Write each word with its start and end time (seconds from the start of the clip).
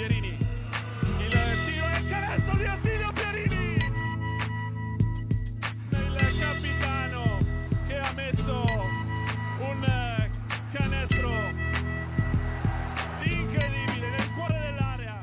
Pierini. 0.00 0.38
Il 1.18 1.28
tiro 1.28 1.86
e 1.86 1.98
il 1.98 2.08
canestro 2.08 2.56
di 2.56 2.64
Attilio 2.64 3.12
Pierini. 3.12 3.74
Il 5.90 6.38
capitano 6.40 7.38
che 7.86 7.98
ha 7.98 8.12
messo 8.14 8.62
un 9.58 10.30
canestro 10.72 11.30
incredibile 13.24 14.08
nel 14.08 14.32
cuore 14.34 14.58
dell'area. 14.58 15.22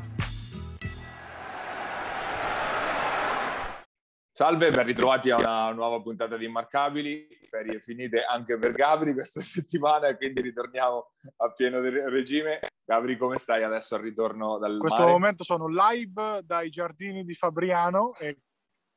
Salve, 4.32 4.70
ben 4.70 4.86
ritrovati 4.86 5.32
a 5.32 5.38
una 5.38 5.71
nuova 5.71 6.00
puntata 6.02 6.38
di 6.38 6.46
Immarcabili, 6.46 7.28
ferie 7.50 7.82
finite 7.82 8.23
anche 8.23 8.59
per 8.59 8.73
Gabri 8.73 9.14
questa 9.14 9.41
settimana 9.41 10.16
quindi 10.16 10.41
ritorniamo 10.41 11.14
a 11.38 11.52
pieno 11.52 11.80
regime. 11.82 12.59
Gabri, 12.88 13.18
come 13.18 13.38
stai 13.38 13.64
adesso 13.64 13.96
al 13.96 14.02
ritorno 14.02 14.58
dal 14.58 14.72
In 14.76 14.80
questo 14.80 15.02
mare? 15.02 15.12
momento 15.12 15.44
sono 15.44 15.68
live 15.68 16.41
dai 16.45 16.70
giardini 16.70 17.26
di 17.26 17.34
Fabriano 17.34 18.16
e, 18.16 18.40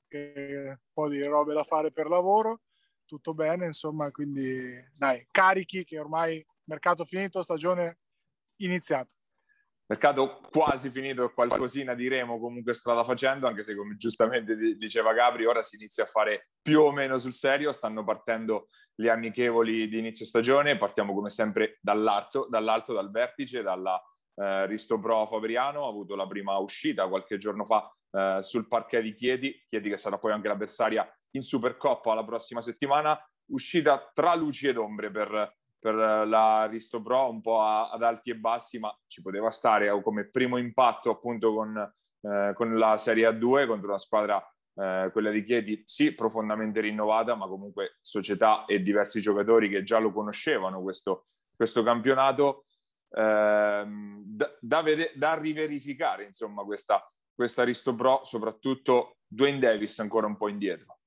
e 0.07 0.69
un 0.69 0.79
po' 0.93 1.09
di 1.09 1.21
robe 1.25 1.55
da 1.55 1.65
fare 1.65 1.91
per 1.91 2.07
lavoro, 2.07 2.61
tutto 3.05 3.35
bene, 3.35 3.67
insomma, 3.67 4.09
quindi 4.13 4.81
dai, 4.97 5.27
carichi 5.33 5.83
che 5.83 5.99
ormai 5.99 6.47
mercato 6.67 7.05
finito, 7.05 7.43
stagione 7.43 7.99
iniziata. 8.59 9.11
Mercato 9.91 10.39
quasi 10.53 10.89
finito, 10.89 11.33
qualcosina 11.33 11.95
diremo 11.95 12.39
comunque 12.39 12.75
strada 12.75 13.03
facendo, 13.03 13.49
anche 13.49 13.65
se 13.65 13.75
come 13.75 13.97
giustamente 13.97 14.55
diceva 14.77 15.13
Gabri, 15.13 15.47
ora 15.47 15.65
si 15.65 15.75
inizia 15.75 16.05
a 16.05 16.07
fare 16.07 16.51
più 16.63 16.81
o 16.81 16.93
meno 16.93 17.19
sul 17.19 17.33
serio, 17.33 17.73
stanno 17.73 18.05
partendo 18.05 18.69
le 19.01 19.11
amichevoli 19.11 19.89
di 19.89 19.99
inizio 19.99 20.25
stagione, 20.25 20.77
partiamo 20.77 21.13
come 21.13 21.29
sempre 21.29 21.79
dall'alto, 21.81 22.47
dall'alto 22.49 22.93
dal 22.93 23.11
vertice, 23.11 23.63
dalla 23.63 24.01
eh, 24.37 24.67
Risto 24.67 25.01
Pro 25.01 25.27
Fabriano, 25.27 25.85
ha 25.85 25.89
avuto 25.89 26.15
la 26.15 26.29
prima 26.29 26.57
uscita 26.59 27.09
qualche 27.09 27.37
giorno 27.37 27.65
fa 27.65 27.93
eh, 28.13 28.39
sul 28.43 28.69
parquet 28.69 29.03
di 29.03 29.13
Chiedi, 29.17 29.61
Chiedi 29.69 29.89
che 29.89 29.99
sarà 29.99 30.19
poi 30.19 30.31
anche 30.31 30.47
l'avversaria 30.47 31.05
in 31.31 31.43
Supercoppa 31.43 32.15
la 32.15 32.25
prossima 32.25 32.61
settimana, 32.61 33.21
uscita 33.47 34.09
tra 34.15 34.37
luci 34.37 34.69
ed 34.69 34.77
ombre 34.77 35.11
per 35.11 35.59
per 35.81 35.95
la 35.95 36.67
Risto 36.67 37.01
Pro 37.01 37.31
un 37.31 37.41
po' 37.41 37.63
ad 37.63 38.03
alti 38.03 38.31
e 38.31 38.37
bassi, 38.37 38.79
ma 38.79 38.95
ci 39.07 39.23
poteva 39.23 39.51
stare 39.51 39.91
come 40.03 40.29
primo 40.29 40.59
impatto 40.59 41.11
appunto 41.11 41.55
con, 41.55 41.77
eh, 42.21 42.53
con 42.55 42.79
la 42.79 42.99
Serie 42.99 43.27
A2 43.27 43.67
contro 43.67 43.89
una 43.89 43.99
squadra, 43.99 44.55
eh, 44.75 45.09
quella 45.11 45.31
di 45.31 45.43
Chieti, 45.43 45.83
sì, 45.87 46.13
profondamente 46.13 46.81
rinnovata, 46.81 47.35
ma 47.35 47.49
comunque 47.49 47.97
società 48.03 48.67
e 48.67 48.83
diversi 48.83 49.23
giocatori 49.23 49.71
che 49.71 49.83
già 49.83 49.99
lo 49.99 50.13
conoscevano 50.13 50.83
questo, 50.83 51.25
questo 51.57 51.83
campionato. 51.83 52.67
Eh, 53.11 53.85
da, 54.23 54.57
da, 54.61 54.83
vede, 54.83 55.13
da, 55.17 55.35
riverificare 55.35 56.25
insomma 56.25 56.63
questa, 56.63 57.03
questa 57.35 57.65
Risto 57.65 57.95
Pro, 57.95 58.21
soprattutto 58.23 59.17
Dwayne 59.27 59.59
Davis 59.59 59.99
ancora 59.99 60.27
un 60.27 60.37
po' 60.37 60.49
indietro. 60.49 60.99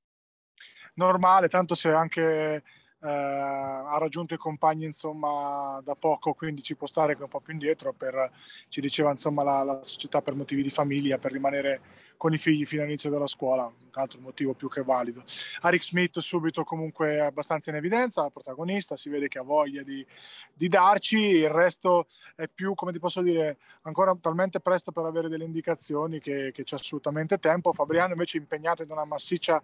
Normale, 0.96 1.48
tanto 1.48 1.76
se 1.76 1.92
anche 1.92 2.64
eh, 3.04 3.10
ha 3.10 3.98
raggiunto 3.98 4.34
i 4.34 4.38
compagni 4.38 4.86
insomma 4.86 5.82
da 5.84 5.94
poco 5.94 6.34
quindi 6.34 6.64
ci 6.64 6.76
può 6.76 6.88
stare 6.88 7.18
un 7.20 7.28
po' 7.28 7.42
più 7.42 7.52
indietro 7.52 7.92
per, 7.92 8.32
ci 8.70 8.80
diceva 8.80 9.10
insomma 9.10 9.44
la, 9.44 9.64
la, 9.64 9.84
società 9.84 10.22
per 10.22 10.36
motivi 10.36 10.64
di 10.64 10.70
famiglia 10.70 11.18
per 11.18 11.34
rimanere 11.34 11.82
con 12.16 12.34
i 12.34 12.38
figli 12.38 12.66
fino 12.66 12.84
all'inizio 12.84 13.10
della 13.10 13.28
scuola 13.28 13.66
un 13.66 13.74
altro 13.92 14.22
motivo 14.22 14.54
più 14.54 14.70
che 14.70 14.82
valido. 14.82 15.24
Arik 15.62 15.84
Smith 15.84 16.20
subito 16.20 16.64
comunque 16.64 17.20
abbastanza 17.20 17.72
in 17.72 17.76
evidenza 17.76 18.30
protagonista 18.30 18.96
si 18.96 19.10
vede 19.10 19.28
che 19.28 19.40
ha 19.40 19.44
voglia 19.44 19.84
di, 19.84 20.06
di 20.54 20.70
darci 20.70 21.18
il 21.18 21.50
resto 21.50 22.08
è 22.36 22.48
più 22.48 22.74
come 22.74 22.94
ti 22.94 23.00
posso 23.00 23.22
dire 23.22 23.58
ancora 23.82 24.16
talmente 24.16 24.62
presto 24.62 24.94
per 24.94 25.04
avere 25.04 25.28
delle 25.28 25.44
indicazioni 25.44 26.22
che, 26.22 26.52
che 26.54 26.64
c'è 26.64 26.76
assolutamente 26.76 27.38
tempo. 27.38 27.74
Fabriano 27.74 28.14
invece 28.14 28.38
impegnato 28.38 28.82
in 28.84 28.92
una 28.92 29.04
massiccia 29.04 29.62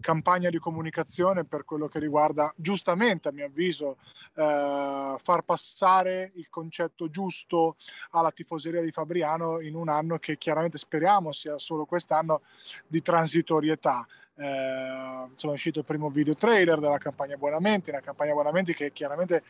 campagna 0.00 0.50
di 0.50 0.58
comunicazione 0.58 1.44
per 1.44 1.64
quello 1.64 1.88
che 1.88 1.98
riguarda, 1.98 2.52
giustamente 2.56 3.28
a 3.28 3.32
mio 3.32 3.46
avviso, 3.46 3.98
eh, 4.34 5.16
far 5.22 5.42
passare 5.42 6.32
il 6.34 6.48
concetto 6.48 7.08
giusto 7.08 7.76
alla 8.10 8.30
tifoseria 8.30 8.80
di 8.80 8.90
Fabriano 8.90 9.60
in 9.60 9.74
un 9.74 9.88
anno 9.88 10.18
che 10.18 10.36
chiaramente 10.36 10.78
speriamo 10.78 11.32
sia 11.32 11.58
solo 11.58 11.84
quest'anno 11.84 12.42
di 12.86 13.00
transitorietà. 13.02 14.06
Eh, 14.36 15.26
insomma, 15.30 15.52
uscito 15.52 15.78
il 15.78 15.84
primo 15.84 16.10
video 16.10 16.34
trailer 16.34 16.80
della 16.80 16.98
campagna 16.98 17.36
Buonamenti, 17.36 17.90
una 17.90 18.00
campagna 18.00 18.32
Buonamenti 18.32 18.74
che 18.74 18.92
chiaramente 18.92 19.44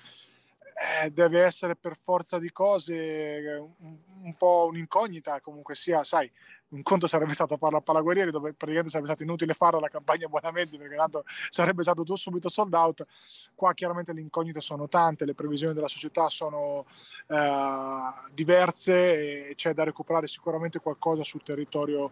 eh, 0.75 1.11
deve 1.11 1.43
essere 1.43 1.77
per 1.77 1.97
forza 2.01 2.39
di 2.39 2.51
cose 2.51 3.57
un, 3.79 3.97
un 4.23 4.37
po' 4.37 4.67
un'incognita, 4.69 5.41
comunque 5.41 5.75
sia, 5.77 6.03
sai, 6.03 6.31
un 6.71 6.83
conto 6.83 7.07
sarebbe 7.07 7.33
stato 7.35 7.57
farla 7.57 7.79
a 7.79 7.81
Palaguerrieri 7.81 8.33
dove 8.33 8.53
praticamente 8.53 8.91
sarebbe 8.91 9.09
stato 9.09 9.23
inutile 9.23 9.55
fare 9.55 9.79
la 9.79 9.89
campagna 9.89 10.27
buonamente 10.27 10.77
perché 10.77 10.97
tanto 10.97 11.25
sarebbe 11.49 11.83
stato 11.83 12.03
tutto 12.03 12.17
subito 12.17 12.49
sold 12.49 12.75
out. 12.75 13.07
Qua 13.55 13.73
chiaramente 13.75 14.13
le 14.13 14.21
incognite 14.21 14.61
sono 14.61 14.89
tante 14.89 15.25
le 15.25 15.35
previsioni 15.35 15.75
della 15.75 15.89
società 15.89 16.29
sono 16.29 16.87
eh, 17.29 18.13
diverse 18.33 19.51
e 19.51 19.55
c'è 19.55 19.73
da 19.73 19.85
recuperare 19.85 20.27
sicuramente 20.27 20.81
qualcosa 20.81 21.23
sul 21.23 21.43
territorio 21.45 22.11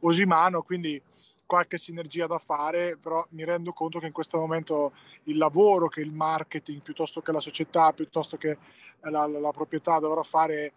osimano 0.00 0.62
quindi 0.62 1.00
qualche 1.46 1.78
sinergia 1.78 2.26
da 2.26 2.38
fare, 2.38 2.96
però 2.96 3.24
mi 3.30 3.44
rendo 3.44 3.72
conto 3.72 3.98
che 3.98 4.06
in 4.06 4.12
questo 4.12 4.38
momento 4.38 4.92
il 5.24 5.36
lavoro 5.36 5.88
che 5.88 6.00
il 6.00 6.12
marketing, 6.12 6.80
piuttosto 6.80 7.20
che 7.20 7.32
la 7.32 7.40
società, 7.40 7.92
piuttosto 7.92 8.36
che 8.36 8.58
la, 9.00 9.26
la, 9.26 9.38
la 9.38 9.50
proprietà 9.50 9.98
dovrà 9.98 10.22
fare 10.22 10.72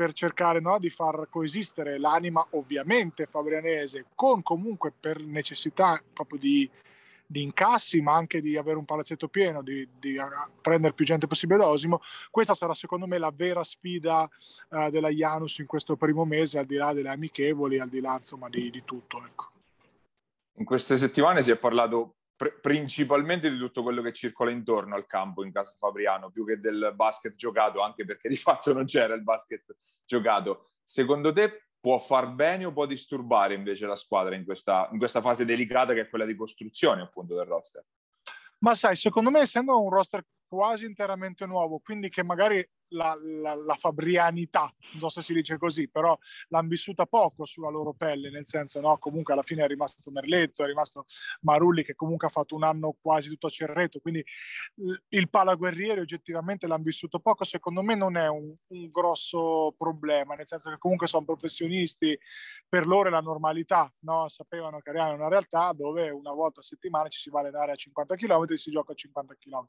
per 0.00 0.12
cercare 0.12 0.60
no, 0.60 0.78
di 0.78 0.88
far 0.88 1.26
coesistere 1.28 1.98
l'anima 1.98 2.46
ovviamente 2.50 3.26
fabrianese 3.26 4.06
con 4.14 4.42
comunque 4.42 4.92
per 4.98 5.22
necessità 5.22 6.02
proprio 6.12 6.38
di, 6.38 6.70
di 7.26 7.42
incassi 7.42 8.00
ma 8.00 8.14
anche 8.14 8.40
di 8.40 8.56
avere 8.56 8.78
un 8.78 8.86
palazzetto 8.86 9.28
pieno, 9.28 9.62
di, 9.62 9.86
di 9.98 10.16
prendere 10.62 10.94
più 10.94 11.04
gente 11.04 11.26
possibile 11.26 11.58
da 11.58 11.68
Osimo, 11.68 12.00
questa 12.30 12.54
sarà 12.54 12.72
secondo 12.72 13.06
me 13.06 13.18
la 13.18 13.32
vera 13.34 13.62
sfida 13.62 14.28
uh, 14.70 14.90
della 14.90 15.10
Janus 15.10 15.58
in 15.58 15.66
questo 15.66 15.96
primo 15.96 16.24
mese 16.24 16.58
al 16.58 16.66
di 16.66 16.76
là 16.76 16.94
delle 16.94 17.10
amichevoli, 17.10 17.78
al 17.78 17.88
di 17.88 18.00
là 18.00 18.16
insomma 18.16 18.48
di, 18.48 18.70
di 18.70 18.82
tutto. 18.84 19.22
Ecco. 19.24 19.49
In 20.58 20.64
queste 20.64 20.96
settimane 20.96 21.42
si 21.42 21.50
è 21.50 21.56
parlato 21.56 22.16
principalmente 22.60 23.50
di 23.50 23.58
tutto 23.58 23.82
quello 23.82 24.00
che 24.00 24.12
circola 24.12 24.50
intorno 24.50 24.94
al 24.94 25.06
campo 25.06 25.44
in 25.44 25.52
casa 25.52 25.74
Fabriano, 25.78 26.30
più 26.30 26.46
che 26.46 26.58
del 26.58 26.92
basket 26.94 27.34
giocato, 27.34 27.82
anche 27.82 28.04
perché 28.04 28.28
di 28.28 28.36
fatto 28.38 28.72
non 28.72 28.86
c'era 28.86 29.14
il 29.14 29.22
basket 29.22 29.76
giocato. 30.04 30.70
Secondo 30.82 31.32
te 31.32 31.66
può 31.78 31.98
far 31.98 32.32
bene 32.32 32.64
o 32.64 32.72
può 32.72 32.86
disturbare 32.86 33.54
invece 33.54 33.86
la 33.86 33.96
squadra 33.96 34.34
in 34.34 34.44
questa, 34.44 34.88
in 34.92 34.98
questa 34.98 35.20
fase 35.20 35.44
delicata 35.44 35.94
che 35.94 36.02
è 36.02 36.08
quella 36.08 36.26
di 36.26 36.34
costruzione 36.34 37.02
appunto 37.02 37.34
del 37.34 37.46
roster? 37.46 37.84
Ma 38.58 38.74
sai, 38.74 38.96
secondo 38.96 39.30
me 39.30 39.40
essendo 39.40 39.80
un 39.80 39.88
roster 39.88 40.24
quasi 40.46 40.84
interamente 40.84 41.46
nuovo, 41.46 41.78
quindi 41.78 42.08
che 42.10 42.22
magari 42.22 42.66
la, 42.90 43.16
la, 43.20 43.54
la, 43.54 43.74
fabrianità, 43.74 44.72
non 44.92 45.00
so 45.00 45.08
se 45.08 45.22
si 45.22 45.32
dice 45.32 45.58
così, 45.58 45.88
però 45.88 46.16
l'hanno 46.48 46.68
vissuta 46.68 47.06
poco 47.06 47.44
sulla 47.44 47.68
loro 47.68 47.92
pelle, 47.92 48.30
nel 48.30 48.46
senso, 48.46 48.80
no, 48.80 48.98
comunque 48.98 49.32
alla 49.32 49.42
fine 49.42 49.64
è 49.64 49.66
rimasto 49.66 50.10
Merletto, 50.10 50.62
è 50.62 50.66
rimasto 50.66 51.06
Marulli 51.42 51.84
che 51.84 51.94
comunque 51.94 52.26
ha 52.26 52.30
fatto 52.30 52.54
un 52.54 52.64
anno 52.64 52.96
quasi 53.00 53.28
tutto 53.28 53.46
a 53.46 53.50
Cerreto, 53.50 54.00
quindi 54.00 54.24
il 55.08 55.30
palaguerriere 55.30 56.00
oggettivamente 56.00 56.66
l'hanno 56.66 56.82
vissuto 56.82 57.20
poco, 57.20 57.44
secondo 57.44 57.82
me 57.82 57.94
non 57.94 58.16
è 58.16 58.28
un, 58.28 58.54
un 58.68 58.90
grosso 58.90 59.74
problema, 59.76 60.34
nel 60.34 60.46
senso 60.46 60.70
che 60.70 60.78
comunque 60.78 61.06
sono 61.06 61.24
professionisti, 61.24 62.18
per 62.68 62.86
loro 62.86 63.08
è 63.08 63.10
la 63.10 63.20
normalità, 63.20 63.92
no? 64.00 64.28
sapevano 64.28 64.80
che 64.80 64.90
era 64.90 65.08
una 65.12 65.28
realtà 65.28 65.72
dove 65.72 66.10
una 66.10 66.32
volta 66.32 66.60
a 66.60 66.62
settimana 66.62 67.08
ci 67.08 67.18
si 67.18 67.30
va 67.30 67.38
a 67.38 67.42
allenare 67.42 67.72
a 67.72 67.74
50 67.74 68.16
km 68.16 68.44
e 68.48 68.56
si 68.56 68.70
gioca 68.70 68.92
a 68.92 68.94
50 68.94 69.34
km. 69.38 69.66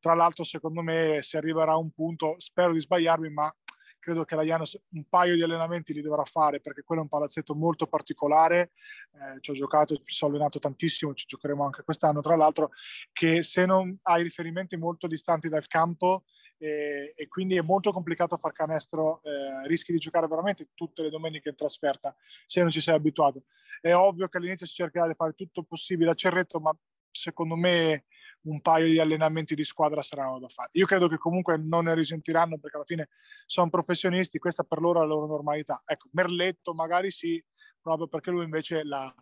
Tra 0.00 0.14
l'altro 0.14 0.44
secondo 0.44 0.82
me 0.82 1.18
si 1.22 1.36
arriverà 1.36 1.72
a 1.72 1.76
un 1.76 1.90
punto 1.90 2.38
spero 2.40 2.72
di 2.72 2.80
sbagliarmi, 2.80 3.30
ma 3.30 3.54
credo 4.00 4.24
che 4.24 4.34
la 4.34 4.42
Janus 4.42 4.80
un 4.92 5.04
paio 5.08 5.34
di 5.34 5.42
allenamenti 5.42 5.92
li 5.92 6.00
dovrà 6.00 6.24
fare 6.24 6.60
perché 6.60 6.82
quello 6.82 7.02
è 7.02 7.04
un 7.04 7.10
palazzetto 7.10 7.54
molto 7.54 7.86
particolare. 7.86 8.72
Eh, 9.12 9.40
ci 9.40 9.50
ho 9.50 9.54
giocato, 9.54 9.94
ci 9.96 10.14
sono 10.14 10.32
allenato 10.32 10.58
tantissimo, 10.58 11.14
ci 11.14 11.26
giocheremo 11.26 11.64
anche 11.64 11.82
quest'anno, 11.82 12.20
tra 12.20 12.34
l'altro, 12.34 12.70
che 13.12 13.42
se 13.42 13.64
non 13.66 13.96
hai 14.02 14.22
riferimenti 14.22 14.76
molto 14.76 15.06
distanti 15.06 15.48
dal 15.48 15.66
campo 15.66 16.24
eh, 16.58 17.12
e 17.14 17.28
quindi 17.28 17.56
è 17.56 17.62
molto 17.62 17.92
complicato 17.92 18.36
far 18.36 18.52
canestro, 18.52 19.22
eh, 19.22 19.66
rischi 19.66 19.92
di 19.92 19.98
giocare 19.98 20.26
veramente 20.26 20.70
tutte 20.74 21.02
le 21.02 21.10
domeniche 21.10 21.50
in 21.50 21.56
trasferta 21.56 22.14
se 22.46 22.60
non 22.62 22.70
ci 22.70 22.80
sei 22.80 22.94
abituato. 22.94 23.44
È 23.80 23.94
ovvio 23.94 24.28
che 24.28 24.38
all'inizio 24.38 24.66
si 24.66 24.74
cercherà 24.74 25.06
di 25.06 25.14
fare 25.14 25.32
tutto 25.34 25.60
il 25.60 25.66
possibile 25.66 26.10
a 26.10 26.14
Cerreto, 26.14 26.60
ma 26.60 26.76
secondo 27.10 27.56
me 27.56 28.04
un 28.42 28.60
paio 28.60 28.86
di 28.86 28.98
allenamenti 28.98 29.54
di 29.54 29.64
squadra 29.64 30.02
saranno 30.02 30.38
da 30.38 30.48
fare. 30.48 30.70
Io 30.72 30.86
credo 30.86 31.08
che 31.08 31.18
comunque 31.18 31.58
non 31.58 31.84
ne 31.84 31.94
risentiranno 31.94 32.58
perché 32.58 32.76
alla 32.76 32.86
fine 32.86 33.08
sono 33.46 33.68
professionisti, 33.68 34.38
questa 34.38 34.62
per 34.62 34.80
loro 34.80 34.98
è 34.98 35.02
la 35.02 35.08
loro 35.08 35.26
normalità. 35.26 35.82
Ecco, 35.84 36.08
Merletto 36.12 36.72
magari 36.72 37.10
sì, 37.10 37.42
proprio 37.80 38.08
perché 38.08 38.30
lui 38.30 38.44
invece 38.44 38.84
la, 38.84 39.12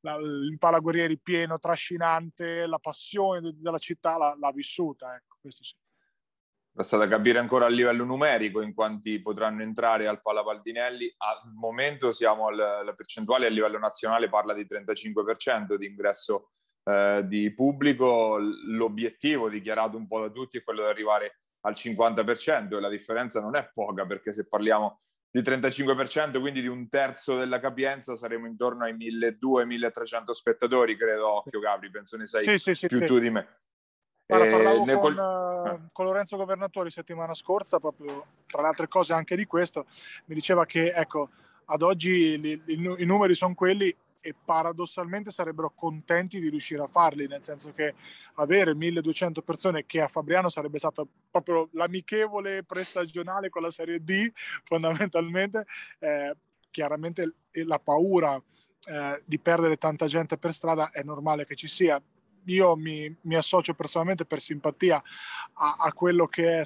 la, 0.00 0.16
il 0.16 0.56
palaguerrieri 0.58 1.18
pieno, 1.18 1.58
trascinante, 1.58 2.66
la 2.66 2.78
passione 2.78 3.40
de- 3.40 3.54
della 3.56 3.78
città 3.78 4.16
l'ha, 4.16 4.36
l'ha 4.38 4.52
vissuta, 4.52 5.14
ecco, 5.14 5.36
questo 5.40 5.64
sì. 5.64 5.74
Basta 6.76 6.96
da 6.96 7.06
capire 7.06 7.38
ancora 7.38 7.66
a 7.66 7.68
livello 7.68 8.02
numerico 8.02 8.60
in 8.60 8.74
quanti 8.74 9.20
potranno 9.20 9.62
entrare 9.62 10.08
al 10.08 10.20
Pala 10.20 10.42
Paldinelli. 10.42 11.14
Al 11.18 11.52
momento 11.54 12.10
siamo 12.10 12.48
alla 12.48 12.92
percentuale 12.96 13.46
a 13.46 13.50
livello 13.50 13.78
nazionale 13.78 14.28
parla 14.28 14.52
di 14.54 14.66
35% 14.68 15.76
di 15.76 15.86
ingresso 15.86 16.50
eh, 16.84 17.22
di 17.24 17.52
pubblico. 17.52 18.38
L'obiettivo 18.38 19.48
dichiarato 19.48 19.96
un 19.96 20.06
po' 20.06 20.20
da 20.20 20.30
tutti 20.30 20.58
è 20.58 20.62
quello 20.62 20.82
di 20.82 20.88
arrivare 20.88 21.38
al 21.62 21.74
50% 21.74 22.76
e 22.76 22.80
la 22.80 22.88
differenza 22.88 23.40
non 23.40 23.56
è 23.56 23.70
poca 23.72 24.04
perché 24.06 24.32
se 24.32 24.46
parliamo 24.46 25.00
di 25.30 25.40
35%, 25.40 26.38
quindi 26.38 26.60
di 26.60 26.68
un 26.68 26.88
terzo 26.88 27.36
della 27.36 27.58
capienza, 27.58 28.14
saremo 28.14 28.46
intorno 28.46 28.84
ai 28.84 28.94
1200-1300 28.94 30.30
spettatori, 30.30 30.96
credo, 30.96 31.28
occhio 31.28 31.58
Gabri, 31.58 31.90
penso 31.90 32.16
ne 32.16 32.26
sai 32.26 32.44
sì, 32.44 32.56
sì, 32.56 32.74
sì, 32.74 32.86
più 32.86 33.04
tu 33.04 33.18
di 33.18 33.30
me. 33.30 33.48
Guarda, 34.26 34.48
parlavo 34.48 35.00
con. 35.00 35.12
Eh, 35.12 35.88
con, 35.90 36.04
Lorenzo 36.04 36.36
Governatori 36.36 36.90
settimana 36.90 37.34
scorsa, 37.34 37.80
proprio 37.80 38.26
tra 38.46 38.62
le 38.62 38.68
altre 38.68 38.86
cose 38.86 39.12
anche 39.12 39.34
di 39.34 39.44
questo, 39.44 39.86
mi 40.26 40.36
diceva 40.36 40.66
che 40.66 40.92
ecco, 40.92 41.30
ad 41.64 41.82
oggi 41.82 42.40
li, 42.40 42.62
li, 42.64 42.94
i 42.98 43.04
numeri 43.04 43.34
sono 43.34 43.54
quelli 43.54 43.94
e 44.26 44.34
paradossalmente 44.42 45.30
sarebbero 45.30 45.74
contenti 45.74 46.40
di 46.40 46.48
riuscire 46.48 46.80
a 46.80 46.86
farli, 46.86 47.26
nel 47.26 47.42
senso 47.42 47.74
che 47.74 47.94
avere 48.36 48.74
1200 48.74 49.42
persone 49.42 49.84
che 49.84 50.00
a 50.00 50.08
Fabriano 50.08 50.48
sarebbe 50.48 50.78
stata 50.78 51.04
proprio 51.30 51.68
l'amichevole 51.72 52.62
prestagionale 52.62 53.50
con 53.50 53.60
la 53.60 53.70
Serie 53.70 54.02
D 54.02 54.32
fondamentalmente, 54.64 55.66
eh, 55.98 56.34
chiaramente 56.70 57.34
la 57.50 57.78
paura 57.78 58.42
eh, 58.86 59.22
di 59.26 59.38
perdere 59.38 59.76
tanta 59.76 60.06
gente 60.06 60.38
per 60.38 60.54
strada 60.54 60.90
è 60.90 61.02
normale 61.02 61.44
che 61.44 61.54
ci 61.54 61.68
sia, 61.68 62.02
io 62.44 62.76
mi, 62.76 63.14
mi 63.22 63.34
associo 63.34 63.74
personalmente 63.74 64.24
per 64.24 64.40
simpatia 64.40 65.02
a, 65.52 65.76
a 65.78 65.92
quello 65.92 66.26
che 66.28 66.60
è 66.60 66.62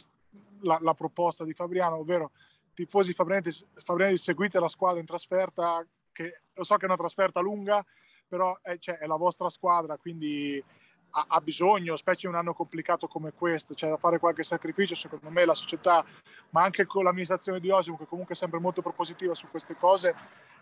la, 0.61 0.79
la, 0.81 0.95
proposta 0.95 1.43
di 1.43 1.55
Fabriano, 1.55 1.97
ovvero 1.97 2.31
tifosi 2.73 3.13
fabrianesi, 3.13 3.67
fabrianesi 3.83 4.23
seguite 4.23 4.61
la 4.61 4.69
squadra 4.69 5.01
in 5.01 5.07
trasferta, 5.07 5.85
che 6.19 6.41
lo 6.53 6.65
so 6.65 6.75
che 6.75 6.83
è 6.83 6.89
una 6.89 6.97
trasferta 6.97 7.39
lunga, 7.39 7.85
però 8.27 8.59
è, 8.61 8.77
cioè, 8.79 8.97
è 8.97 9.07
la 9.07 9.15
vostra 9.15 9.49
squadra, 9.49 9.97
quindi 9.97 10.63
ha, 11.11 11.27
ha, 11.29 11.41
bisogno, 11.41 11.95
specie 11.95 12.27
in 12.27 12.33
un 12.33 12.39
anno 12.41 12.55
complicato 12.55 13.07
come 13.07 13.33
questo, 13.33 13.75
c'è 13.75 13.81
cioè 13.81 13.91
da 13.91 13.97
fare 13.99 14.19
qualche 14.19 14.43
sacrificio, 14.43 14.97
secondo 14.97 15.31
me 15.31 15.45
la 15.45 15.55
società, 15.55 16.05
ma 16.51 16.65
anche 16.65 16.87
con 16.87 17.05
l'amministrazione 17.05 17.61
di 17.61 17.71
Osimo, 17.71 17.97
che 17.97 18.07
comunque 18.07 18.35
è 18.35 18.37
sempre 18.37 18.59
molto 18.59 18.83
propositiva 18.83 19.33
su 19.35 19.49
queste 19.49 19.77
cose, 19.77 20.15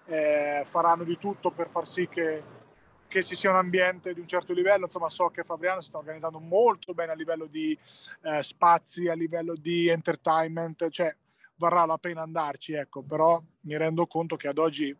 eh, 0.04 0.62
faranno 0.66 1.04
di 1.04 1.16
tutto 1.16 1.50
per 1.50 1.70
far 1.70 1.86
sì 1.86 2.06
che 2.08 2.64
che 3.08 3.22
ci 3.22 3.36
sia 3.36 3.50
un 3.50 3.56
ambiente 3.56 4.12
di 4.12 4.18
un 4.18 4.26
certo 4.26 4.52
livello. 4.52 4.86
Insomma, 4.86 5.08
so 5.08 5.28
che 5.28 5.44
Fabriano 5.44 5.80
si 5.80 5.88
sta 5.88 5.98
organizzando 5.98 6.40
molto 6.40 6.92
bene 6.92 7.12
a 7.12 7.14
livello 7.14 7.46
di 7.46 7.78
eh, 8.22 8.42
spazi, 8.42 9.06
a 9.06 9.14
livello 9.14 9.54
di 9.54 9.86
entertainment, 9.86 10.88
cioè 10.90 11.14
varrà 11.54 11.86
la 11.86 11.98
pena 11.98 12.22
andarci, 12.22 12.72
ecco, 12.72 13.02
però 13.02 13.40
mi 13.60 13.76
rendo 13.76 14.08
conto 14.08 14.34
che 14.34 14.48
ad 14.48 14.58
oggi 14.58 14.94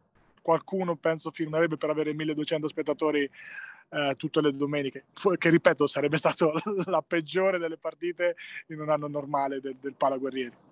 qualcuno 0.47 0.95
penso 0.95 1.33
firmerebbe 1.33 1.77
per 1.77 1.91
avere 1.91 2.15
1200 2.15 2.69
spettatori 2.69 3.29
eh, 3.89 4.15
tutte 4.17 4.41
le 4.41 4.55
domeniche, 4.55 5.07
che 5.39 5.51
ripeto 5.51 5.89
sarebbe 5.89 6.19
stata 6.19 6.49
la 6.87 7.03
peggiore 7.03 7.59
delle 7.59 7.79
partite 7.79 8.37
in 8.69 8.81
un 8.81 8.89
anno 8.89 9.09
normale 9.09 9.61
del, 9.61 9.75
del 9.81 9.95
Palaguerrieri 9.95 10.65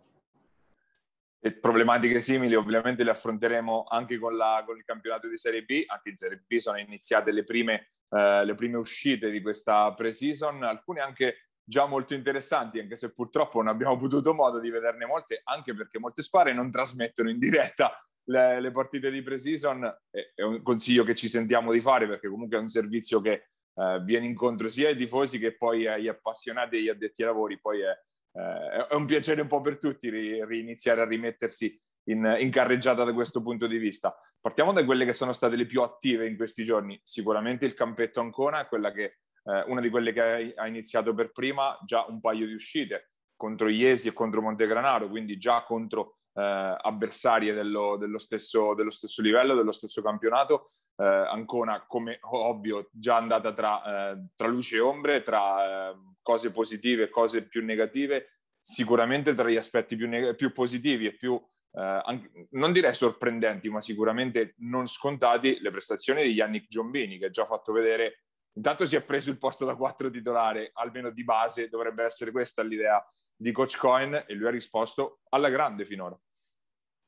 problematiche 1.60 2.20
simili 2.20 2.54
ovviamente 2.54 3.04
le 3.04 3.10
affronteremo 3.10 3.84
anche 3.86 4.18
con, 4.18 4.34
la, 4.34 4.62
con, 4.64 4.78
il 4.78 4.84
campionato 4.84 5.28
di 5.28 5.36
Serie 5.36 5.62
B, 5.62 5.82
anche 5.86 6.08
in 6.08 6.16
Serie 6.16 6.42
B 6.46 6.56
sono 6.56 6.78
iniziate 6.78 7.32
le 7.32 7.44
prime, 7.44 7.90
eh, 8.08 8.44
le 8.46 8.54
prime 8.54 8.78
uscite 8.78 9.28
di 9.30 9.42
questa 9.42 9.92
pre-season, 9.92 10.62
alcune 10.62 11.02
anche 11.02 11.48
già 11.62 11.84
molto 11.84 12.14
interessanti, 12.14 12.78
anche 12.78 12.96
se 12.96 13.12
purtroppo 13.12 13.58
non 13.58 13.74
abbiamo 13.74 13.92
avuto 13.94 14.32
modo 14.32 14.58
di 14.58 14.70
vederne 14.70 15.04
molte, 15.04 15.42
anche 15.44 15.74
perché 15.74 15.98
molte 15.98 16.22
squadre 16.22 16.54
non 16.54 16.70
trasmettono 16.70 17.28
in 17.28 17.38
diretta 17.38 17.92
le, 18.24 18.60
le 18.60 18.70
partite 18.70 19.10
di 19.10 19.22
pre-season, 19.22 19.84
è, 20.10 20.32
è, 20.34 20.42
un 20.42 20.62
consiglio 20.62 21.04
che 21.04 21.14
ci 21.14 21.28
sentiamo 21.28 21.72
di 21.72 21.80
fare 21.80 22.06
perché 22.06 22.28
comunque 22.28 22.58
è 22.58 22.60
un 22.60 22.68
servizio 22.68 23.20
che 23.20 23.48
eh, 23.74 24.00
viene 24.04 24.26
incontro 24.26 24.68
sia 24.68 24.88
ai 24.88 24.96
tifosi 24.96 25.38
che 25.38 25.56
poi 25.56 25.86
agli 25.86 26.08
appassionati 26.08 26.76
e 26.76 26.78
agli 26.78 26.88
addetti 26.88 27.22
ai 27.22 27.28
lavori, 27.28 27.60
poi 27.60 27.80
è 27.80 27.96
eh, 28.36 28.86
è 28.88 28.94
un 28.94 29.06
piacere 29.06 29.40
un 29.40 29.46
po' 29.46 29.60
per 29.60 29.78
tutti 29.78 30.10
ri, 30.10 30.44
riniziare 30.44 31.00
a 31.00 31.06
rimettersi 31.06 31.80
in, 32.08 32.36
in, 32.38 32.50
carreggiata 32.50 33.04
da 33.04 33.12
questo 33.12 33.42
punto 33.42 33.66
di 33.66 33.78
vista. 33.78 34.14
Partiamo 34.40 34.72
da 34.72 34.84
quelle 34.84 35.04
che 35.04 35.12
sono 35.12 35.32
state 35.32 35.56
le 35.56 35.66
più 35.66 35.82
attive 35.82 36.26
in 36.26 36.36
questi 36.36 36.64
giorni. 36.64 36.98
Sicuramente 37.02 37.64
il 37.64 37.74
campetto 37.74 38.20
Ancona 38.20 38.60
è 38.60 38.66
quella 38.66 38.92
che, 38.92 39.18
eh, 39.44 39.64
una 39.68 39.80
di 39.80 39.88
quelle 39.88 40.12
che 40.12 40.52
ha 40.54 40.66
iniziato 40.66 41.14
per 41.14 41.30
prima, 41.30 41.78
già 41.84 42.04
un 42.08 42.20
paio 42.20 42.46
di 42.46 42.54
uscite 42.54 43.10
contro 43.36 43.68
Iesi 43.68 44.08
e 44.08 44.12
contro 44.12 44.42
Montegranaro, 44.42 45.08
quindi 45.08 45.38
già 45.38 45.64
contro 45.64 46.18
eh, 46.34 46.76
avversarie 46.80 47.54
dello, 47.54 47.96
dello, 47.96 48.18
stesso, 48.18 48.74
dello, 48.74 48.90
stesso, 48.90 49.22
livello, 49.22 49.54
dello 49.54 49.72
stesso 49.72 50.02
campionato. 50.02 50.70
Eh, 50.96 51.04
Ancona, 51.04 51.84
come 51.86 52.18
ovvio, 52.22 52.88
già 52.92 53.16
andata 53.16 53.52
tra, 53.52 54.12
eh, 54.12 54.26
tra 54.34 54.48
luce 54.48 54.76
e 54.76 54.80
ombre, 54.80 55.22
tra 55.22 55.90
eh, 55.90 55.96
cose 56.22 56.50
positive 56.50 57.04
e 57.04 57.10
cose 57.10 57.46
più 57.46 57.64
negative, 57.64 58.38
sicuramente 58.60 59.34
tra 59.34 59.48
gli 59.48 59.56
aspetti 59.56 59.96
più, 59.96 60.08
neg- 60.08 60.34
più 60.34 60.52
positivi 60.52 61.06
e 61.06 61.16
più, 61.16 61.34
eh, 61.34 62.02
anche, 62.04 62.48
non 62.50 62.72
direi 62.72 62.94
sorprendenti, 62.94 63.68
ma 63.68 63.80
sicuramente 63.80 64.54
non 64.58 64.86
scontati, 64.86 65.60
le 65.60 65.70
prestazioni 65.70 66.22
di 66.22 66.30
Yannick 66.30 66.68
Giombini, 66.68 67.18
che 67.18 67.26
ha 67.26 67.30
già 67.30 67.44
fatto 67.44 67.72
vedere, 67.72 68.23
intanto 68.54 68.86
si 68.86 68.96
è 68.96 69.02
preso 69.02 69.30
il 69.30 69.38
posto 69.38 69.64
da 69.64 69.76
quattro 69.76 70.10
titolare, 70.10 70.70
almeno 70.74 71.10
di 71.10 71.24
base, 71.24 71.68
dovrebbe 71.68 72.04
essere 72.04 72.30
questa 72.30 72.62
l'idea 72.62 73.04
di 73.36 73.52
Coach 73.52 73.76
Coin, 73.76 74.24
e 74.26 74.34
lui 74.34 74.46
ha 74.46 74.50
risposto 74.50 75.20
alla 75.30 75.50
grande 75.50 75.84
finora. 75.84 76.18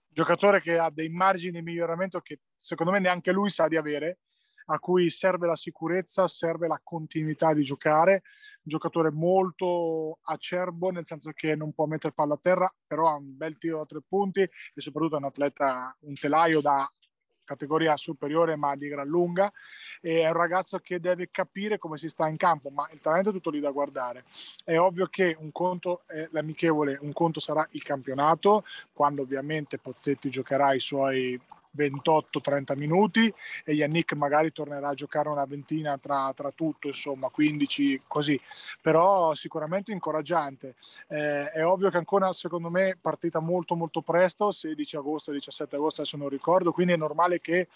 Giocatore 0.09 0.63
che 0.63 0.79
ha 0.79 0.91
dei 0.91 1.09
margini 1.11 1.59
di 1.59 1.63
miglioramento 1.63 2.21
che 2.21 2.41
secondo 2.55 2.93
me 2.93 3.01
neanche 3.01 3.33
lui 3.33 3.51
sa 3.51 3.69
di 3.69 3.77
avere, 3.77 4.21
a 4.69 4.79
cui 4.79 5.11
serve 5.11 5.47
la 5.47 5.57
sicurezza, 5.57 6.27
serve 6.27 6.67
la 6.67 6.81
continuità 6.83 7.55
di 7.55 7.63
giocare. 7.63 8.23
Giocatore 8.63 9.11
molto 9.11 10.19
acerbo, 10.23 10.91
nel 10.91 11.07
senso 11.07 11.31
che 11.33 11.55
non 11.55 11.73
può 11.73 11.87
mettere 11.87 12.15
palla 12.15 12.35
a 12.35 12.39
terra, 12.39 12.75
però 12.87 13.09
ha 13.09 13.15
un 13.15 13.37
bel 13.37 13.59
tiro 13.59 13.79
da 13.79 13.85
tre 13.85 14.01
punti 14.07 14.41
e 14.41 14.51
soprattutto 14.75 15.17
è 15.17 15.19
un 15.19 15.27
atleta, 15.27 15.97
un 16.01 16.15
telaio 16.15 16.61
da 16.61 16.91
categoria 17.47 17.97
superiore 17.97 18.57
ma 18.57 18.77
di 18.77 18.89
gran 18.89 19.07
lunga 19.07 19.51
e 20.03 20.21
è 20.21 20.27
un 20.27 20.35
ragazzo 20.35 20.79
che 20.81 21.01
deve 21.01 21.31
capire 21.31 21.79
come 21.79 21.97
si 21.97 22.09
sta 22.11 22.29
in 22.29 22.37
campo 22.37 22.69
ma 22.69 22.87
il 22.93 23.01
talento 23.01 23.31
è 23.31 23.33
tutto 23.33 23.51
lì 23.51 23.61
da 23.61 23.71
guardare. 23.71 24.25
È 24.63 24.77
ovvio 24.79 25.07
che 25.07 25.35
un 25.39 25.51
conto 25.53 26.03
è 26.07 26.29
l'amichevole 26.33 26.99
un 27.01 27.13
conto 27.13 27.41
sarà 27.41 27.67
il 27.71 27.83
campionato 27.83 28.65
quando 28.93 29.23
ovviamente 29.23 29.79
Pozzetti 29.79 30.29
giocherà 30.29 30.75
i 30.75 30.81
suoi 30.81 31.41
28-30 31.77 32.77
minuti 32.77 33.33
e 33.65 33.75
Yannick 33.75 34.15
magari 34.15 34.53
tornerà 34.53 34.89
a 34.89 34.95
giocare 34.95 35.29
una 35.29 35.45
ventina 35.45 35.99
tra, 35.99 36.33
tra 36.35 36.51
tutto, 36.51 36.89
insomma 36.89 37.29
15 37.29 38.03
così, 38.07 38.41
però 38.81 39.35
sicuramente 39.35 39.93
incoraggiante. 39.93 40.77
Eh, 41.09 41.51
è 41.51 41.65
ovvio 41.65 41.91
che 41.91 41.99
ancora 41.99 42.33
secondo 42.33 42.71
me 42.71 42.97
partita 43.01 43.41
molto 43.41 43.75
molto 43.75 44.01
presto, 44.01 44.51
16 44.51 44.97
agosto, 44.97 45.33
17 45.33 45.77
agosto 45.77 46.01
adesso 46.01 46.17
non 46.17 46.29
ricordo, 46.29 46.73
quindi 46.73 46.95
è 46.95 46.97
normale 46.97 47.41
che 47.41 47.69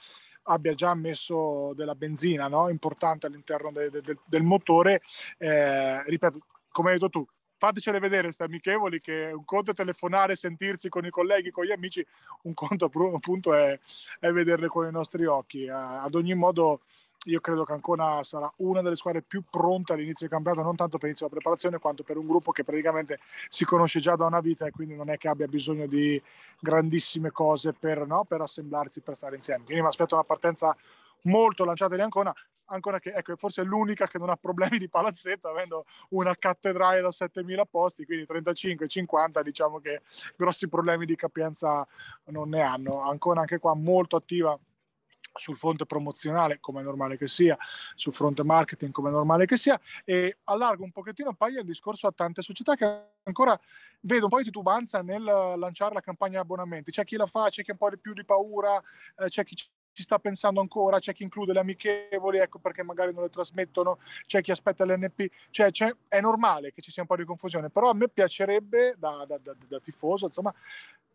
abbia 0.45 0.75
già 0.75 0.95
messo 0.95 1.73
della 1.75 1.95
benzina 1.95 2.49
no? 2.49 2.69
importante 2.69 3.26
all'interno 3.26 3.71
de, 3.73 3.90
de, 3.90 4.00
de, 4.00 4.16
del 4.25 4.42
motore. 4.42 5.02
Eh, 5.38 6.02
ripeto, 6.04 6.38
come 6.71 6.90
hai 6.90 6.99
detto 6.99 7.11
tu, 7.11 7.26
fatecele 7.60 7.98
vedere 7.98 8.22
queste 8.22 8.44
amichevoli 8.44 9.02
che 9.02 9.30
un 9.34 9.44
conto 9.44 9.72
è 9.72 9.74
telefonare, 9.74 10.34
sentirsi 10.34 10.88
con 10.88 11.04
i 11.04 11.10
colleghi, 11.10 11.50
con 11.50 11.66
gli 11.66 11.72
amici, 11.72 12.04
un 12.42 12.54
conto 12.54 12.86
appunto 12.86 13.52
è, 13.52 13.78
è 14.18 14.32
vederle 14.32 14.68
con 14.68 14.88
i 14.88 14.90
nostri 14.90 15.26
occhi. 15.26 15.64
Uh, 15.66 15.74
ad 15.74 16.14
ogni 16.14 16.34
modo 16.34 16.80
io 17.26 17.40
credo 17.40 17.64
che 17.64 17.72
Ancona 17.72 18.22
sarà 18.22 18.50
una 18.56 18.80
delle 18.80 18.96
squadre 18.96 19.20
più 19.20 19.42
pronte 19.50 19.92
all'inizio 19.92 20.26
del 20.26 20.30
campionato, 20.30 20.62
non 20.62 20.74
tanto 20.74 20.96
per 20.96 21.02
l'inizio 21.04 21.26
della 21.26 21.38
preparazione, 21.38 21.78
quanto 21.78 22.02
per 22.02 22.16
un 22.16 22.26
gruppo 22.26 22.50
che 22.50 22.64
praticamente 22.64 23.18
si 23.50 23.66
conosce 23.66 24.00
già 24.00 24.16
da 24.16 24.24
una 24.24 24.40
vita 24.40 24.64
e 24.64 24.70
quindi 24.70 24.96
non 24.96 25.10
è 25.10 25.18
che 25.18 25.28
abbia 25.28 25.46
bisogno 25.46 25.86
di 25.86 26.20
grandissime 26.58 27.30
cose 27.30 27.74
per, 27.74 28.06
no, 28.06 28.24
per 28.24 28.40
assemblarsi, 28.40 29.02
per 29.02 29.16
stare 29.16 29.36
insieme. 29.36 29.64
Quindi 29.64 29.82
mi 29.82 29.88
aspetto 29.88 30.14
una 30.14 30.24
partenza 30.24 30.74
molto 31.22 31.64
lanciata 31.64 31.94
di 31.94 32.00
Ancona, 32.00 32.34
ancora 32.70 32.98
che 32.98 33.10
ecco, 33.10 33.36
forse 33.36 33.62
è 33.62 33.64
l'unica 33.64 34.06
che 34.06 34.18
non 34.18 34.30
ha 34.30 34.36
problemi 34.36 34.78
di 34.78 34.88
palazzetto, 34.88 35.48
avendo 35.48 35.84
una 36.10 36.34
cattedrale 36.36 37.00
da 37.00 37.10
7000 37.10 37.64
posti, 37.66 38.04
quindi 38.04 38.26
35-50, 38.28 39.42
diciamo 39.42 39.80
che 39.80 40.02
grossi 40.36 40.68
problemi 40.68 41.06
di 41.06 41.16
capienza 41.16 41.86
non 42.26 42.48
ne 42.48 42.62
hanno. 42.62 43.02
Ancora 43.02 43.40
anche 43.40 43.58
qua 43.58 43.74
molto 43.74 44.16
attiva 44.16 44.58
sul 45.32 45.56
fronte 45.56 45.86
promozionale 45.86 46.58
come 46.60 46.80
è 46.80 46.84
normale 46.84 47.16
che 47.16 47.28
sia, 47.28 47.56
sul 47.94 48.12
fronte 48.12 48.42
marketing 48.42 48.90
come 48.92 49.10
è 49.10 49.12
normale 49.12 49.46
che 49.46 49.56
sia 49.56 49.80
e 50.04 50.38
allargo 50.44 50.82
un 50.82 50.90
pochettino 50.90 51.34
poi 51.34 51.54
il 51.54 51.64
discorso 51.64 52.08
a 52.08 52.12
tante 52.12 52.42
società 52.42 52.74
che 52.74 53.04
ancora 53.22 53.58
vedo 54.00 54.24
un 54.24 54.28
po' 54.28 54.38
di 54.38 54.44
titubanza 54.44 55.02
nel 55.02 55.22
lanciare 55.22 55.94
la 55.94 56.00
campagna 56.00 56.40
abbonamenti, 56.40 56.90
c'è 56.90 57.04
chi 57.04 57.16
la 57.16 57.26
fa, 57.26 57.48
c'è 57.48 57.62
chi 57.62 57.70
ha 57.70 57.74
un 57.74 57.78
po' 57.78 57.90
di 57.90 57.98
più 57.98 58.12
di 58.12 58.24
paura, 58.24 58.82
eh, 59.18 59.28
c'è 59.28 59.44
chi 59.44 59.54
ci 59.92 60.02
sta 60.02 60.18
pensando 60.18 60.61
ancora, 60.61 60.99
c'è 60.99 61.12
chi 61.12 61.23
include 61.23 61.52
le 61.52 61.61
amichevoli, 61.61 62.38
ecco 62.38 62.59
perché 62.59 62.82
magari 62.82 63.12
non 63.12 63.23
le 63.23 63.28
trasmettono, 63.28 63.99
c'è 64.26 64.40
chi 64.40 64.50
aspetta 64.50 64.85
l'NP, 64.85 65.30
cioè, 65.50 65.70
è 66.09 66.20
normale 66.20 66.73
che 66.73 66.80
ci 66.80 66.90
sia 66.90 67.02
un 67.02 67.09
po' 67.09 67.16
di 67.16 67.25
confusione, 67.25 67.70
però 67.70 67.90
a 67.90 67.94
me 67.94 68.09
piacerebbe 68.09 68.94
da, 68.97 69.25
da, 69.26 69.38
da, 69.38 69.54
da 69.68 69.80
tifoso, 69.80 70.26
insomma, 70.26 70.54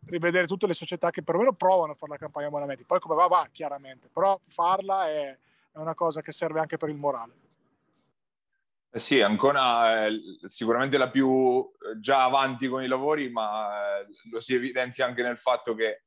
rivedere 0.06 0.46
tutte 0.46 0.66
le 0.66 0.74
società 0.74 1.10
che 1.10 1.22
perlomeno 1.22 1.52
provano 1.52 1.92
a 1.92 1.94
fare 1.94 2.12
la 2.12 2.18
campagna 2.18 2.50
Monameti, 2.50 2.84
poi 2.84 3.00
come 3.00 3.14
va 3.14 3.26
va 3.26 3.48
chiaramente, 3.50 4.08
però 4.12 4.38
farla 4.46 5.08
è, 5.08 5.36
è 5.72 5.78
una 5.78 5.94
cosa 5.94 6.20
che 6.20 6.32
serve 6.32 6.60
anche 6.60 6.76
per 6.76 6.88
il 6.88 6.96
morale. 6.96 7.44
Eh 8.96 8.98
sì, 8.98 9.20
Ancona 9.20 10.06
è 10.06 10.08
sicuramente 10.44 10.96
la 10.96 11.10
più 11.10 11.60
eh, 11.60 12.00
già 12.00 12.24
avanti 12.24 12.66
con 12.66 12.82
i 12.82 12.86
lavori, 12.86 13.28
ma 13.28 13.98
eh, 13.98 14.06
lo 14.30 14.40
si 14.40 14.54
evidenzia 14.54 15.04
anche 15.04 15.22
nel 15.22 15.36
fatto 15.36 15.74
che 15.74 16.04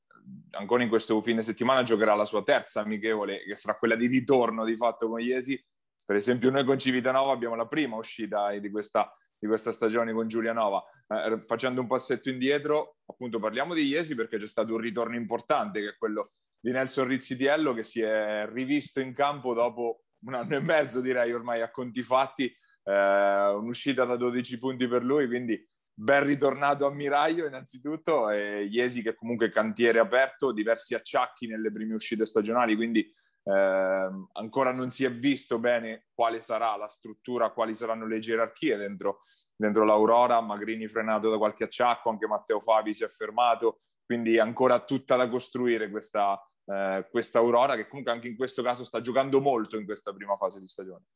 Ancona 0.52 0.84
in 0.84 0.90
questo 0.90 1.22
fine 1.22 1.42
settimana 1.42 1.84
giocherà 1.84 2.16
la 2.16 2.26
sua 2.26 2.44
terza 2.44 2.82
amichevole, 2.82 3.44
che 3.44 3.56
sarà 3.56 3.76
quella 3.76 3.96
di 3.96 4.08
ritorno 4.08 4.66
di 4.66 4.76
fatto 4.76 5.08
con 5.08 5.20
Iesi. 5.20 5.62
Per 6.06 6.16
esempio 6.16 6.50
noi 6.50 6.64
con 6.64 6.80
Civitanova 6.80 7.32
abbiamo 7.32 7.56
la 7.56 7.68
prima 7.68 7.96
uscita 7.96 8.58
di 8.58 8.70
questa, 8.72 9.16
di 9.38 9.48
questa 9.48 9.72
stagione 9.72 10.12
con 10.12 10.28
Giulianova. 10.28 10.84
Eh, 11.08 11.42
facendo 11.46 11.82
un 11.82 11.88
passetto 11.88 12.30
indietro, 12.30 12.98
appunto 13.06 13.40
parliamo 13.40 13.74
di 13.74 13.84
Iesi 13.84 14.16
perché 14.16 14.38
c'è 14.38 14.48
stato 14.48 14.74
un 14.74 14.80
ritorno 14.80 15.16
importante, 15.16 15.82
che 15.82 15.90
è 15.90 15.98
quello 15.98 16.32
di 16.60 16.72
Nelson 16.72 17.08
Rizzitiello, 17.08 17.74
che 17.74 17.84
si 17.84 18.02
è 18.02 18.48
rivisto 18.52 19.00
in 19.00 19.14
campo 19.14 19.54
dopo 19.54 20.04
un 20.26 20.34
anno 20.34 20.56
e 20.56 20.60
mezzo, 20.60 21.00
direi 21.00 21.32
ormai 21.32 21.62
a 21.62 21.72
conti 21.72 22.04
fatti, 22.04 22.54
eh, 22.84 23.54
un'uscita 23.56 24.04
da 24.06 24.16
12 24.16 24.58
punti 24.58 24.88
per 24.88 25.04
lui, 25.04 25.28
quindi 25.28 25.64
ben 26.00 26.24
ritornato 26.24 26.86
a 26.86 26.92
Miraglio 26.92 27.46
innanzitutto, 27.46 28.30
e 28.30 28.64
Iesi 28.64 29.02
che 29.02 29.16
comunque 29.16 29.52
cantiere 29.52 30.00
aperto, 30.00 30.54
diversi 30.54 30.96
acciacchi 30.96 31.46
nelle 31.46 31.72
prime 31.72 31.94
uscite 31.94 32.26
stagionali, 32.26 32.76
quindi 32.76 33.02
eh, 33.02 34.10
ancora 34.32 34.72
non 34.72 34.92
si 34.92 35.04
è 35.04 35.12
visto 35.12 35.60
bene 35.60 36.06
quale 36.14 36.40
sarà 36.40 36.78
la 36.78 36.88
struttura, 36.88 37.52
quali 37.52 37.76
saranno 37.76 38.08
le 38.08 38.20
gerarchie 38.20 38.78
dentro, 38.78 39.20
dentro 39.54 39.84
l'Aurora, 39.84 40.40
Magrini 40.40 40.88
frenato 40.88 41.30
da 41.30 41.38
qualche 41.38 41.66
acciacco, 41.66 42.10
anche 42.10 42.28
Matteo 42.28 42.62
Fabi 42.62 42.94
si 42.94 43.04
è 43.04 43.10
fermato, 43.10 43.82
quindi 44.06 44.40
ancora 44.40 44.80
tutta 44.80 45.18
da 45.18 45.28
costruire 45.28 45.90
questa, 45.90 46.42
eh, 46.66 47.08
questa 47.12 47.40
Aurora 47.40 47.76
che 47.76 47.90
comunque 47.90 48.14
anche 48.14 48.30
in 48.30 48.38
questo 48.38 48.64
caso 48.64 48.86
sta 48.86 49.02
giocando 49.02 49.42
molto 49.42 49.78
in 49.78 49.84
questa 49.84 50.14
prima 50.14 50.38
fase 50.38 50.62
di 50.62 50.68
stagione 50.70 51.08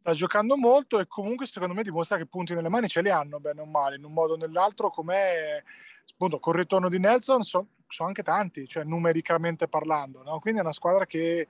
sta 0.00 0.12
giocando 0.12 0.56
molto 0.56 0.98
e 0.98 1.06
comunque 1.06 1.46
secondo 1.46 1.74
me 1.74 1.82
dimostra 1.82 2.16
che 2.16 2.26
punti 2.26 2.54
nelle 2.54 2.68
mani 2.68 2.88
ce 2.88 3.02
li 3.02 3.10
hanno 3.10 3.40
bene 3.40 3.60
o 3.60 3.66
male, 3.66 3.96
in 3.96 4.04
un 4.04 4.12
modo 4.12 4.34
o 4.34 4.36
nell'altro, 4.36 4.90
come 4.90 5.64
appunto 6.10 6.38
col 6.38 6.54
ritorno 6.54 6.88
di 6.88 6.98
Nelson 6.98 7.42
sono 7.42 7.66
so 7.88 8.04
anche 8.04 8.22
tanti, 8.22 8.66
cioè 8.66 8.84
numericamente 8.84 9.66
parlando, 9.68 10.22
no? 10.22 10.38
quindi 10.40 10.60
è 10.60 10.62
una 10.62 10.72
squadra 10.72 11.06
che, 11.06 11.48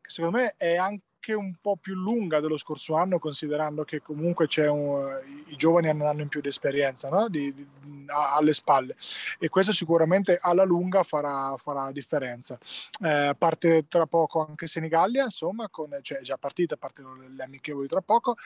che, 0.00 0.10
secondo 0.10 0.38
me 0.38 0.54
è 0.56 0.76
anche 0.76 1.04
un 1.32 1.54
po' 1.60 1.76
più 1.76 1.94
lunga 1.94 2.40
dello 2.40 2.56
scorso 2.56 2.94
anno, 2.94 3.18
considerando 3.18 3.84
che 3.84 4.02
comunque 4.02 4.48
un, 4.68 5.20
i 5.48 5.56
giovani 5.56 5.88
hanno 5.88 6.04
un 6.04 6.08
anno 6.08 6.22
in 6.22 6.28
più 6.28 6.40
di 6.40 6.48
esperienza 6.48 7.08
no? 7.08 7.28
di, 7.28 7.52
di, 7.52 7.66
alle 8.06 8.52
spalle 8.52 8.96
e 9.38 9.48
questo 9.48 9.72
sicuramente 9.72 10.38
alla 10.40 10.64
lunga 10.64 11.02
farà, 11.02 11.56
farà 11.56 11.84
la 11.84 11.92
differenza. 11.92 12.58
Eh, 13.02 13.34
parte 13.36 13.86
tra 13.88 14.06
poco 14.06 14.46
anche 14.46 14.66
Senigallia, 14.66 15.24
insomma, 15.24 15.68
con, 15.68 15.96
cioè 16.02 16.20
già 16.20 16.36
partita, 16.36 16.76
partono 16.76 17.16
le 17.16 17.42
amichevoli 17.42 17.88
tra 17.88 18.00
poco 18.00 18.36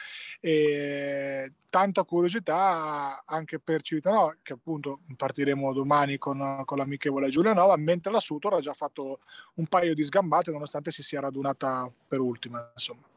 e 0.40 1.52
tanta 1.70 2.02
curiosità 2.02 3.22
anche 3.24 3.58
per 3.60 3.82
Civitanova, 3.82 4.36
che 4.42 4.52
appunto 4.52 5.00
partiremo 5.16 5.72
domani 5.72 6.18
con, 6.18 6.62
con 6.64 6.76
l'amichevole 6.76 7.28
Giulianova, 7.28 7.76
mentre 7.76 8.12
la 8.12 8.20
Sutor 8.20 8.54
ha 8.54 8.60
già 8.60 8.74
fatto 8.74 9.20
un 9.54 9.66
paio 9.66 9.94
di 9.94 10.02
sgambate 10.02 10.50
nonostante 10.50 10.90
si 10.90 11.02
sia 11.02 11.20
radunata 11.20 11.90
per 12.08 12.18
ultima, 12.18 12.69
insomma. 12.72 13.08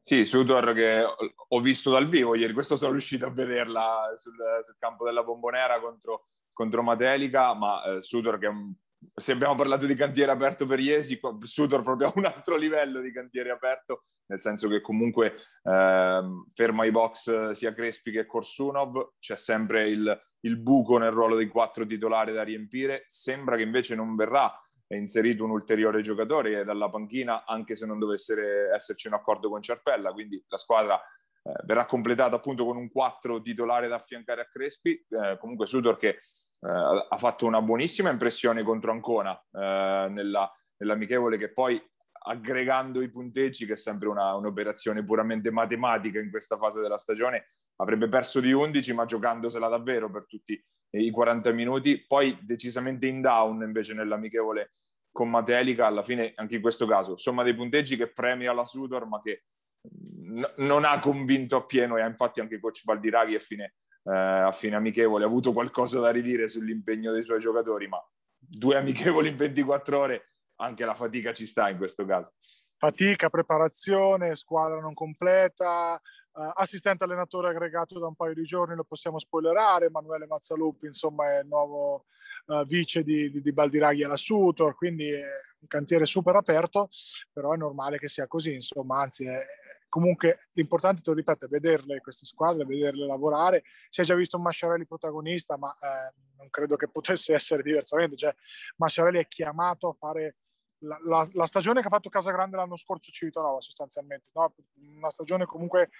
Sì, 0.00 0.24
Sudor 0.24 0.72
che 0.72 1.02
ho 1.48 1.60
visto 1.60 1.90
dal 1.90 2.08
vivo 2.08 2.36
ieri, 2.36 2.52
questo 2.52 2.76
sono 2.76 2.92
riuscito 2.92 3.26
a 3.26 3.30
vederla 3.30 4.12
sul, 4.16 4.36
sul 4.64 4.76
campo 4.78 5.04
della 5.04 5.24
Bombonera 5.24 5.80
contro, 5.80 6.28
contro 6.52 6.82
Matelica, 6.82 7.54
ma 7.54 7.82
eh, 7.82 8.00
Sudor 8.00 8.38
che 8.38 8.48
se 9.14 9.32
abbiamo 9.32 9.54
parlato 9.54 9.84
di 9.84 9.94
cantiere 9.94 10.30
aperto 10.30 10.64
per 10.64 10.78
Iesi, 10.78 11.18
Sudor 11.40 11.82
proprio 11.82 12.08
a 12.08 12.12
un 12.14 12.24
altro 12.24 12.56
livello 12.56 13.00
di 13.00 13.12
cantiere 13.12 13.50
aperto, 13.50 14.04
nel 14.26 14.40
senso 14.40 14.68
che 14.68 14.80
comunque 14.80 15.34
eh, 15.62 16.22
ferma 16.54 16.84
i 16.84 16.90
box 16.90 17.50
sia 17.50 17.74
Crespi 17.74 18.10
che 18.10 18.26
Korsunov, 18.26 19.14
c'è 19.18 19.36
sempre 19.36 19.88
il, 19.88 20.26
il 20.40 20.56
buco 20.56 20.98
nel 20.98 21.10
ruolo 21.10 21.36
dei 21.36 21.48
quattro 21.48 21.84
titolari 21.84 22.32
da 22.32 22.42
riempire, 22.42 23.04
sembra 23.06 23.56
che 23.56 23.62
invece 23.62 23.94
non 23.94 24.14
verrà 24.16 24.52
inserito 24.94 25.44
un 25.44 25.50
ulteriore 25.50 26.00
giocatore 26.00 26.64
dalla 26.64 26.88
panchina, 26.88 27.44
anche 27.44 27.74
se 27.74 27.86
non 27.86 27.98
dovesse 27.98 28.70
esserci 28.72 29.08
un 29.08 29.14
accordo 29.14 29.48
con 29.48 29.60
Ciarpella, 29.60 30.12
quindi 30.12 30.42
la 30.46 30.56
squadra 30.56 30.96
eh, 30.96 31.52
verrà 31.64 31.84
completata 31.84 32.36
appunto 32.36 32.64
con 32.64 32.76
un 32.76 32.88
4 32.90 33.40
titolare 33.40 33.88
da 33.88 33.96
affiancare 33.96 34.42
a 34.42 34.46
Crespi. 34.46 35.04
Eh, 35.08 35.36
comunque 35.40 35.66
Sudor 35.66 35.96
che 35.96 36.08
eh, 36.08 36.18
ha 37.08 37.18
fatto 37.18 37.46
una 37.46 37.60
buonissima 37.60 38.10
impressione 38.10 38.62
contro 38.62 38.92
Ancona 38.92 39.36
eh, 39.52 40.06
nella, 40.10 40.50
nell'amichevole 40.76 41.36
che 41.36 41.52
poi 41.52 41.82
aggregando 42.28 43.02
i 43.02 43.10
punteggi, 43.10 43.66
che 43.66 43.74
è 43.74 43.76
sempre 43.76 44.08
una, 44.08 44.34
un'operazione 44.34 45.04
puramente 45.04 45.50
matematica 45.50 46.18
in 46.18 46.30
questa 46.30 46.56
fase 46.56 46.80
della 46.80 46.98
stagione, 46.98 47.50
avrebbe 47.76 48.08
perso 48.08 48.40
di 48.40 48.52
11, 48.52 48.94
ma 48.94 49.04
giocandosela 49.04 49.68
davvero 49.68 50.10
per 50.10 50.26
tutti 50.26 50.60
i 51.00 51.10
40 51.10 51.52
minuti. 51.52 52.04
Poi 52.06 52.38
decisamente 52.42 53.06
in 53.06 53.20
down 53.20 53.62
invece 53.62 53.94
nell'amichevole 53.94 54.70
con 55.12 55.30
Matelica, 55.30 55.86
alla 55.86 56.02
fine 56.02 56.32
anche 56.36 56.56
in 56.56 56.60
questo 56.60 56.86
caso, 56.86 57.16
somma 57.16 57.42
dei 57.42 57.54
punteggi 57.54 57.96
che 57.96 58.12
premia 58.12 58.52
la 58.52 58.66
Sudor, 58.66 59.06
ma 59.06 59.20
che 59.20 59.44
n- 59.90 60.52
non 60.58 60.84
ha 60.84 60.98
convinto 60.98 61.56
appieno 61.56 61.96
e 61.96 62.04
infatti 62.04 62.40
anche 62.40 62.60
coach 62.60 62.84
Baldiraghi 62.84 63.34
a 63.34 63.40
fine, 63.40 63.74
eh, 64.04 64.14
a 64.14 64.52
fine 64.52 64.76
amichevole 64.76 65.24
ha 65.24 65.26
avuto 65.26 65.52
qualcosa 65.52 66.00
da 66.00 66.10
ridire 66.10 66.48
sull'impegno 66.48 67.12
dei 67.12 67.22
suoi 67.22 67.38
giocatori, 67.40 67.88
ma 67.88 67.98
due 68.38 68.76
amichevoli 68.76 69.28
in 69.28 69.36
24 69.36 69.98
ore, 69.98 70.32
anche 70.56 70.84
la 70.84 70.94
fatica 70.94 71.32
ci 71.32 71.46
sta 71.46 71.68
in 71.70 71.78
questo 71.78 72.04
caso. 72.04 72.34
Fatica, 72.78 73.30
preparazione, 73.30 74.36
squadra 74.36 74.80
non 74.80 74.92
completa, 74.92 75.98
Uh, 76.36 76.50
assistente 76.52 77.02
allenatore 77.02 77.48
aggregato 77.48 77.98
da 77.98 78.08
un 78.08 78.14
paio 78.14 78.34
di 78.34 78.42
giorni, 78.42 78.74
lo 78.74 78.84
possiamo 78.84 79.18
spoilerare, 79.18 79.86
Emanuele 79.86 80.26
Mazzaluppi 80.26 80.84
insomma 80.84 81.32
è 81.32 81.40
il 81.40 81.46
nuovo 81.46 82.04
uh, 82.48 82.62
vice 82.66 83.02
di, 83.02 83.30
di, 83.30 83.40
di 83.40 83.52
Baldiraghi 83.52 84.04
alla 84.04 84.18
Sutor, 84.18 84.74
quindi 84.74 85.08
è 85.10 85.24
un 85.60 85.66
cantiere 85.66 86.04
super 86.04 86.36
aperto, 86.36 86.90
però 87.32 87.54
è 87.54 87.56
normale 87.56 87.96
che 87.96 88.08
sia 88.08 88.26
così, 88.26 88.52
insomma, 88.52 89.00
anzi 89.00 89.24
è, 89.24 89.46
comunque 89.88 90.48
l'importante, 90.52 91.00
te 91.00 91.08
lo 91.08 91.16
ripeto, 91.16 91.46
è 91.46 91.48
vederle 91.48 92.00
queste 92.00 92.26
squadre, 92.26 92.66
vederle 92.66 93.06
lavorare, 93.06 93.62
si 93.88 94.02
è 94.02 94.04
già 94.04 94.14
visto 94.14 94.36
un 94.36 94.42
Masciarelli 94.42 94.84
protagonista, 94.84 95.56
ma 95.56 95.72
eh, 95.72 96.12
non 96.36 96.50
credo 96.50 96.76
che 96.76 96.88
potesse 96.88 97.32
essere 97.32 97.62
diversamente, 97.62 98.14
cioè 98.14 98.34
Masciarelli 98.76 99.20
è 99.20 99.26
chiamato 99.26 99.88
a 99.88 99.94
fare 99.94 100.36
la, 100.80 101.28
la, 101.32 101.46
stagione 101.46 101.80
che 101.80 101.86
ha 101.86 101.90
fatto 101.90 102.08
Casagrande 102.08 102.56
l'anno 102.56 102.76
scorso 102.76 103.10
Civitanova 103.10 103.60
sostanzialmente, 103.60 104.30
no? 104.34 104.54
una 104.96 105.10
stagione 105.10 105.46
comunque 105.46 105.90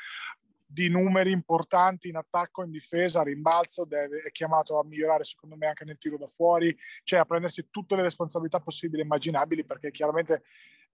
di 0.66 0.88
numeri 0.88 1.30
importanti 1.30 2.08
in 2.08 2.16
attacco, 2.16 2.64
in 2.64 2.70
difesa, 2.70 3.22
rimbalzo, 3.22 3.84
deve, 3.84 4.18
è 4.18 4.30
chiamato 4.32 4.78
a 4.78 4.84
migliorare 4.84 5.22
secondo 5.22 5.56
me 5.56 5.68
anche 5.68 5.84
nel 5.84 5.98
tiro 5.98 6.18
da 6.18 6.26
fuori, 6.26 6.76
cioè 7.04 7.20
a 7.20 7.24
prendersi 7.24 7.68
tutte 7.70 7.94
le 7.94 8.02
responsabilità 8.02 8.58
possibili 8.60 9.02
e 9.02 9.04
immaginabili 9.04 9.64
perché 9.64 9.90
chiaramente 9.92 10.42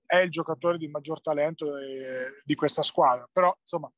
è 0.04 0.18
il 0.18 0.30
giocatore 0.30 0.76
di 0.76 0.88
maggior 0.88 1.22
talento 1.22 1.78
eh, 1.78 2.42
di 2.44 2.54
questa 2.54 2.82
squadra, 2.82 3.26
però 3.32 3.56
insomma 3.58 3.90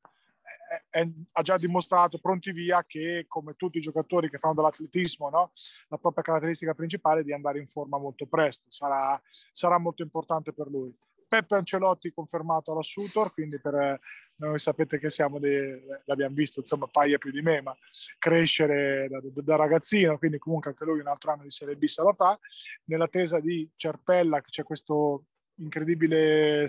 è, 0.89 1.07
ha 1.31 1.41
già 1.41 1.57
dimostrato 1.57 2.19
pronti 2.19 2.51
via 2.51 2.83
che, 2.85 3.25
come 3.27 3.55
tutti 3.55 3.77
i 3.77 3.81
giocatori 3.81 4.29
che 4.29 4.37
fanno 4.37 4.55
dell'atletismo, 4.55 5.29
no? 5.29 5.51
la 5.87 5.97
propria 5.97 6.23
caratteristica 6.23 6.73
principale 6.73 7.21
è 7.21 7.23
di 7.23 7.33
andare 7.33 7.59
in 7.59 7.67
forma 7.67 7.97
molto 7.97 8.25
presto. 8.25 8.69
Sarà, 8.69 9.19
sarà 9.51 9.77
molto 9.77 10.03
importante 10.03 10.53
per 10.53 10.67
lui. 10.67 10.93
Peppe 11.27 11.55
Ancelotti 11.55 12.13
confermato 12.13 12.71
alla 12.71 12.83
Sutor, 12.83 13.33
quindi 13.33 13.59
per 13.59 13.99
noi 14.37 14.59
sapete 14.59 14.99
che 14.99 15.09
siamo 15.09 15.39
dei, 15.39 15.81
l'abbiamo 16.05 16.35
visto, 16.35 16.59
insomma, 16.59 16.87
paia 16.87 17.17
più 17.17 17.31
di 17.31 17.41
me, 17.41 17.61
ma 17.61 17.75
crescere 18.19 19.07
da, 19.07 19.19
da, 19.21 19.55
ragazzino, 19.55 20.17
quindi 20.17 20.37
comunque 20.37 20.71
anche 20.71 20.85
lui 20.85 20.99
un 20.99 21.07
altro 21.07 21.31
anno 21.31 21.43
di 21.43 21.51
Serie 21.51 21.75
B 21.75 21.85
se 21.85 22.03
la 22.03 22.13
fa. 22.13 22.37
Nell'attesa 22.85 23.39
di 23.39 23.69
Cerpella, 23.75 24.41
che 24.41 24.49
c'è 24.49 24.63
questo 24.63 25.25
incredibile 25.55 26.67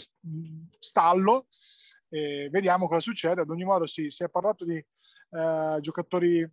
stallo, 0.79 1.47
e 2.09 2.49
vediamo 2.51 2.89
cosa 2.89 3.01
succede. 3.01 3.43
Ad 3.43 3.51
ogni 3.51 3.65
modo, 3.65 3.87
sì, 3.87 4.11
si 4.11 4.25
è 4.25 4.29
parlato 4.29 4.65
di 4.65 4.77
eh, 4.77 5.79
giocatori 5.81 6.49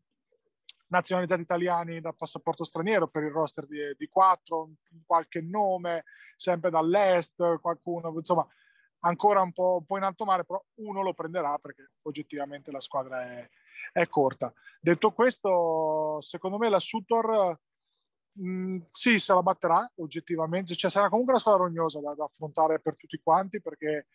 nazionalizzati 0.88 1.42
italiani 1.42 2.02
da 2.02 2.14
passaporto 2.14 2.64
straniero 2.64 3.08
per 3.08 3.24
il 3.24 3.32
roster 3.32 3.66
di, 3.66 3.80
di 3.98 4.08
4, 4.08 4.70
qualche 5.06 5.42
nome, 5.42 6.04
sempre 6.36 6.70
dall'est, 6.70 7.60
qualcuno, 7.60 8.14
insomma, 8.16 8.46
ancora 9.00 9.42
un 9.42 9.52
po', 9.52 9.78
un 9.80 9.86
po', 9.86 9.98
in 9.98 10.04
alto 10.04 10.26
mare, 10.26 10.46
però 10.46 10.64
uno 10.76 11.02
lo 11.02 11.14
prenderà 11.14 11.58
perché 11.58 11.92
oggettivamente 12.04 12.72
la 12.72 12.80
squadra 12.80 13.24
è, 13.24 13.50
è 13.92 14.08
corta. 14.08 14.54
Detto 14.80 15.12
questo, 15.12 16.22
secondo 16.22 16.58
me 16.58 16.70
la 16.70 16.80
Sutor 16.80 17.58
Mm, 18.42 18.80
sì, 18.90 19.20
se 19.20 19.32
la 19.34 19.44
batterà 19.44 19.92
oggettivamente, 19.98 20.74
cioè 20.74 20.90
sarà 20.90 21.08
comunque 21.08 21.34
una 21.34 21.42
squadra 21.42 21.64
rognosa 21.66 22.00
da, 22.00 22.16
da 22.16 22.24
affrontare 22.24 22.80
per 22.80 22.96
tutti 22.96 23.20
quanti 23.22 23.62
perché 23.62 24.08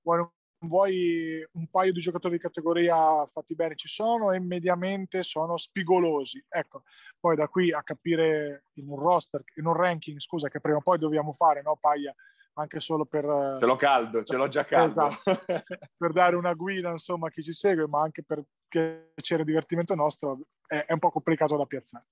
vuoi, 0.00 0.18
non 0.18 0.30
vuoi 0.60 1.46
un 1.52 1.68
paio 1.68 1.92
di 1.92 2.00
giocatori 2.00 2.36
di 2.36 2.40
categoria 2.40 3.24
fatti 3.26 3.54
bene 3.54 3.74
ci 3.76 3.88
sono 3.88 4.32
e 4.32 4.40
mediamente 4.40 5.22
sono 5.22 5.56
spigolosi. 5.56 6.44
Ecco, 6.48 6.82
poi 7.18 7.36
da 7.36 7.48
qui 7.48 7.72
a 7.72 7.82
capire 7.82 8.64
in 8.74 8.88
un 8.88 8.98
roster, 8.98 9.42
in 9.56 9.66
un 9.66 9.74
ranking, 9.74 10.18
scusa, 10.18 10.48
che 10.48 10.60
prima 10.60 10.78
o 10.78 10.82
poi 10.82 10.98
dobbiamo 10.98 11.32
fare, 11.32 11.62
no, 11.62 11.76
Paia? 11.76 12.14
Anche 12.58 12.80
solo 12.80 13.04
per... 13.04 13.56
Ce 13.60 13.66
l'ho 13.66 13.76
caldo, 13.76 14.22
ce 14.22 14.36
l'ho 14.36 14.48
già 14.48 14.64
caldo. 14.64 14.86
Esatto, 14.86 15.22
per 15.96 16.12
dare 16.12 16.36
una 16.36 16.54
guida, 16.54 16.90
insomma, 16.90 17.26
a 17.26 17.30
chi 17.30 17.42
ci 17.42 17.52
segue, 17.52 17.86
ma 17.86 18.00
anche 18.00 18.22
per 18.22 18.42
piacere 18.66 19.42
e 19.42 19.44
divertimento 19.44 19.94
nostro, 19.94 20.40
è, 20.66 20.84
è 20.86 20.92
un 20.92 20.98
po' 20.98 21.10
complicato 21.10 21.56
da 21.56 21.66
piazzare 21.66 22.06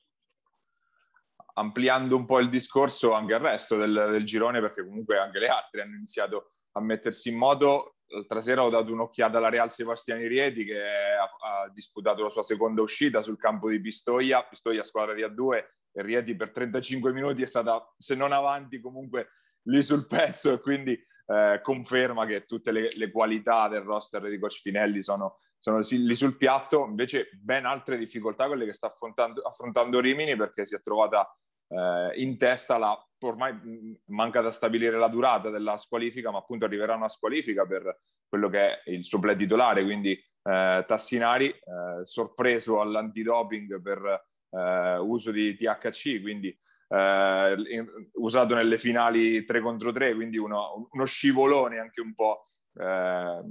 ampliando 1.54 2.16
un 2.16 2.24
po' 2.24 2.40
il 2.40 2.48
discorso 2.48 3.12
anche 3.12 3.34
al 3.34 3.40
resto 3.40 3.76
del, 3.76 4.08
del, 4.10 4.24
girone, 4.24 4.60
perché 4.60 4.84
comunque 4.84 5.18
anche 5.18 5.38
le 5.38 5.48
altre 5.48 5.82
hanno 5.82 5.94
iniziato 5.94 6.54
a 6.72 6.80
mettersi 6.80 7.28
in 7.28 7.36
modo. 7.36 7.93
L'altra 8.06 8.40
sera 8.40 8.62
ho 8.62 8.70
dato 8.70 8.92
un'occhiata 8.92 9.38
alla 9.38 9.48
Real 9.48 9.70
Sebastiani 9.70 10.26
Rieti 10.26 10.64
che 10.64 10.80
ha, 10.80 11.62
ha, 11.62 11.70
disputato 11.72 12.22
la 12.22 12.30
sua 12.30 12.42
seconda 12.42 12.82
uscita 12.82 13.22
sul 13.22 13.38
campo 13.38 13.68
di 13.68 13.80
Pistoia, 13.80 14.44
Pistoia 14.44 14.84
squadra 14.84 15.14
di 15.14 15.22
A2 15.22 15.64
e 15.92 16.02
Rieti 16.02 16.36
per 16.36 16.50
35 16.50 17.12
minuti 17.12 17.42
è 17.42 17.46
stata, 17.46 17.92
se 17.96 18.14
non 18.14 18.32
avanti, 18.32 18.80
comunque 18.80 19.30
lì 19.68 19.82
sul 19.82 20.06
pezzo. 20.06 20.52
E 20.52 20.60
quindi 20.60 20.92
eh, 21.26 21.60
conferma 21.62 22.26
che 22.26 22.44
tutte 22.44 22.70
le, 22.70 22.90
le, 22.94 23.10
qualità 23.10 23.68
del 23.68 23.80
roster 23.80 24.28
di 24.28 24.38
Coach 24.38 24.60
Finelli 24.60 25.02
sono, 25.02 25.38
sono 25.56 25.80
lì 25.80 26.14
sul 26.14 26.36
piatto, 26.36 26.84
invece 26.86 27.30
ben 27.32 27.64
altre 27.64 27.96
difficoltà 27.96 28.46
quelle 28.46 28.66
che 28.66 28.74
sta 28.74 28.88
affrontando, 28.88 29.40
affrontando 29.42 30.00
Rimini 30.00 30.36
perché 30.36 30.66
si 30.66 30.74
è 30.74 30.82
trovata 30.82 31.26
eh, 31.74 32.20
in 32.20 32.36
testa 32.36 32.78
la, 32.78 32.96
ormai 33.20 33.98
manca 34.06 34.40
da 34.40 34.50
stabilire 34.50 34.96
la 34.96 35.08
durata 35.08 35.50
della 35.50 35.76
squalifica, 35.76 36.30
ma 36.30 36.38
appunto 36.38 36.64
arriverà 36.64 36.94
una 36.94 37.08
squalifica 37.08 37.66
per 37.66 38.00
quello 38.28 38.48
che 38.48 38.82
è 38.82 38.90
il 38.90 39.04
suo 39.04 39.18
play 39.18 39.36
titolare, 39.36 39.82
quindi 39.82 40.12
eh, 40.12 40.84
Tassinari, 40.86 41.48
eh, 41.48 42.04
sorpreso 42.04 42.80
all'antidoping 42.80 43.80
per 43.80 44.24
eh, 44.50 44.98
uso 44.98 45.30
di 45.30 45.56
THC, 45.56 46.20
quindi 46.20 46.48
eh, 46.88 47.54
in, 47.70 47.86
usato 48.14 48.54
nelle 48.54 48.78
finali 48.78 49.44
3 49.44 49.60
contro 49.60 49.90
3, 49.90 50.14
quindi 50.14 50.38
uno, 50.38 50.88
uno 50.90 51.04
scivolone 51.04 51.78
anche 51.78 52.00
un 52.00 52.14
po' 52.14 52.42
eh, 52.76 53.42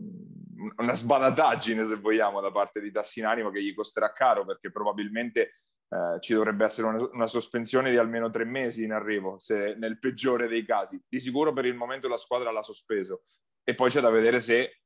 una 0.77 0.93
sbadataggine 0.93 1.83
se 1.85 1.95
vogliamo 1.95 2.41
da 2.41 2.51
parte 2.51 2.79
di 2.79 2.91
Tassinari 2.91 3.43
ma 3.43 3.51
che 3.51 3.61
gli 3.61 3.73
costerà 3.73 4.11
caro 4.13 4.45
perché 4.45 4.71
probabilmente 4.71 5.63
eh, 5.93 6.19
ci 6.21 6.33
dovrebbe 6.33 6.65
essere 6.65 6.87
una, 6.87 7.07
una, 7.11 7.27
sospensione 7.27 7.91
di 7.91 7.97
almeno 7.97 8.31
tre 8.31 8.45
mesi 8.45 8.83
in 8.83 8.91
arrivo, 8.91 9.37
se 9.37 9.75
nel 9.77 9.99
peggiore 9.99 10.47
dei 10.47 10.65
casi. 10.65 10.99
Di 11.07 11.19
sicuro 11.19 11.53
per 11.53 11.65
il 11.65 11.75
momento 11.75 12.07
la 12.07 12.17
squadra 12.17 12.51
l'ha 12.51 12.63
sospeso 12.63 13.25
e 13.63 13.75
poi 13.75 13.91
c'è 13.91 14.01
da 14.01 14.09
vedere 14.09 14.41
se 14.41 14.81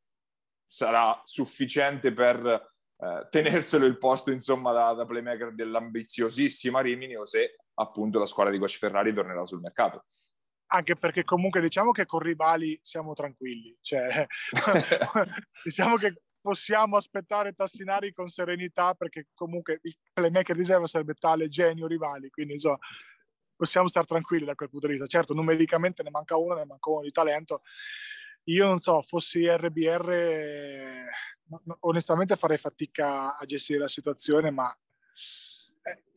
sarà 0.65 1.21
sufficiente 1.23 2.11
per 2.11 2.45
eh, 2.45 3.27
tenerselo 3.29 3.85
il 3.85 3.97
posto 3.97 4.31
insomma 4.31 4.73
da, 4.73 4.91
da 4.93 5.05
playmaker 5.05 5.53
dell'ambiziosissima 5.53 6.81
Rimini 6.81 7.15
o 7.15 7.25
se 7.25 7.55
appunto 7.75 8.19
la 8.19 8.25
squadra 8.25 8.51
di 8.51 8.59
Coach 8.59 8.77
Ferrari 8.77 9.13
tornerà 9.13 9.45
sul 9.45 9.61
mercato 9.61 10.07
anche 10.67 10.95
perché 10.95 11.23
comunque 11.23 11.61
diciamo 11.61 11.91
che 11.91 12.05
con 12.05 12.19
rivali 12.19 12.77
siamo 12.81 13.13
tranquilli, 13.13 13.77
cioè, 13.79 14.27
diciamo 15.63 15.95
che 15.95 16.23
possiamo 16.41 16.97
aspettare 16.97 17.53
Tassinari 17.53 18.13
con 18.13 18.27
serenità 18.27 18.93
perché 18.93 19.27
comunque 19.33 19.79
il 19.81 19.97
playmaker 20.13 20.55
di 20.55 20.61
riserva 20.61 20.87
sarebbe 20.87 21.13
tale 21.13 21.49
genio 21.49 21.87
rivali, 21.87 22.29
quindi 22.29 22.53
insomma, 22.53 22.77
possiamo 23.55 23.87
stare 23.87 24.05
tranquilli 24.05 24.45
da 24.45 24.55
quel 24.55 24.69
punto 24.69 24.87
di 24.87 24.93
vista. 24.93 25.07
Certo, 25.07 25.33
numericamente 25.33 26.03
ne 26.03 26.09
manca 26.09 26.37
uno, 26.37 26.55
ne 26.55 26.65
manca 26.65 26.89
uno 26.89 27.01
di 27.01 27.11
talento. 27.11 27.63
Io 28.45 28.65
non 28.65 28.79
so, 28.79 29.01
fossi 29.01 29.45
RBR, 29.45 31.03
onestamente 31.81 32.37
farei 32.37 32.57
fatica 32.57 33.37
a 33.37 33.45
gestire 33.45 33.79
la 33.79 33.87
situazione, 33.87 34.51
ma 34.51 34.73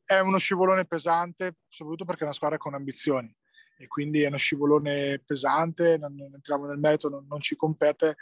è 0.05 0.19
uno 0.21 0.39
scivolone 0.39 0.85
pesante, 0.85 1.57
soprattutto 1.69 2.05
perché 2.05 2.21
è 2.21 2.25
una 2.25 2.33
squadra 2.33 2.59
con 2.59 2.75
ambizioni 2.75 3.35
e 3.79 3.87
quindi 3.89 4.23
è 4.23 4.27
uno 4.27 4.37
scivolone 4.37 5.21
pesante, 5.25 5.97
non, 5.97 6.15
entriamo 6.35 6.67
nel 6.67 6.79
merito, 6.79 7.09
non, 7.09 7.27
non 7.27 7.41
ci 7.41 7.57
compete 7.57 8.17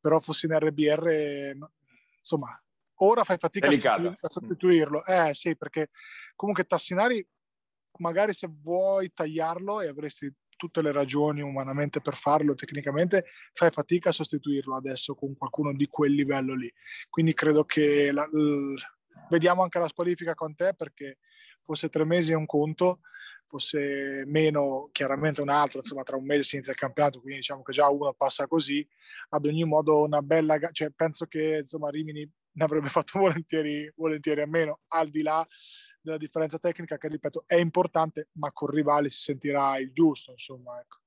però 0.00 0.18
fossi 0.18 0.46
in 0.46 0.58
RBR, 0.58 1.56
insomma, 2.18 2.60
ora 2.96 3.24
fai 3.24 3.38
fatica 3.38 3.68
a 3.68 4.28
sostituirlo. 4.28 5.04
Eh 5.04 5.34
sì, 5.34 5.56
perché 5.56 5.90
comunque 6.34 6.64
Tassinari, 6.64 7.26
magari 7.98 8.32
se 8.32 8.48
vuoi 8.50 9.12
tagliarlo 9.12 9.80
e 9.80 9.88
avresti 9.88 10.32
tutte 10.56 10.82
le 10.82 10.92
ragioni 10.92 11.40
umanamente 11.40 12.00
per 12.00 12.14
farlo, 12.14 12.54
tecnicamente, 12.54 13.24
fai 13.52 13.70
fatica 13.70 14.10
a 14.10 14.12
sostituirlo 14.12 14.76
adesso 14.76 15.14
con 15.14 15.34
qualcuno 15.34 15.72
di 15.72 15.86
quel 15.86 16.12
livello 16.12 16.54
lì. 16.54 16.70
Quindi 17.08 17.32
credo 17.32 17.64
che 17.64 18.12
la, 18.12 18.26
l, 18.26 18.74
vediamo 19.30 19.62
anche 19.62 19.78
la 19.78 19.88
squalifica 19.88 20.34
con 20.34 20.54
te 20.54 20.74
perché 20.74 21.18
fosse 21.70 21.88
tre 21.88 22.04
mesi 22.04 22.32
è 22.32 22.34
un 22.34 22.46
conto, 22.46 23.00
fosse 23.46 24.24
meno 24.26 24.88
chiaramente 24.90 25.40
un 25.40 25.50
altro, 25.50 25.78
insomma 25.78 26.02
tra 26.02 26.16
un 26.16 26.24
mese 26.24 26.42
si 26.42 26.54
inizia 26.56 26.72
il 26.72 26.78
campionato, 26.78 27.20
quindi 27.20 27.38
diciamo 27.38 27.62
che 27.62 27.72
già 27.72 27.88
uno 27.88 28.12
passa 28.12 28.48
così, 28.48 28.86
ad 29.28 29.46
ogni 29.46 29.64
modo 29.64 30.02
una 30.02 30.20
bella, 30.20 30.58
cioè 30.72 30.90
penso 30.90 31.26
che 31.26 31.58
insomma 31.60 31.90
Rimini 31.90 32.28
ne 32.52 32.64
avrebbe 32.64 32.88
fatto 32.88 33.20
volentieri, 33.20 33.90
volentieri 33.94 34.40
a 34.40 34.46
meno, 34.46 34.80
al 34.88 35.10
di 35.10 35.22
là 35.22 35.46
della 36.02 36.16
differenza 36.16 36.58
tecnica 36.58 36.98
che 36.98 37.06
ripeto 37.06 37.44
è 37.46 37.54
importante, 37.54 38.30
ma 38.32 38.50
con 38.50 38.68
rivali 38.68 39.08
si 39.08 39.20
sentirà 39.20 39.78
il 39.78 39.92
giusto, 39.92 40.32
insomma, 40.32 40.80
ecco. 40.80 40.98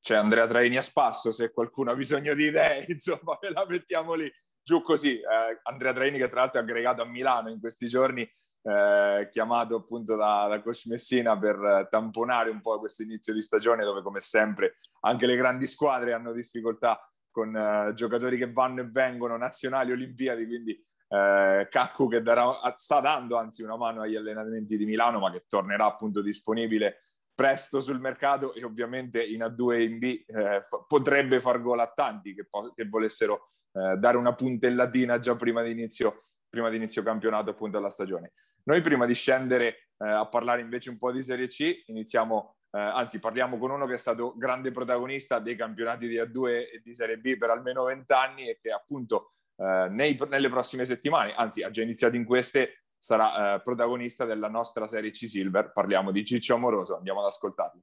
C'è 0.00 0.14
Andrea 0.14 0.46
Traini 0.46 0.76
a 0.76 0.82
spasso, 0.82 1.32
se 1.32 1.52
qualcuno 1.52 1.90
ha 1.90 1.94
bisogno 1.94 2.34
di 2.34 2.44
idee, 2.44 2.84
insomma, 2.88 3.38
ve 3.40 3.50
la 3.50 3.64
mettiamo 3.66 4.12
lì 4.12 4.30
giù 4.62 4.82
così. 4.82 5.14
Eh, 5.18 5.60
Andrea 5.62 5.94
Traini 5.94 6.18
che 6.18 6.28
tra 6.28 6.40
l'altro 6.40 6.60
è 6.60 6.62
aggregato 6.62 7.00
a 7.00 7.06
Milano 7.06 7.48
in 7.48 7.58
questi 7.58 7.88
giorni 7.88 8.30
eh, 8.62 9.28
chiamato 9.30 9.76
appunto 9.76 10.16
da, 10.16 10.46
da 10.48 10.60
Coach 10.62 10.86
Messina 10.86 11.38
per 11.38 11.88
tamponare 11.90 12.50
un 12.50 12.60
po' 12.60 12.78
questo 12.78 13.02
inizio 13.02 13.32
di 13.32 13.42
stagione 13.42 13.84
dove 13.84 14.02
come 14.02 14.20
sempre 14.20 14.78
anche 15.00 15.26
le 15.26 15.36
grandi 15.36 15.66
squadre 15.66 16.12
hanno 16.12 16.32
difficoltà 16.32 17.00
con 17.30 17.54
eh, 17.54 17.92
giocatori 17.94 18.36
che 18.36 18.52
vanno 18.52 18.80
e 18.80 18.88
vengono, 18.90 19.36
nazionali, 19.36 19.92
olimpiadi, 19.92 20.46
quindi 20.46 20.72
eh, 21.08 21.68
Caccu 21.70 22.08
che 22.08 22.22
darà, 22.22 22.74
sta 22.76 23.00
dando 23.00 23.36
anzi 23.36 23.62
una 23.62 23.76
mano 23.76 24.02
agli 24.02 24.16
allenamenti 24.16 24.76
di 24.76 24.84
Milano 24.84 25.18
ma 25.20 25.30
che 25.30 25.44
tornerà 25.46 25.86
appunto 25.86 26.20
disponibile 26.20 27.00
presto 27.34 27.80
sul 27.80 28.00
mercato 28.00 28.52
e 28.52 28.64
ovviamente 28.64 29.24
in 29.24 29.42
A2 29.42 29.72
e 29.72 29.82
in 29.84 29.98
B 29.98 30.24
eh, 30.26 30.60
f- 30.62 30.84
potrebbe 30.88 31.40
far 31.40 31.62
gol 31.62 31.78
a 31.78 31.86
tanti 31.94 32.34
che, 32.34 32.44
po- 32.44 32.72
che 32.74 32.88
volessero 32.88 33.50
eh, 33.72 33.96
dare 33.96 34.16
una 34.16 34.34
puntellatina 34.34 35.20
già 35.20 35.36
prima 35.36 35.62
di 35.62 35.70
inizio, 35.70 36.16
prima 36.48 36.68
di 36.68 36.76
inizio 36.76 37.04
campionato 37.04 37.50
appunto 37.50 37.78
alla 37.78 37.90
stagione. 37.90 38.32
Noi 38.68 38.82
prima 38.82 39.06
di 39.06 39.14
scendere 39.14 39.88
eh, 39.96 40.06
a 40.06 40.26
parlare 40.26 40.60
invece 40.60 40.90
un 40.90 40.98
po' 40.98 41.10
di 41.10 41.22
Serie 41.22 41.46
C, 41.46 41.84
iniziamo, 41.86 42.56
eh, 42.72 42.78
anzi 42.78 43.18
parliamo 43.18 43.56
con 43.56 43.70
uno 43.70 43.86
che 43.86 43.94
è 43.94 43.98
stato 43.98 44.34
grande 44.36 44.72
protagonista 44.72 45.38
dei 45.38 45.56
campionati 45.56 46.06
di 46.06 46.16
A2 46.16 46.48
e 46.48 46.80
di 46.84 46.92
Serie 46.92 47.16
B 47.16 47.38
per 47.38 47.48
almeno 47.48 47.84
vent'anni 47.84 48.46
e 48.46 48.58
che 48.60 48.70
appunto 48.70 49.30
eh, 49.56 49.88
nei, 49.88 50.18
nelle 50.28 50.50
prossime 50.50 50.84
settimane, 50.84 51.32
anzi 51.34 51.62
ha 51.62 51.70
già 51.70 51.80
iniziato 51.80 52.16
in 52.16 52.26
queste, 52.26 52.82
sarà 52.98 53.54
eh, 53.54 53.62
protagonista 53.62 54.26
della 54.26 54.48
nostra 54.48 54.86
Serie 54.86 55.12
C 55.12 55.26
Silver. 55.26 55.72
Parliamo 55.72 56.10
di 56.10 56.22
Ciccio 56.22 56.54
Amoroso, 56.54 56.94
andiamo 56.94 57.20
ad 57.20 57.26
ascoltarlo. 57.28 57.80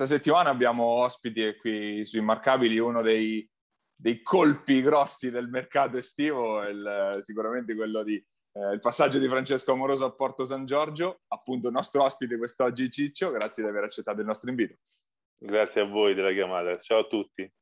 Questa 0.00 0.16
settimana 0.16 0.48
abbiamo 0.48 0.84
ospiti 0.84 1.54
qui 1.56 2.06
su 2.06 2.16
Immarcabili 2.16 2.78
uno 2.78 3.02
dei, 3.02 3.46
dei 3.94 4.22
colpi 4.22 4.80
grossi 4.80 5.30
del 5.30 5.50
mercato 5.50 5.98
estivo, 5.98 6.62
il, 6.62 7.18
sicuramente 7.20 7.74
quello 7.74 8.02
di 8.02 8.14
eh, 8.14 8.72
il 8.72 8.80
passaggio 8.80 9.18
di 9.18 9.28
Francesco 9.28 9.72
Amoroso 9.72 10.06
a 10.06 10.14
Porto 10.14 10.46
San 10.46 10.64
Giorgio, 10.64 11.20
appunto 11.28 11.66
il 11.66 11.74
nostro 11.74 12.02
ospite 12.04 12.38
quest'oggi 12.38 12.90
Ciccio, 12.90 13.30
grazie 13.30 13.62
di 13.62 13.68
aver 13.68 13.84
accettato 13.84 14.20
il 14.20 14.26
nostro 14.26 14.48
invito. 14.48 14.76
Grazie 15.36 15.82
a 15.82 15.84
voi 15.84 16.14
della 16.14 16.32
chiamata, 16.32 16.78
ciao 16.78 17.00
a 17.00 17.06
tutti. 17.06 17.52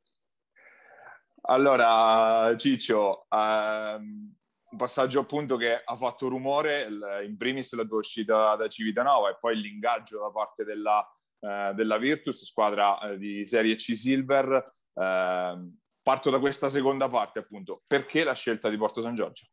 Allora 1.41 2.55
Ciccio, 2.57 3.27
ehm, 3.31 4.35
un 4.71 4.79
passaggio 4.79 5.19
appunto 5.19 5.57
che 5.57 5.83
ha 5.85 5.97
fatto 5.97 6.29
rumore, 6.29 6.87
in 7.27 7.37
primis 7.37 7.75
la 7.75 7.85
tua 7.85 7.99
uscita 7.99 8.55
da 8.55 8.69
Civitanova 8.69 9.29
e 9.29 9.39
poi 9.41 9.57
l'ingaggio 9.57 10.21
da 10.21 10.31
parte 10.31 10.63
della 10.63 11.05
eh, 11.41 11.73
della 11.75 11.99
Virtus, 11.99 12.45
squadra 12.45 12.99
eh, 13.01 13.19
di 13.19 13.45
Serie 13.47 13.75
C 13.75 13.97
Silver. 13.97 14.75
Eh, 14.95 15.71
parto 16.03 16.31
da 16.31 16.39
questa 16.39 16.69
seconda 16.69 17.09
parte, 17.09 17.39
appunto. 17.39 17.83
Perché 17.87 18.25
la 18.25 18.35
scelta 18.35 18.69
di 18.69 18.77
Porto 18.77 19.01
San 19.01 19.15
Giorgio? 19.15 19.47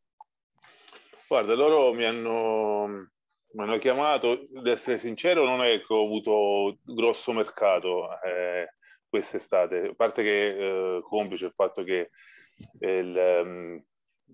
Guarda, 1.27 1.55
loro 1.55 1.93
mi 1.93 2.05
hanno, 2.05 2.87
mi 3.53 3.63
hanno 3.63 3.77
chiamato, 3.77 4.43
ad 4.55 4.67
essere 4.67 4.97
sincero, 4.97 5.45
non 5.45 5.63
è 5.63 5.79
che 5.79 5.93
ho 5.93 6.03
avuto 6.03 6.77
grosso 6.83 7.33
mercato. 7.33 8.09
Eh, 8.21 8.69
quest'estate. 9.15 9.87
A 9.89 9.93
parte 9.95 10.23
che 10.23 10.47
eh, 10.97 11.01
complice 11.01 11.45
il 11.45 11.53
fatto 11.55 11.83
che 11.83 12.09
il, 12.79 13.41
um, 13.43 13.83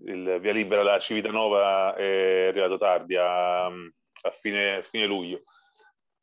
il 0.06 0.38
via 0.40 0.52
libera 0.52 0.82
da 0.82 0.98
Civitanova 0.98 1.94
è 1.94 2.48
arrivato 2.48 2.78
tardi 2.78 3.16
a, 3.16 3.66
a, 3.66 4.30
fine, 4.32 4.76
a 4.76 4.82
fine 4.82 5.06
luglio, 5.06 5.42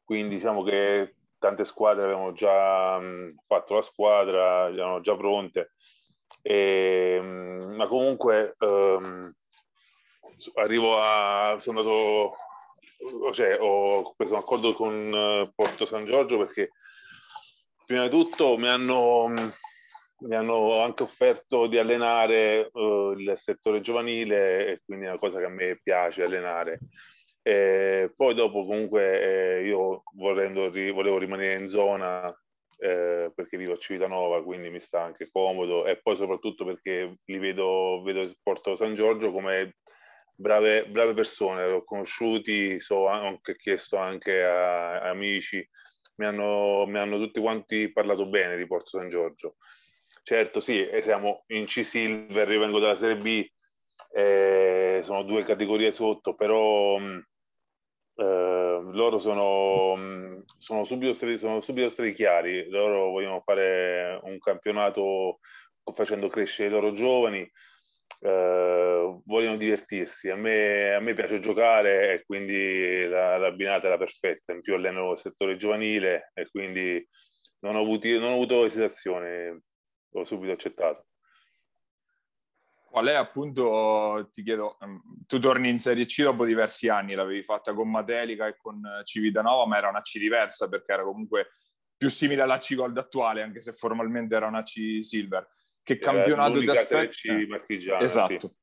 quindi 0.04 0.36
diciamo 0.36 0.64
che 0.64 1.16
tante 1.40 1.66
squadre 1.66 2.04
avevano 2.04 2.34
già 2.34 2.98
um, 2.98 3.28
fatto 3.48 3.76
la 3.76 3.82
squadra, 3.82 4.68
erano 4.68 5.00
già 5.02 5.16
pronte, 5.16 5.72
e, 6.42 7.18
um, 7.20 7.76
ma 7.76 7.88
comunque 7.88 8.56
um, 8.60 9.32
arrivo 10.56 11.00
a... 11.02 11.56
sono 11.60 11.80
andato, 11.80 12.36
cioè 13.32 13.58
ho 13.60 14.14
preso 14.16 14.34
un 14.34 14.40
accordo 14.40 14.74
con 14.74 14.96
uh, 14.96 15.52
Porto 15.56 15.86
San 15.86 16.06
Giorgio 16.06 16.38
perché 16.38 16.72
prima 17.86 18.04
di 18.04 18.10
tutto 18.10 18.58
mi 18.58 18.68
hanno, 18.68 19.28
mi 20.20 20.36
hanno 20.36 20.82
anche 20.82 21.04
offerto 21.04 21.68
di 21.68 21.78
allenare 21.78 22.70
uh, 22.72 23.12
il 23.14 23.34
settore 23.38 23.80
giovanile 23.80 24.68
e 24.68 24.82
quindi 24.86 25.06
è 25.06 25.10
una 25.10 25.18
cosa 25.18 25.40
che 25.40 25.46
a 25.46 25.50
me 25.50 25.80
piace 25.82 26.24
allenare. 26.24 26.80
E 27.50 28.14
poi 28.16 28.36
dopo 28.36 28.64
comunque 28.64 29.58
eh, 29.58 29.66
io 29.66 30.04
volendo, 30.14 30.70
volevo 30.70 31.18
rimanere 31.18 31.60
in 31.60 31.68
zona 31.68 32.30
eh, 32.78 33.32
perché 33.34 33.58
vivo 33.58 33.74
a 33.74 33.78
Civitanova, 33.78 34.44
quindi 34.44 34.70
mi 34.70 34.80
sta 34.80 35.02
anche 35.02 35.32
comodo. 35.32 35.88
E 35.88 36.00
poi 36.00 36.16
soprattutto 36.16 36.64
perché 36.64 37.16
li 37.26 37.40
vedo, 37.40 38.04
vedo 38.04 38.20
il 38.20 38.38
Porto 38.44 38.76
San 38.76 38.94
Giorgio 38.94 39.32
come 39.32 39.78
brave, 40.36 40.86
brave 40.90 41.16
persone, 41.16 41.68
l'ho 41.68 41.84
conosciuti, 41.84 42.80
so, 42.80 42.98
ho 42.98 43.08
anche 43.08 43.56
chiesto 43.56 43.98
anche 43.98 44.44
a, 44.44 45.02
a 45.02 45.10
amici, 45.10 45.68
mi 46.18 46.28
hanno, 46.28 46.86
mi 46.86 47.00
hanno, 47.00 47.18
tutti 47.18 47.40
quanti 47.40 47.92
parlato 47.92 48.28
bene 48.28 48.58
di 48.58 48.68
Porto 48.68 49.00
San 49.00 49.10
Giorgio. 49.10 49.56
Certo, 50.22 50.60
sì, 50.60 50.88
siamo 51.00 51.46
in 51.48 51.66
C-Silver, 51.66 52.48
io 52.48 52.60
vengo 52.60 52.78
dalla 52.78 52.94
Serie 52.94 53.18
B, 53.18 53.44
eh, 54.14 55.00
sono 55.02 55.24
due 55.24 55.44
categorie 55.44 55.92
sotto, 55.92 56.36
però 56.36 57.00
mh, 57.00 57.26
eh, 58.20 58.82
loro 58.92 59.18
sono, 59.18 59.96
mh, 59.96 60.44
sono, 60.58 60.84
subito 60.84 61.14
stati, 61.14 61.38
sono 61.40 61.62
subito 61.62 61.90
stati 61.90 62.12
chiari, 62.12 62.70
loro 62.70 63.10
vogliono 63.12 63.42
fare 63.42 64.20
un 64.24 64.38
campionato 64.40 65.40
facendo 65.94 66.28
crescere 66.28 66.68
i 66.68 66.72
loro 66.72 66.92
giovani, 66.92 67.50
eh, 68.22 69.20
vogliono 69.26 69.58
divertirsi. 69.58 70.30
A 70.30 70.36
me, 70.36 70.94
a 70.94 71.00
me, 71.00 71.14
piace 71.14 71.40
giocare 71.40 72.14
e 72.14 72.24
quindi 72.26 73.06
la, 73.06 73.38
l'abbinata 73.38 73.88
era 73.88 73.98
perfetta. 73.98 74.54
In 74.54 74.62
più 74.62 74.76
alleno 74.76 75.14
il 75.14 75.18
settore 75.18 75.56
giovanile 75.56 76.32
e 76.34 76.50
quindi 76.50 77.06
non 77.60 77.76
ho, 77.76 77.82
avuto, 77.82 78.08
non 78.10 78.32
ho 78.32 78.34
avuto 78.34 78.66
esitazione, 78.66 79.62
ho 80.12 80.24
subito 80.24 80.52
accettato. 80.52 81.06
Qual 82.90 83.06
è 83.08 83.14
appunto, 83.14 84.30
ti 84.32 84.44
chiedo, 84.44 84.78
ehm, 84.82 85.02
tu 85.28 85.40
torni 85.40 85.70
in 85.70 85.78
Serie 85.78 86.06
C 86.06 86.24
dopo 86.24 86.46
diversi 86.46 86.90
anni, 86.90 87.14
l'avevi 87.14 87.44
fatta 87.44 87.74
con 87.74 87.90
Matelica 87.90 88.48
e 88.48 88.58
con 88.58 88.82
Civitanova, 89.04 89.68
ma 89.68 89.78
era 89.78 89.90
una 89.90 90.02
C 90.02 90.18
diversa 90.18 90.68
perché 90.68 90.92
era 90.94 91.04
comunque 91.04 91.52
più 91.96 92.10
simile 92.10 92.42
alla 92.42 92.58
C 92.58 92.76
Gold 92.76 92.98
attuale, 92.98 93.44
anche 93.44 93.60
se 93.60 93.74
formalmente 93.74 94.36
era 94.36 94.48
una 94.48 94.64
C 94.64 95.00
Silver 95.02 95.48
che 95.84 95.98
campionato 95.98 96.60
di 96.60 96.70
aspetti... 96.70 97.48
Esatto, 98.00 98.48
sì. 98.48 98.56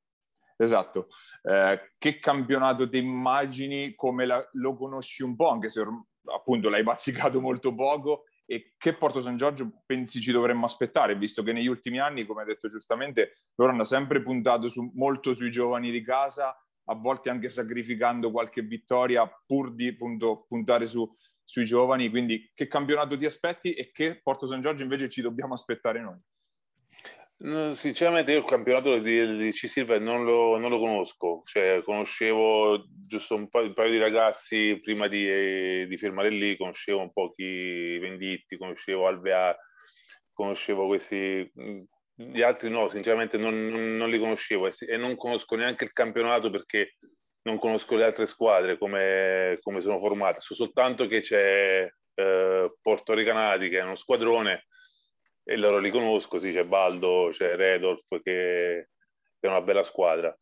esatto. 0.59 1.09
Eh, 1.43 1.95
che 1.99 2.19
campionato 2.19 2.89
ti 2.89 2.99
immagini, 2.99 3.95
come 3.95 4.27
la, 4.27 4.49
lo 4.53 4.77
conosci 4.77 5.23
un 5.23 5.35
po', 5.35 5.49
anche 5.49 5.69
se 5.69 5.85
appunto 6.33 6.69
l'hai 6.69 6.83
bazzicato 6.85 7.41
molto 7.41 7.75
poco, 7.75 8.25
e 8.47 8.75
che 8.79 8.95
Porto 8.95 9.21
San 9.21 9.37
Giorgio 9.37 9.83
pensi 9.85 10.21
ci 10.21 10.33
dovremmo 10.33 10.65
aspettare, 10.65 11.17
visto 11.17 11.43
che 11.43 11.53
negli 11.53 11.67
ultimi 11.67 11.99
anni, 11.99 12.25
come 12.25 12.43
hai 12.43 12.47
detto 12.47 12.69
giustamente, 12.69 13.35
loro 13.57 13.73
hanno 13.73 13.85
sempre 13.85 14.23
puntato 14.23 14.69
su, 14.69 14.91
molto 14.95 15.35
sui 15.35 15.51
giovani 15.51 15.91
di 15.91 16.03
casa, 16.03 16.57
a 16.89 16.95
volte 16.95 17.31
anche 17.31 17.49
sacrificando 17.49 18.31
qualche 18.31 18.63
vittoria 18.63 19.29
pur 19.45 19.75
di 19.75 19.89
appunto, 19.89 20.47
puntare 20.49 20.87
su, 20.87 21.07
sui 21.43 21.65
giovani, 21.65 22.09
quindi 22.09 22.51
che 22.55 22.69
campionato 22.69 23.17
ti 23.17 23.27
aspetti 23.27 23.75
e 23.75 23.91
che 23.91 24.21
Porto 24.23 24.47
San 24.47 24.61
Giorgio 24.61 24.85
invece 24.85 25.09
ci 25.09 25.21
dobbiamo 25.21 25.55
aspettare 25.55 26.01
noi? 26.01 26.19
No, 27.39 27.75
sinceramente 27.75 28.33
io 28.33 28.39
il 28.39 28.45
campionato 28.47 28.99
di, 28.99 29.37
di 29.37 29.53
C-Silver 29.53 30.01
non 30.01 30.25
lo, 30.25 30.57
non 30.57 30.71
lo, 30.71 30.79
conosco, 30.79 31.43
cioè 31.45 31.83
conoscevo 31.85 32.87
giusto 33.07 33.35
un, 33.35 33.51
pa- 33.51 33.61
un 33.61 33.75
paio 33.75 33.91
di 33.91 33.99
ragazzi 33.99 34.81
prima 34.83 35.07
di, 35.07 35.87
di, 35.87 35.99
firmare 35.99 36.31
lì, 36.31 36.57
conoscevo 36.57 37.01
un 37.01 37.13
po' 37.13 37.33
chi 37.35 37.99
Venditti, 37.99 38.57
conoscevo 38.57 39.07
Alvear, 39.07 39.55
conoscevo 40.33 40.87
questi, 40.87 41.53
gli 42.15 42.41
altri 42.41 42.71
no, 42.71 42.89
sinceramente 42.89 43.37
non, 43.37 43.67
non, 43.69 43.97
non 43.97 44.09
li 44.09 44.19
conoscevo 44.19 44.69
e, 44.69 44.73
e, 44.89 44.97
non 44.97 45.15
conosco 45.17 45.57
neanche 45.57 45.85
il 45.85 45.93
campionato 45.93 46.49
perché 46.49 46.97
non 47.43 47.59
conosco 47.59 47.97
le 47.97 48.05
altre 48.05 48.25
squadre 48.25 48.79
come, 48.79 49.59
come 49.61 49.83
sono 49.83 49.99
formate, 49.99 50.41
so 50.41 50.55
soltanto 50.55 51.07
che 51.07 51.21
c'è 51.21 51.87
eh, 52.15 52.75
Porto 52.81 53.13
Recanati 53.13 53.69
che 53.69 53.79
è 53.81 53.83
uno 53.83 53.95
squadrone 53.95 54.65
e 55.49 55.57
loro 55.57 55.79
li 55.79 55.91
conosco, 55.91 56.41
sì, 56.41 56.51
c'è 56.51 56.65
Baldo, 56.65 57.29
c'è 57.31 57.55
Redolf 57.55 58.21
che, 58.21 58.89
è 59.39 59.47
una 59.47 59.61
bella 59.61 59.85
squadra. 59.85 60.37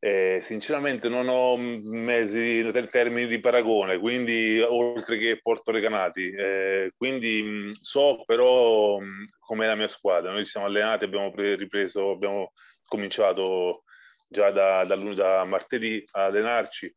Eh, 0.00 0.40
sinceramente 0.42 1.08
non 1.08 1.28
ho 1.28 1.56
mesi 1.56 2.60
nel 2.64 2.88
termini 2.88 3.28
di 3.28 3.38
paragone, 3.38 3.98
quindi 3.98 4.60
oltre 4.60 5.16
che 5.16 5.38
Porto 5.40 5.70
Recanati, 5.70 6.28
eh, 6.32 6.92
quindi 6.96 7.70
so 7.80 8.24
però 8.24 8.98
com'è 9.38 9.66
la 9.66 9.76
mia 9.76 9.86
squadra. 9.86 10.32
Noi 10.32 10.44
ci 10.44 10.50
siamo 10.50 10.66
allenati, 10.66 11.04
abbiamo 11.04 11.30
pre- 11.30 11.54
ripreso, 11.54 12.10
abbiamo 12.10 12.52
cominciato 12.84 13.84
già 14.26 14.50
da, 14.50 14.84
da, 14.84 14.96
da 14.96 15.44
martedì 15.44 16.02
a 16.12 16.24
allenarci. 16.24 16.92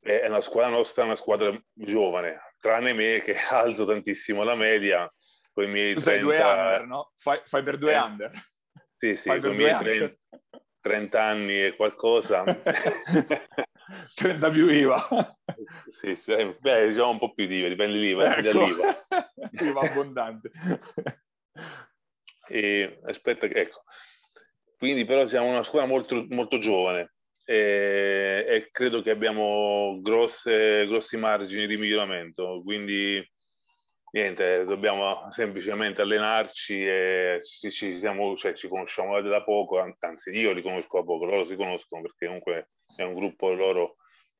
È 0.00 0.26
una 0.26 0.40
squadra 0.40 0.70
nostra, 0.70 1.04
una 1.04 1.14
squadra 1.14 1.56
giovane, 1.72 2.40
tranne 2.58 2.92
me 2.92 3.20
che 3.22 3.36
alzo 3.50 3.86
tantissimo 3.86 4.42
la 4.42 4.56
media 4.56 5.08
con 5.56 5.64
i 5.64 5.68
miei 5.68 5.94
tu 5.94 6.02
30... 6.02 6.22
due 6.22 6.36
under, 6.36 6.86
no? 6.86 7.12
Fai, 7.16 7.40
fai 7.46 7.62
per 7.62 7.78
due 7.78 7.94
eh, 7.94 7.98
under. 7.98 8.30
Sì, 8.98 9.16
sì, 9.16 9.28
con 9.40 9.52
i 9.52 9.54
miei 9.54 9.78
30, 9.78 10.16
30, 10.82 11.22
anni 11.22 11.64
e 11.64 11.76
qualcosa. 11.76 12.44
30 14.14 14.50
più 14.50 14.68
IVA. 14.68 15.38
sì, 15.88 16.14
sì, 16.14 16.32
eh, 16.32 16.58
beh, 16.60 16.88
diciamo 16.88 17.08
un 17.08 17.18
po' 17.18 17.32
più 17.32 17.46
di 17.46 17.56
IVA, 17.56 17.68
dipende 17.68 17.96
l'IVA, 17.96 18.36
ecco. 18.36 18.42
dall'IVA. 18.42 18.94
IVA 19.64 19.80
abbondante. 19.80 20.50
e, 22.48 23.00
aspetta, 23.06 23.46
ecco. 23.46 23.84
Quindi 24.76 25.06
però 25.06 25.24
siamo 25.24 25.48
una 25.48 25.62
scuola 25.62 25.86
molto, 25.86 26.26
molto 26.28 26.58
giovane 26.58 27.14
e, 27.46 28.44
e 28.46 28.68
credo 28.70 29.00
che 29.00 29.08
abbiamo 29.08 30.00
grosse, 30.02 30.86
grossi 30.86 31.16
margini 31.16 31.66
di 31.66 31.78
miglioramento, 31.78 32.60
quindi 32.62 33.26
niente, 34.16 34.64
dobbiamo 34.64 35.30
semplicemente 35.30 36.00
allenarci 36.00 36.86
e 36.86 37.38
ci, 37.42 37.70
ci, 37.70 37.98
siamo, 37.98 38.34
cioè, 38.34 38.54
ci 38.54 38.66
conosciamo 38.66 39.20
da 39.20 39.44
poco, 39.44 39.78
anzi 40.00 40.30
io 40.30 40.52
li 40.52 40.62
conosco 40.62 40.98
da 40.98 41.04
poco, 41.04 41.26
loro 41.26 41.44
si 41.44 41.54
conoscono 41.54 42.00
perché 42.00 42.26
comunque 42.26 42.70
è 42.96 43.02
un 43.02 43.14
gruppo 43.14 43.52
loro 43.52 43.96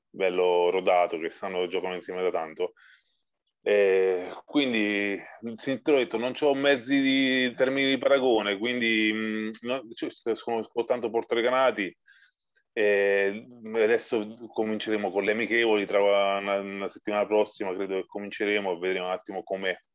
bello 0.08 0.70
rodato 0.70 1.18
che 1.18 1.28
stanno 1.28 1.66
giocando 1.66 1.96
insieme 1.96 2.22
da 2.22 2.30
tanto. 2.30 2.72
E 3.60 4.32
quindi, 4.44 5.20
detto, 5.40 6.16
non 6.16 6.32
ho 6.40 6.54
mezzi 6.54 7.00
di 7.00 7.52
termini 7.54 7.90
di 7.90 7.98
paragone, 7.98 8.56
quindi 8.56 9.12
mh, 9.12 9.50
no, 9.66 9.82
cioè, 9.92 10.10
conosco 10.42 10.84
tanto 10.84 11.10
Porto 11.10 11.34
Recanati, 11.34 11.94
e 12.78 13.46
adesso 13.72 14.36
cominceremo 14.52 15.10
con 15.10 15.24
le 15.24 15.32
amichevoli, 15.32 15.86
tra 15.86 16.02
una, 16.02 16.58
una, 16.58 16.88
settimana 16.88 17.24
prossima 17.24 17.72
credo 17.72 17.94
che 17.94 18.06
cominceremo 18.06 18.70
e 18.70 18.78
vedremo 18.78 19.06
un 19.06 19.12
attimo 19.12 19.42
come, 19.42 19.86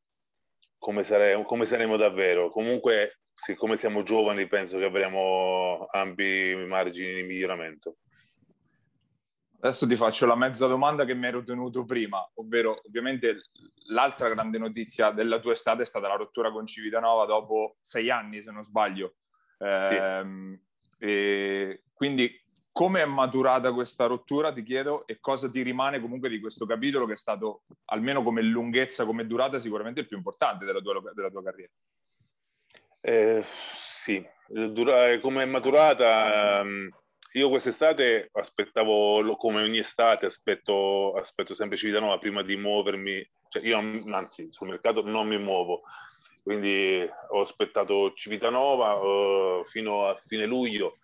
come, 0.79 1.03
sare, 1.03 1.43
come 1.45 1.65
saremo 1.65 1.95
davvero. 1.95 2.49
Comunque, 2.49 3.19
siccome 3.31 3.77
siamo 3.77 4.01
giovani, 4.01 4.47
penso 4.47 4.79
che 4.79 4.85
avremo 4.85 5.85
ampi 5.91 6.55
margini 6.55 7.13
di 7.13 7.21
miglioramento. 7.21 7.97
Adesso 9.59 9.85
ti 9.85 9.95
faccio 9.95 10.25
la 10.25 10.35
mezza 10.35 10.65
domanda 10.65 11.05
che 11.05 11.13
mi 11.13 11.27
ero 11.27 11.43
tenuto 11.43 11.85
prima, 11.85 12.27
ovvero 12.33 12.81
ovviamente 12.87 13.43
l'altra 13.89 14.27
grande 14.27 14.57
notizia 14.57 15.11
della 15.11 15.37
tua 15.37 15.51
estate 15.51 15.83
è 15.83 15.85
stata 15.85 16.07
la 16.07 16.15
rottura 16.15 16.49
con 16.49 16.65
Civitanova 16.65 17.25
dopo 17.27 17.77
sei 17.79 18.09
anni, 18.09 18.41
se 18.41 18.49
non 18.49 18.63
sbaglio. 18.63 19.17
Eh, 19.59 20.57
sì. 20.97 21.79
quindi 21.93 22.40
come 22.71 23.01
è 23.01 23.05
maturata 23.05 23.73
questa 23.73 24.05
rottura, 24.05 24.53
ti 24.53 24.63
chiedo, 24.63 25.05
e 25.05 25.19
cosa 25.19 25.49
ti 25.49 25.61
rimane 25.61 25.99
comunque 25.99 26.29
di 26.29 26.39
questo 26.39 26.65
capitolo 26.65 27.05
che 27.05 27.13
è 27.13 27.17
stato, 27.17 27.63
almeno 27.85 28.23
come 28.23 28.41
lunghezza, 28.41 29.05
come 29.05 29.27
durata, 29.27 29.59
sicuramente 29.59 30.01
il 30.01 30.07
più 30.07 30.17
importante 30.17 30.65
della 30.65 30.79
tua, 30.79 31.01
della 31.13 31.29
tua 31.29 31.43
carriera? 31.43 31.71
Eh, 33.01 33.43
sì, 33.43 34.25
come 35.21 35.43
è 35.43 35.45
maturata, 35.45 36.59
ehm, 36.61 36.89
io 37.33 37.49
quest'estate 37.49 38.29
aspettavo, 38.33 39.35
come 39.37 39.61
ogni 39.61 39.79
estate, 39.79 40.25
aspetto, 40.25 41.13
aspetto 41.13 41.53
sempre 41.53 41.77
Civitanova 41.77 42.17
prima 42.17 42.41
di 42.41 42.55
muovermi, 42.57 43.29
cioè 43.49 43.63
io 43.63 43.77
anzi 44.11 44.47
sul 44.51 44.69
mercato 44.69 45.01
non 45.01 45.27
mi 45.27 45.37
muovo, 45.37 45.81
quindi 46.43 47.07
ho 47.29 47.41
aspettato 47.41 48.13
Civitanova 48.13 48.95
uh, 48.95 49.63
fino 49.65 50.07
a 50.07 50.15
fine 50.15 50.45
luglio, 50.45 50.97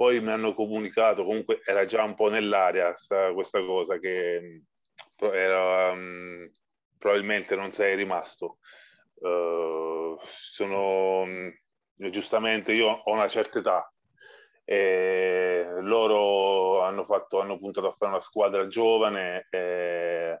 poi 0.00 0.18
mi 0.22 0.30
hanno 0.30 0.54
comunicato, 0.54 1.26
comunque 1.26 1.60
era 1.62 1.84
già 1.84 2.02
un 2.02 2.14
po' 2.14 2.30
nell'aria 2.30 2.96
sta, 2.96 3.34
questa 3.34 3.62
cosa 3.62 3.98
che 3.98 4.62
era, 5.18 5.90
um, 5.90 6.50
probabilmente 6.96 7.54
non 7.54 7.70
sei 7.70 7.96
rimasto. 7.96 8.60
Uh, 9.16 10.16
sono 10.22 11.26
giustamente 11.94 12.72
io 12.72 12.86
ho 12.86 13.12
una 13.12 13.28
certa 13.28 13.58
età 13.58 13.92
e 14.64 15.66
loro 15.80 16.80
hanno, 16.80 17.04
fatto, 17.04 17.38
hanno 17.40 17.58
puntato 17.58 17.88
a 17.88 17.92
fare 17.92 18.12
una 18.12 18.22
squadra 18.22 18.66
giovane 18.68 19.48
e 19.50 20.40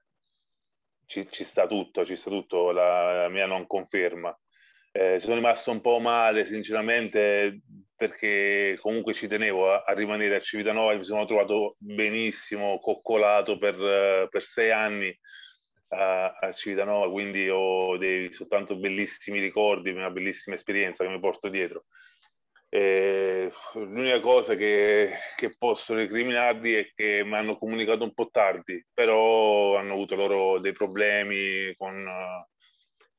ci, 1.04 1.28
ci 1.30 1.44
sta 1.44 1.66
tutto, 1.66 2.06
ci 2.06 2.16
sta 2.16 2.30
tutto, 2.30 2.70
la, 2.70 3.24
la 3.24 3.28
mia 3.28 3.44
non 3.44 3.66
conferma. 3.66 4.34
Eh, 4.90 5.18
sono 5.18 5.34
rimasto 5.34 5.70
un 5.70 5.82
po' 5.82 5.98
male 5.98 6.46
sinceramente 6.46 7.60
perché 8.00 8.78
comunque 8.80 9.12
ci 9.12 9.28
tenevo 9.28 9.74
a, 9.74 9.84
a 9.86 9.92
rimanere 9.92 10.36
a 10.36 10.40
Civitanova, 10.40 10.94
mi 10.94 11.04
sono 11.04 11.26
trovato 11.26 11.76
benissimo, 11.76 12.78
coccolato 12.78 13.58
per, 13.58 14.26
per 14.30 14.42
sei 14.42 14.70
anni 14.70 15.14
a, 15.88 16.32
a 16.32 16.50
Civitanova, 16.50 17.10
quindi 17.10 17.50
ho 17.50 17.98
dei 17.98 18.32
soltanto 18.32 18.78
bellissimi 18.78 19.38
ricordi, 19.38 19.90
una 19.90 20.08
bellissima 20.08 20.56
esperienza 20.56 21.04
che 21.04 21.10
mi 21.10 21.20
porto 21.20 21.50
dietro. 21.50 21.84
E 22.70 23.52
l'unica 23.74 24.18
cosa 24.20 24.54
che, 24.54 25.18
che, 25.36 25.54
posso 25.58 25.92
recriminarli 25.92 26.72
è 26.72 26.90
che 26.94 27.22
mi 27.22 27.34
hanno 27.34 27.58
comunicato 27.58 28.04
un 28.04 28.14
po' 28.14 28.30
tardi, 28.30 28.82
però 28.94 29.76
hanno 29.76 29.92
avuto 29.92 30.14
loro 30.14 30.58
dei 30.58 30.72
problemi 30.72 31.74
con, 31.76 32.08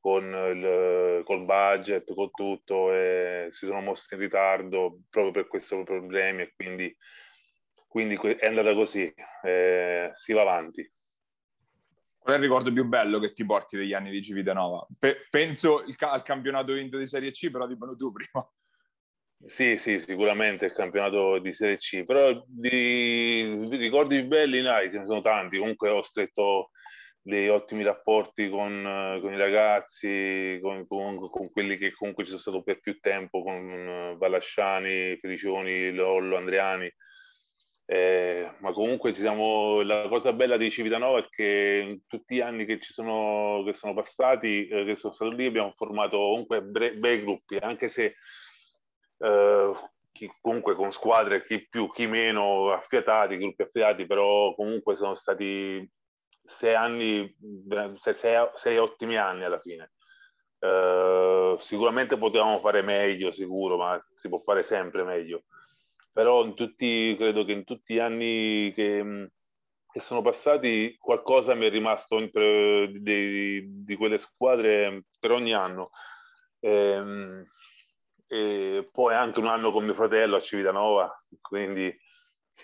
con 0.02 0.24
il 0.24 1.22
col 1.24 1.44
budget, 1.44 2.12
con 2.12 2.30
tutto, 2.32 2.92
e 2.92 3.46
si 3.50 3.66
sono 3.66 3.80
mossi 3.80 4.12
in 4.14 4.20
ritardo 4.20 5.02
proprio 5.08 5.30
per 5.30 5.46
questi 5.46 5.80
problemi 5.84 6.42
e 6.42 6.52
quindi, 6.56 6.94
quindi 7.86 8.16
è 8.16 8.46
andata 8.46 8.74
così, 8.74 9.10
eh, 9.44 10.10
si 10.12 10.32
va 10.32 10.40
avanti. 10.40 10.92
Qual 12.18 12.34
è 12.34 12.38
il 12.38 12.42
ricordo 12.42 12.72
più 12.72 12.84
bello 12.84 13.20
che 13.20 13.32
ti 13.32 13.46
porti 13.46 13.76
degli 13.76 13.92
anni 13.92 14.10
di 14.10 14.22
Civitanova? 14.22 14.84
Pe- 14.98 15.26
penso 15.30 15.84
ca- 15.96 16.10
al 16.10 16.22
campionato 16.22 16.72
vinto 16.72 16.98
di 16.98 17.06
Serie 17.06 17.30
C, 17.30 17.48
però 17.50 17.68
dimmelo 17.68 17.94
tu 17.94 18.10
prima. 18.12 18.52
Sì, 19.44 19.76
sì, 19.76 20.00
sicuramente 20.00 20.66
il 20.66 20.72
campionato 20.72 21.38
di 21.38 21.52
Serie 21.52 21.76
C, 21.76 22.04
però 22.04 22.44
di, 22.46 23.68
di 23.68 23.76
ricordi 23.76 24.20
belli, 24.24 24.62
dai, 24.62 24.90
ce 24.90 24.98
ne 24.98 25.06
sono 25.06 25.20
tanti. 25.20 25.58
Comunque 25.58 25.90
ho 25.90 26.02
stretto 26.02 26.70
dei 27.22 27.48
ottimi 27.48 27.84
rapporti 27.84 28.48
con, 28.48 29.18
con 29.20 29.32
i 29.32 29.36
ragazzi, 29.36 30.58
con, 30.60 30.86
con, 30.86 31.30
con, 31.30 31.50
quelli 31.50 31.78
che 31.78 31.92
comunque 31.92 32.24
ci 32.24 32.30
sono 32.30 32.42
stato 32.42 32.62
per 32.62 32.80
più 32.80 32.98
tempo, 32.98 33.42
con 33.42 34.16
Vallasciani, 34.18 35.16
Felicioni, 35.18 35.92
Lollo, 35.92 36.36
Andriani 36.36 36.92
eh, 37.92 38.50
ma 38.60 38.72
comunque 38.72 39.14
siamo, 39.14 39.82
la 39.82 40.08
cosa 40.08 40.32
bella 40.32 40.56
di 40.56 40.70
Civitanova 40.70 41.18
è 41.18 41.26
che 41.28 41.84
in 41.86 42.06
tutti 42.06 42.36
gli 42.36 42.40
anni 42.40 42.64
che 42.64 42.80
ci 42.80 42.90
sono, 42.90 43.62
che 43.66 43.74
sono 43.74 43.92
passati, 43.92 44.66
eh, 44.66 44.84
che 44.84 44.94
sono 44.94 45.12
stato 45.12 45.30
lì, 45.30 45.44
abbiamo 45.44 45.70
formato 45.72 46.16
comunque 46.16 46.62
bei, 46.62 46.96
bei 46.96 47.20
gruppi, 47.20 47.56
anche 47.56 47.88
se 47.88 48.14
eh, 49.18 49.72
chi, 50.10 50.32
comunque 50.40 50.74
con 50.74 50.90
squadre 50.90 51.42
chi 51.42 51.68
più, 51.68 51.90
chi 51.90 52.06
meno 52.06 52.72
affiatati, 52.72 53.36
gruppi 53.36 53.62
affiatati, 53.62 54.06
però 54.06 54.54
comunque 54.54 54.94
sono 54.94 55.14
stati 55.14 55.86
sei 56.58 56.74
anni, 56.74 57.36
sei, 57.98 58.14
sei 58.54 58.78
ottimi 58.78 59.16
anni 59.16 59.44
alla 59.44 59.60
fine. 59.60 59.92
Uh, 60.58 61.56
sicuramente 61.58 62.16
potevamo 62.16 62.58
fare 62.58 62.82
meglio, 62.82 63.32
sicuro, 63.32 63.76
ma 63.76 63.98
si 64.14 64.28
può 64.28 64.38
fare 64.38 64.62
sempre 64.62 65.02
meglio 65.02 65.44
però 66.12 66.44
in 66.44 66.54
tutti, 66.54 67.14
credo 67.16 67.44
che 67.44 67.52
in 67.52 67.64
tutti 67.64 67.94
gli 67.94 67.98
anni 67.98 68.70
che, 68.74 69.30
che 69.90 70.00
sono 70.00 70.20
passati 70.20 70.96
qualcosa 70.98 71.54
mi 71.54 71.66
è 71.66 71.70
rimasto 71.70 72.16
per, 72.30 72.92
di, 73.00 73.82
di, 73.82 73.96
quelle 73.96 74.18
squadre 74.18 75.06
per 75.18 75.30
ogni 75.30 75.54
anno. 75.54 75.88
E, 76.60 76.70
ehm, 76.70 77.46
e 78.26 78.88
poi 78.90 79.14
anche 79.14 79.40
un 79.40 79.46
anno 79.46 79.70
con 79.72 79.84
mio 79.84 79.94
fratello 79.94 80.36
a 80.36 80.40
Civitanova, 80.40 81.24
quindi 81.40 81.94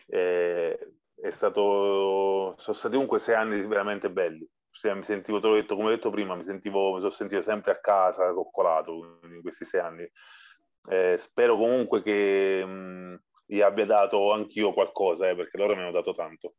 eh, 0.06 0.92
è 1.20 1.30
stato, 1.30 2.54
sono 2.58 2.76
stati 2.76 2.94
comunque 2.94 3.18
sei 3.18 3.34
anni 3.34 3.60
veramente 3.66 4.10
belli. 4.10 4.48
Cioè, 4.70 4.94
mi 4.94 5.02
sentivo, 5.02 5.40
te 5.40 5.48
l'ho 5.48 5.54
detto, 5.54 5.74
come 5.74 5.88
ho 5.88 5.90
detto 5.90 6.10
prima, 6.10 6.36
mi, 6.36 6.44
sentivo, 6.44 6.92
mi 6.92 6.98
sono 6.98 7.10
sentito 7.10 7.42
sempre 7.42 7.72
a 7.72 7.80
casa, 7.80 8.32
coccolato 8.32 9.18
in 9.24 9.40
questi 9.42 9.64
sei 9.64 9.80
anni. 9.80 10.08
Eh, 10.88 11.16
spero 11.18 11.56
comunque 11.56 12.02
che, 12.02 12.64
mh, 12.64 13.22
gli 13.46 13.60
abbia 13.60 13.86
dato 13.86 14.32
anch'io 14.32 14.72
qualcosa, 14.72 15.28
eh, 15.28 15.34
perché 15.34 15.58
loro 15.58 15.74
mi 15.74 15.82
hanno 15.82 15.90
dato 15.90 16.14
tanto. 16.14 16.54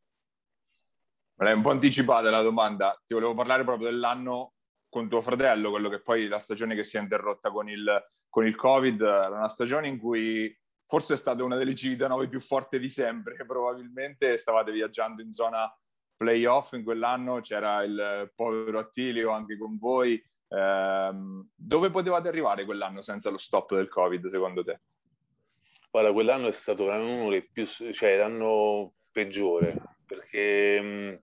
È 1.37 1.51
un 1.51 1.61
po' 1.61 1.69
anticipata 1.69 2.29
la 2.29 2.41
domanda. 2.41 3.01
Ti 3.05 3.13
volevo 3.13 3.33
parlare 3.33 3.63
proprio 3.63 3.89
dell'anno 3.89 4.53
con 4.89 5.07
tuo 5.07 5.21
fratello, 5.21 5.69
quello 5.69 5.87
che 5.87 6.01
poi 6.01 6.27
la 6.27 6.39
stagione 6.39 6.75
che 6.75 6.83
si 6.83 6.97
è 6.97 6.99
interrotta 6.99 7.51
con 7.51 7.69
il, 7.69 7.89
con 8.27 8.45
il 8.45 8.55
Covid, 8.55 8.99
era 9.01 9.29
una 9.29 9.47
stagione 9.47 9.87
in 9.87 9.97
cui 9.97 10.53
forse 10.89 11.13
è 11.13 11.17
stata 11.17 11.43
una 11.43 11.55
delle 11.55 11.75
Civitanove 11.75 12.27
più 12.27 12.41
forti 12.41 12.79
di 12.79 12.89
sempre, 12.89 13.35
probabilmente 13.45 14.39
stavate 14.39 14.71
viaggiando 14.71 15.21
in 15.21 15.31
zona 15.31 15.71
playoff 16.15 16.73
in 16.73 16.83
quell'anno, 16.83 17.41
c'era 17.41 17.83
il 17.83 18.31
povero 18.35 18.79
Attilio 18.79 19.29
anche 19.29 19.55
con 19.55 19.77
voi. 19.77 20.15
Eh, 20.51 21.11
dove 21.55 21.89
potevate 21.91 22.27
arrivare 22.27 22.65
quell'anno 22.65 23.01
senza 23.01 23.29
lo 23.29 23.37
stop 23.37 23.75
del 23.75 23.87
Covid, 23.87 24.25
secondo 24.25 24.63
te? 24.63 24.79
Guarda, 25.91 26.11
quell'anno 26.11 26.47
è 26.47 26.51
stato 26.51 26.87
l'anno 26.87 27.29
dei 27.29 27.47
più, 27.47 27.67
cioè 27.67 28.17
l'anno 28.17 28.93
peggiore, 29.11 29.79
perché, 30.07 31.21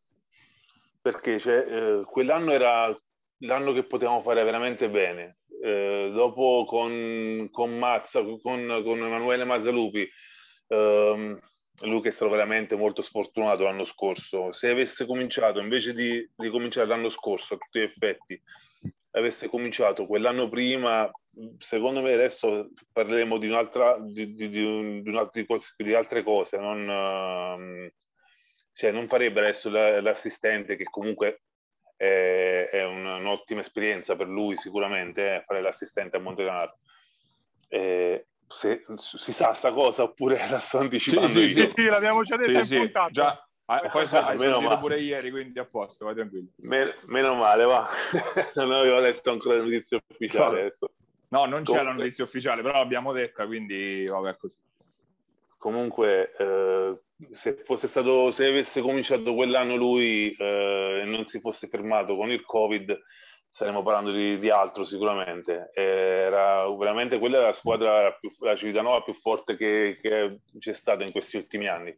perché 1.01 1.41
cioè, 1.41 1.67
eh, 1.69 2.05
quell'anno 2.05 2.53
era 2.53 2.95
l'anno 3.39 3.73
che 3.73 3.83
potevamo 3.83 4.23
fare 4.23 4.45
veramente 4.45 4.89
bene. 4.89 5.39
Eh, 5.63 6.11
dopo 6.13 6.65
con, 6.67 7.49
con 7.51 7.79
Mazza, 7.79 8.23
con, 8.23 8.41
con 8.41 9.05
Emanuele 9.05 9.45
Mazzalupi, 9.45 10.09
ehm, 10.69 11.39
lui 11.83 12.01
che 12.01 12.09
è 12.09 12.13
stato 12.13 12.31
veramente 12.31 12.77
molto 12.77 13.03
sfortunato 13.03 13.65
l'anno 13.65 13.85
scorso, 13.85 14.53
se 14.53 14.71
avesse 14.71 15.07
cominciato, 15.07 15.61
invece 15.61 15.93
di, 15.93 16.29
di 16.35 16.49
cominciare 16.51 16.87
l'anno 16.87 17.09
scorso 17.09 17.55
a 17.55 17.57
tutti 17.59 17.81
gli 17.81 17.83
effetti, 17.83 18.41
avesse 19.11 19.49
cominciato 19.49 20.07
quell'anno 20.07 20.49
prima, 20.49 21.11
secondo 21.59 22.03
me 22.03 22.13
adesso 22.13 22.71
parleremo 22.93 23.39
di, 23.39 23.47
un'altra, 23.49 23.99
di, 23.99 24.35
di, 24.35 24.49
di, 24.49 24.63
un, 24.63 25.03
di 25.03 25.95
altre 25.95 26.23
cose, 26.23 26.59
non, 26.59 26.89
uh, 26.89 27.89
cioè 28.73 28.91
non 28.91 29.07
farebbe 29.07 29.41
adesso 29.41 29.71
l'assistente 29.71 30.77
che 30.77 30.85
comunque 30.85 31.43
è, 31.97 32.69
è 32.71 32.85
un'ottima 32.85 33.61
esperienza 33.61 34.17
per 34.17 34.29
lui 34.29 34.57
sicuramente, 34.57 35.37
eh, 35.37 35.43
fare 35.47 35.63
l'assistente 35.63 36.17
a 36.17 36.21
Montecanaro. 36.21 36.79
Eh, 37.69 38.27
se, 38.47 38.83
si 38.97 39.33
sa 39.33 39.53
sta 39.53 39.73
cosa 39.73 40.05
oppure 40.05 40.39
la 40.49 40.61
sto 40.61 40.79
anticipando 40.79 41.29
sì, 41.29 41.49
sì, 41.49 41.61
sì, 41.61 41.69
sì, 41.69 41.85
l'abbiamo 41.85 42.23
già 42.23 42.37
detto 42.37 42.63
sì, 42.65 42.75
in 42.75 42.81
puntata. 42.83 43.11
Già, 43.11 43.47
Ah, 43.69 43.89
poi 43.89 44.07
so, 44.07 44.19
hai 44.19 44.39
sentito 44.39 44.79
pure 44.79 45.01
ieri, 45.01 45.31
quindi 45.33 45.59
a 45.59 45.65
posto, 45.65 46.05
vai 46.05 46.15
tranquillo. 46.15 46.51
Men- 46.59 46.95
meno 47.07 47.35
male, 47.35 47.65
va. 47.65 47.89
non 48.55 48.71
avevo 48.71 49.01
letto 49.01 49.33
ancora 49.33 49.57
la 49.57 49.65
notizia 49.65 50.01
ufficiale. 50.09 50.61
Adesso. 50.61 50.93
No, 51.31 51.47
non 51.47 51.65
c'è 51.65 51.83
la 51.83 51.93
notizia 51.93 52.23
ufficiale, 52.23 52.63
però 52.63 52.79
l'abbiamo 52.79 53.13
detta, 53.13 53.45
quindi 53.45 54.07
vabbè 54.07 54.37
così. 54.37 54.57
Comunque, 55.59 56.33
eh, 56.39 57.01
se 57.33 57.57
fosse 57.65 57.87
stato, 57.87 58.31
se 58.31 58.47
avesse 58.47 58.81
cominciato 58.81 59.35
quell'anno 59.35 59.77
lui 59.77 60.35
eh, 60.39 61.01
e 61.03 61.05
non 61.05 61.27
si 61.27 61.41
fosse 61.41 61.67
fermato 61.69 62.17
con 62.17 62.31
il 62.31 62.45
Covid, 62.45 62.99
staremmo 63.51 63.83
parlando 63.83 64.11
di, 64.11 64.39
di 64.39 64.51
altro 64.51 64.85
sicuramente. 64.85 65.71
Era 65.75 66.69
veramente 66.77 67.19
quella 67.19 67.41
la 67.41 67.53
squadra, 67.53 68.13
più, 68.13 68.31
la 68.41 68.57
Civitanova 68.57 69.03
più 69.03 69.15
forte 69.15 69.57
che, 69.57 69.99
che 70.01 70.41
c'è 70.59 70.73
stata 70.73 71.03
in 71.03 71.13
questi 71.13 71.37
ultimi 71.37 71.67
anni 71.67 71.97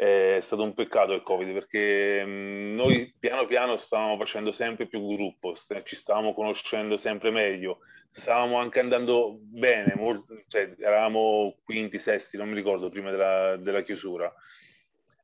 è 0.00 0.38
stato 0.40 0.62
un 0.62 0.74
peccato 0.74 1.12
il 1.12 1.24
Covid 1.24 1.52
perché 1.52 2.24
mh, 2.24 2.74
noi 2.76 3.12
piano 3.18 3.46
piano 3.46 3.76
stavamo 3.76 4.16
facendo 4.16 4.52
sempre 4.52 4.86
più 4.86 5.04
gruppo, 5.04 5.56
ci 5.82 5.96
stavamo 5.96 6.34
conoscendo 6.34 6.96
sempre 6.96 7.32
meglio, 7.32 7.78
stavamo 8.10 8.58
anche 8.58 8.80
andando 8.80 9.38
bene, 9.40 9.94
molto, 9.96 10.42
cioè, 10.48 10.74
eravamo 10.78 11.58
quinti, 11.64 11.98
sesti, 11.98 12.36
non 12.36 12.48
mi 12.48 12.54
ricordo, 12.54 12.88
prima 12.88 13.10
della, 13.10 13.56
della 13.56 13.82
chiusura 13.82 14.32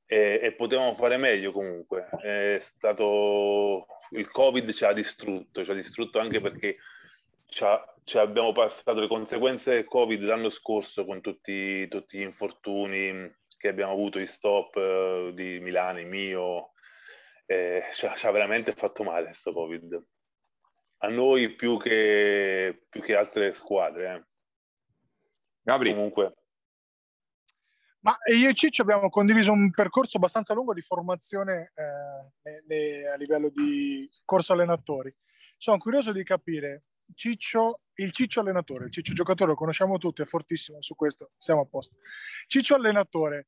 e, 0.06 0.40
e, 0.42 0.52
potevamo 0.52 0.94
fare 0.94 1.16
meglio 1.16 1.52
comunque. 1.52 2.08
È 2.20 2.58
stato... 2.60 3.86
Il 4.10 4.30
Covid 4.30 4.70
ci 4.72 4.84
ha 4.84 4.92
distrutto, 4.92 5.64
ci 5.64 5.70
ha 5.70 5.74
distrutto 5.74 6.20
anche 6.20 6.40
perché 6.40 6.76
ci, 7.46 7.64
ha, 7.64 7.94
ci 8.04 8.18
abbiamo 8.18 8.52
passato 8.52 9.00
le 9.00 9.08
conseguenze 9.08 9.72
del 9.72 9.84
Covid 9.86 10.22
l'anno 10.22 10.50
scorso 10.50 11.04
con 11.04 11.20
tutti, 11.20 11.88
tutti 11.88 12.18
gli 12.18 12.22
infortuni, 12.22 13.32
che 13.56 13.68
abbiamo 13.68 13.92
avuto 13.92 14.20
in 14.20 14.26
stop 14.28 14.76
eh, 14.76 15.32
di 15.34 15.58
Milano, 15.60 16.00
mio, 16.04 16.72
eh, 17.46 17.84
ci, 17.92 18.06
ha, 18.06 18.14
ci, 18.14 18.26
ha, 18.26 18.30
veramente 18.30 18.72
fatto 18.72 19.02
male 19.02 19.26
questo 19.26 19.52
Covid. 19.52 20.00
A 21.04 21.08
noi 21.08 21.54
più 21.54 21.78
che, 21.78 22.86
più 22.88 23.00
che 23.00 23.14
altre 23.14 23.52
squadre. 23.52 24.14
Eh. 24.14 24.24
Gabri. 25.62 25.92
Comunque. 25.92 26.34
Ma 28.00 28.16
io 28.34 28.50
e 28.50 28.54
Ciccio 28.54 28.82
abbiamo 28.82 29.08
condiviso 29.08 29.50
un 29.50 29.70
percorso 29.70 30.18
abbastanza 30.18 30.52
lungo 30.52 30.74
di 30.74 30.82
formazione 30.82 31.72
eh, 31.74 33.08
a 33.08 33.16
livello 33.16 33.48
di 33.48 34.06
corso 34.26 34.52
allenatori. 34.52 35.14
Sono 35.56 35.78
curioso 35.78 36.12
di 36.12 36.22
capire 36.22 36.84
Ciccio, 37.14 37.80
il 37.94 38.12
Ciccio 38.12 38.40
allenatore, 38.40 38.86
il 38.86 38.92
Ciccio 38.92 39.14
giocatore 39.14 39.50
lo 39.50 39.56
conosciamo 39.56 39.96
tutti, 39.96 40.20
è 40.20 40.26
fortissimo 40.26 40.82
su 40.82 40.94
questo, 40.94 41.30
siamo 41.38 41.62
a 41.62 41.66
posto. 41.66 41.96
Ciccio 42.46 42.74
allenatore, 42.74 43.46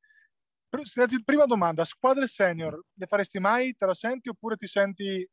prima 1.23 1.45
domanda, 1.45 1.85
squadre 1.85 2.27
senior, 2.27 2.83
le 2.95 3.07
faresti 3.07 3.38
mai? 3.38 3.77
Te 3.77 3.85
la 3.85 3.95
senti 3.95 4.31
oppure 4.31 4.57
ti 4.57 4.66
senti 4.66 5.29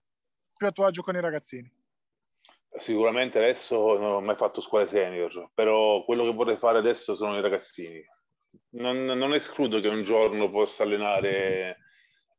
più 0.54 0.68
a 0.68 0.72
tuo 0.72 0.86
agio 0.86 1.02
con 1.02 1.16
i 1.16 1.22
ragazzini? 1.22 1.72
Sicuramente 2.76 3.38
adesso 3.38 3.98
non 3.98 4.14
ho 4.14 4.22
mai 4.22 4.36
fatto 4.36 4.60
squadre 4.60 4.88
senior, 4.88 5.52
però 5.54 6.04
quello 6.04 6.24
che 6.24 6.34
vorrei 6.34 6.58
fare 6.58 6.80
adesso 6.80 7.14
sono 7.14 7.38
i 7.38 7.42
ragazzini. 7.42 8.04
Non, 8.72 9.04
non 9.04 9.34
escludo 9.36 9.80
che 9.80 9.90
un 9.90 10.02
giorno 10.02 10.50
possa 10.50 10.82
allenare 10.82 11.78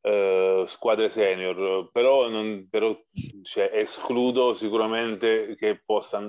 uh, 0.01 0.67
squadre 0.67 1.09
senior, 1.09 1.89
però, 1.93 2.29
non, 2.29 2.67
però 2.69 2.99
cioè, 3.43 3.71
escludo 3.75 4.55
sicuramente 4.55 5.55
che 5.57 5.83
possa 5.85 6.21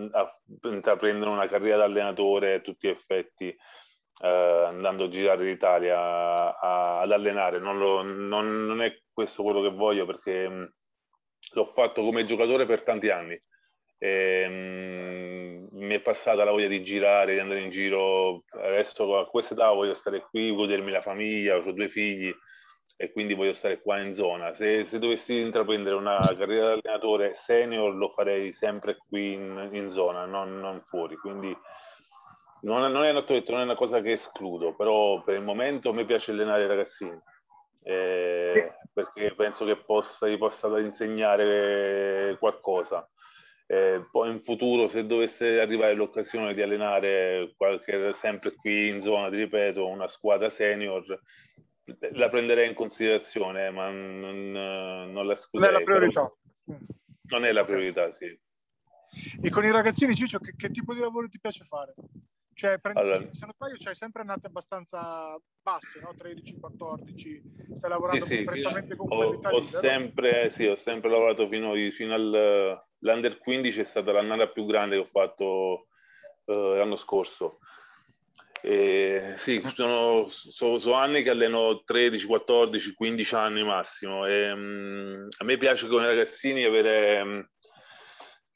intraprendere 0.61 1.29
una 1.29 1.47
carriera 1.47 1.77
da 1.77 1.83
allenatore 1.85 2.55
a 2.55 2.59
tutti 2.59 2.87
gli 2.87 2.91
effetti. 2.91 3.55
Uh, 4.17 4.67
andando 4.67 5.05
a 5.05 5.09
girare 5.09 5.43
l'Italia 5.43 5.99
a, 5.99 6.57
a, 6.57 6.99
ad 7.01 7.11
allenare, 7.11 7.59
non, 7.59 7.77
lo, 7.77 8.01
non, 8.01 8.65
non, 8.65 8.81
è 8.81 9.01
questo 9.11 9.43
quello 9.43 9.61
che 9.61 9.71
voglio 9.71 10.05
perché 10.05 10.71
l'ho 11.51 11.65
fatto 11.65 12.01
come 12.01 12.23
giocatore 12.23 12.65
per 12.65 12.81
tanti 12.81 13.09
anni 13.09 13.37
e, 13.97 14.47
mh, 14.47 15.67
mi 15.71 15.95
è 15.95 15.99
passata 15.99 16.43
la 16.43 16.51
voglia 16.51 16.67
di 16.67 16.83
girare, 16.83 17.33
di 17.33 17.39
andare 17.39 17.61
in 17.61 17.69
giro. 17.69 18.43
Adesso 18.51 19.17
a 19.17 19.27
questa 19.27 19.53
età 19.53 19.71
voglio 19.71 19.93
stare 19.93 20.21
qui, 20.21 20.53
godermi 20.53 20.91
la 20.91 21.01
famiglia, 21.01 21.57
ho 21.57 21.71
due 21.71 21.89
figli 21.89 22.33
e 22.97 23.11
quindi 23.11 23.33
voglio 23.33 23.53
stare 23.53 23.81
qua 23.81 23.99
in 23.99 24.13
zona. 24.13 24.53
Se, 24.53 24.85
se 24.85 24.99
dovessi 24.99 25.39
intraprendere 25.39 25.95
una 25.95 26.19
carriera 26.37 26.67
da 26.67 26.73
allenatore 26.73 27.33
senior 27.35 27.93
lo 27.93 28.09
farei 28.09 28.51
sempre 28.53 28.97
qui 28.97 29.33
in, 29.33 29.69
in 29.73 29.89
zona, 29.89 30.25
non, 30.25 30.59
non, 30.59 30.81
fuori. 30.81 31.15
Quindi 31.17 31.55
non, 32.61 32.79
non, 32.91 33.03
è, 33.03 33.11
non, 33.11 33.23
è, 33.23 33.63
una 33.63 33.75
cosa 33.75 34.01
che 34.01 34.13
escludo, 34.13 34.73
però 34.75 35.21
per 35.23 35.35
il 35.35 35.43
momento 35.43 35.93
mi 35.93 36.05
piace 36.05 36.31
allenare 36.31 36.63
i 36.63 36.67
ragazzini. 36.67 37.19
Eh, 37.83 38.73
perché 38.93 39.35
penso 39.35 39.65
che 39.65 39.75
possa, 39.75 40.27
gli 40.27 40.37
possa 40.37 40.67
insegnare 40.79 42.35
qualcosa. 42.39 43.07
Eh, 43.67 44.05
poi 44.11 44.29
in 44.29 44.41
futuro, 44.41 44.87
se 44.87 45.05
dovesse 45.05 45.59
arrivare 45.59 45.95
l'occasione 45.95 46.53
di 46.53 46.61
allenare 46.61 47.53
qualche, 47.57 48.13
sempre 48.13 48.53
qui 48.53 48.89
in 48.89 49.01
zona, 49.01 49.29
ti 49.29 49.37
ripeto, 49.37 49.87
una 49.87 50.07
squadra 50.07 50.49
senior, 50.49 51.03
la 52.13 52.29
prenderei 52.29 52.67
in 52.67 52.75
considerazione, 52.75 53.71
ma 53.71 53.89
non, 53.89 54.51
non 54.51 55.25
la 55.25 55.33
escluderei. 55.33 55.73
Non 55.73 55.81
è 55.81 55.83
la 55.83 55.83
priorità. 55.83 56.33
Non 57.27 57.45
è 57.45 57.51
la 57.51 57.65
priorità, 57.65 58.11
sì. 58.11 58.39
E 59.41 59.49
con 59.49 59.63
i 59.63 59.71
ragazzini, 59.71 60.15
Ciccio, 60.15 60.37
che, 60.39 60.53
che 60.55 60.69
tipo 60.69 60.93
di 60.93 60.99
lavoro 60.99 61.27
ti 61.27 61.39
piace 61.39 61.63
fare? 61.63 61.95
Cioè, 62.53 62.79
prendi, 62.79 62.99
allora, 62.99 63.17
se 63.31 63.45
non 63.45 63.53
sbaglio, 63.53 63.75
c'hai 63.79 63.95
sempre 63.95 64.21
andate 64.21 64.47
abbastanza 64.47 65.37
basse, 65.61 65.99
no? 65.99 66.13
13, 66.15 66.57
14, 66.57 67.41
stai 67.73 67.89
lavorando 67.89 68.25
sì, 68.25 68.37
sì, 68.37 68.43
con 68.95 69.07
ho, 69.09 69.39
ho 69.41 69.61
sempre, 69.61 70.49
sì, 70.49 70.65
ho 70.65 70.75
sempre 70.75 71.09
lavorato 71.09 71.47
fino, 71.47 71.73
fino 71.91 72.13
al 72.13 72.84
l'Under 73.05 73.37
15 73.37 73.81
è 73.81 73.83
stata 73.83 74.11
l'annata 74.11 74.47
più 74.47 74.65
grande 74.65 74.95
che 74.95 75.01
ho 75.03 75.05
fatto 75.05 75.87
uh, 76.45 76.73
l'anno 76.73 76.95
scorso. 76.95 77.59
E, 78.61 79.33
sì, 79.35 79.61
sono, 79.73 80.27
sono, 80.27 80.79
sono, 80.79 80.95
anni 80.95 81.21
che 81.21 81.29
alleno 81.29 81.83
13, 81.83 82.25
14, 82.25 82.93
15 82.95 83.35
anni 83.35 83.63
massimo. 83.63 84.25
E, 84.25 84.51
um, 84.51 85.27
a 85.37 85.43
me 85.43 85.57
piace 85.57 85.87
con 85.87 86.01
i 86.01 86.07
ragazzini 86.07 86.63
avere, 86.63 87.21
um, 87.21 87.47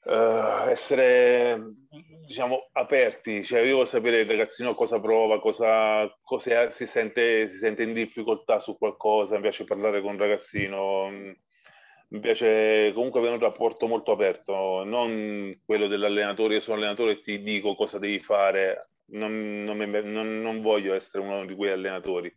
uh, 0.05 0.69
essere 0.69 1.61
diciamo 2.25 2.69
aperti, 2.73 3.43
cioè 3.43 3.61
io 3.61 3.75
voglio 3.75 3.85
sapere 3.85 4.21
il 4.21 4.27
ragazzino 4.27 4.73
cosa 4.73 4.99
prova, 4.99 5.39
cosa, 5.39 6.11
cosa 6.23 6.71
si, 6.71 6.87
sente, 6.87 7.49
si, 7.49 7.57
sente, 7.57 7.83
in 7.83 7.93
difficoltà 7.93 8.59
su 8.59 8.77
qualcosa, 8.79 9.35
mi 9.35 9.41
piace 9.41 9.63
parlare 9.63 10.01
con 10.01 10.13
un 10.13 10.17
ragazzino. 10.17 11.37
Mi 12.11 12.19
piace 12.19 12.91
comunque 12.93 13.19
avere 13.19 13.35
un 13.35 13.41
rapporto 13.41 13.85
molto 13.87 14.11
aperto, 14.11 14.83
non 14.83 15.61
quello 15.63 15.85
dell'allenatore, 15.87 16.55
io 16.55 16.59
sono 16.59 16.77
allenatore 16.77 17.11
e 17.11 17.21
ti 17.21 17.41
dico 17.43 17.75
cosa 17.75 17.99
devi 17.99 18.19
fare, 18.19 18.89
non, 19.11 19.63
non, 19.63 19.77
non, 19.77 20.41
non 20.41 20.61
voglio 20.61 20.95
essere 20.95 21.23
uno 21.23 21.45
di 21.45 21.55
quei 21.55 21.71
allenatori. 21.71 22.33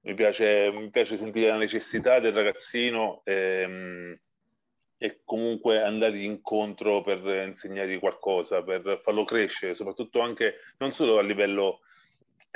Mi 0.00 0.14
piace, 0.14 0.70
mi 0.70 0.90
piace 0.90 1.16
sentire 1.16 1.48
la 1.48 1.56
necessità 1.56 2.20
del 2.20 2.34
ragazzino 2.34 3.22
e, 3.24 3.32
ehm, 3.62 4.18
e 4.98 5.20
comunque 5.24 5.80
andare 5.80 6.18
incontro 6.18 7.02
per 7.02 7.24
insegnargli 7.46 7.98
qualcosa, 7.98 8.62
per 8.62 9.00
farlo 9.02 9.24
crescere, 9.24 9.74
soprattutto 9.74 10.20
anche 10.20 10.56
non 10.78 10.92
solo 10.92 11.18
a 11.18 11.22
livello 11.22 11.80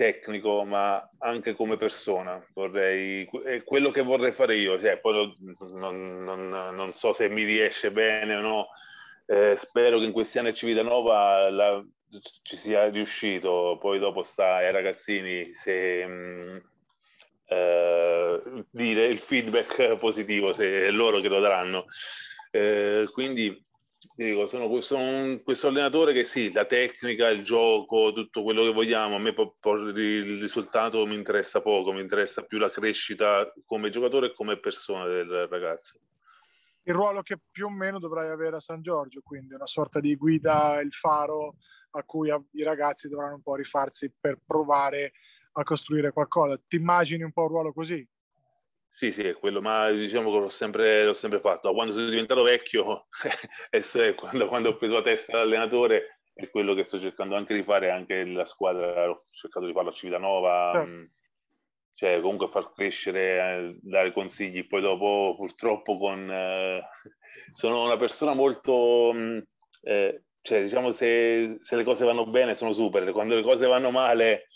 tecnico, 0.03 0.65
ma 0.65 1.09
anche 1.19 1.55
come 1.55 1.77
persona. 1.77 2.45
Vorrei, 2.55 3.29
è 3.45 3.63
quello 3.63 3.93
che 3.93 4.03
vorrei 4.03 4.33
fare 4.33 4.57
io. 4.57 4.81
Cioè, 4.81 4.99
poi 4.99 5.33
non, 5.75 6.25
non, 6.25 6.49
non, 6.49 6.93
so 6.93 7.13
se 7.13 7.29
mi 7.29 7.45
riesce 7.45 7.93
bene 7.93 8.35
o 8.35 8.41
no. 8.41 8.67
Eh, 9.27 9.55
spero 9.57 10.01
che 10.01 10.05
in 10.05 10.13
questi 10.13 10.39
anni 10.39 10.49
a 10.49 10.53
Civitanova 10.53 11.49
la, 11.51 11.85
ci 12.43 12.57
sia 12.57 12.89
riuscito. 12.89 13.79
Poi 13.81 14.01
dopo 14.01 14.25
sta 14.25 14.57
ai 14.57 14.73
ragazzini 14.73 15.53
se 15.55 16.05
mh, 16.05 16.13
mm, 16.13 16.57
eh, 17.47 18.65
dire 18.71 19.07
il 19.07 19.19
feedback 19.19 19.97
positivo, 19.99 20.53
se 20.53 20.87
è 20.87 20.91
loro 20.91 21.21
che 21.21 21.29
lo 21.29 21.39
daranno. 21.39 21.87
Eh, 22.51 23.09
quindi 23.13 23.57
dico, 24.15 24.47
sono, 24.47 24.81
sono 24.81 25.41
questo 25.43 25.69
allenatore 25.69 26.13
che 26.13 26.25
sì, 26.25 26.53
la 26.53 26.65
tecnica, 26.65 27.29
il 27.29 27.45
gioco, 27.45 28.13
tutto 28.13 28.43
quello 28.43 28.63
che 28.65 28.73
vogliamo, 28.73 29.17
a 29.17 29.19
me 29.19 29.33
po- 29.33 29.57
po- 29.59 29.77
il 29.77 30.41
risultato 30.41 31.07
mi 31.07 31.15
interessa 31.15 31.61
poco, 31.63 31.93
mi 31.93 32.01
interessa 32.01 32.43
più 32.43 32.59
la 32.59 32.71
crescita 32.71 33.53
come 33.67 33.91
giocatore 33.91 34.27
e 34.29 34.35
come 34.35 34.59
persona 34.59 35.07
del 35.07 35.47
ragazzo. 35.49 35.99
Il 36.85 36.95
ruolo 36.95 37.23
che 37.23 37.39
più 37.51 37.67
o 37.67 37.71
meno 37.71 37.99
dovrai 37.99 38.29
avere 38.29 38.57
a 38.57 38.61
San 38.61 38.83
Giorgio, 38.83 39.21
quindi 39.23 39.55
una 39.55 39.67
sorta 39.67 40.01
di 40.01 40.17
guida, 40.17 40.81
il 40.81 40.93
faro 40.93 41.57
a 41.91 42.03
cui 42.03 42.29
i 42.53 42.63
ragazzi 42.63 43.09
dovranno 43.09 43.37
un 43.37 43.43
po' 43.43 43.55
rifarsi 43.55 44.13
per 44.19 44.39
provare 44.45 45.13
a 45.53 45.63
costruire 45.63 46.11
qualcosa. 46.13 46.59
Ti 46.59 46.77
immagini 46.77 47.23
un 47.23 47.33
po' 47.33 47.43
un 47.43 47.49
ruolo 47.49 47.73
così? 47.73 48.07
Sì, 48.95 49.11
sì, 49.11 49.27
è 49.27 49.35
quello, 49.35 49.61
ma 49.61 49.91
diciamo 49.91 50.31
che 50.31 50.39
l'ho 50.39 50.49
sempre, 50.49 51.05
l'ho 51.05 51.15
sempre 51.15 51.41
fatto. 51.41 51.69
Da 51.69 51.75
quando 51.75 51.93
sono 51.93 52.09
diventato 52.09 52.43
vecchio, 52.43 53.07
e 53.71 54.15
quando, 54.15 54.47
quando 54.49 54.69
ho 54.69 54.77
preso 54.77 54.95
la 54.95 55.03
testa 55.03 55.39
d'allenatore, 55.39 56.21
è 56.35 56.49
quello 56.51 56.75
che 56.75 56.85
sto 56.85 57.01
cercando 57.01 57.35
anche 57.35 57.55
di 57.55 57.63
fare 57.63 57.91
anche 57.91 58.25
la 58.25 58.45
squadra, 58.45 59.11
ho 59.11 59.21
cercato 59.33 59.67
di 59.67 59.73
farlo 59.73 59.91
a 59.91 59.95
Civitanova, 59.95 60.71
certo. 60.75 60.91
Mm, 60.91 61.05
cioè 61.95 62.21
comunque 62.21 62.49
far 62.49 62.73
crescere, 62.73 63.37
eh, 63.37 63.79
dare 63.81 64.13
consigli, 64.13 64.67
poi 64.67 64.81
dopo 64.81 65.35
purtroppo 65.37 65.99
con... 65.99 66.31
Eh, 66.31 66.83
sono 67.55 67.85
una 67.85 67.97
persona 67.97 68.35
molto... 68.35 69.11
Mm, 69.15 69.39
eh, 69.85 70.23
cioè 70.43 70.63
diciamo 70.63 70.91
se, 70.91 71.59
se 71.61 71.77
le 71.77 71.85
cose 71.85 72.05
vanno 72.05 72.27
bene 72.27 72.55
sono 72.55 72.73
super, 72.73 73.11
quando 73.13 73.37
le 73.37 73.43
cose 73.43 73.67
vanno 73.67 73.91
male 73.91 74.49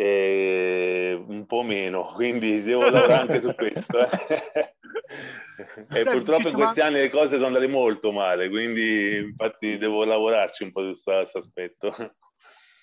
eh, 0.00 1.20
un 1.26 1.44
po' 1.46 1.62
meno, 1.62 2.04
quindi 2.14 2.62
devo 2.62 2.88
lavorare 2.88 3.14
anche 3.14 3.42
su 3.42 3.52
questo. 3.52 3.98
Eh. 3.98 4.76
e 5.90 6.02
cioè, 6.04 6.12
purtroppo 6.12 6.48
in 6.48 6.54
questi 6.54 6.80
anni 6.80 6.98
le 6.98 7.10
cose 7.10 7.34
sono 7.34 7.46
andate 7.46 7.66
molto 7.66 8.12
male, 8.12 8.48
quindi 8.48 9.16
infatti 9.16 9.76
devo 9.76 10.04
lavorarci 10.04 10.62
un 10.62 10.70
po' 10.70 10.94
su 10.94 11.02
questo 11.02 11.38
aspetto. 11.38 11.92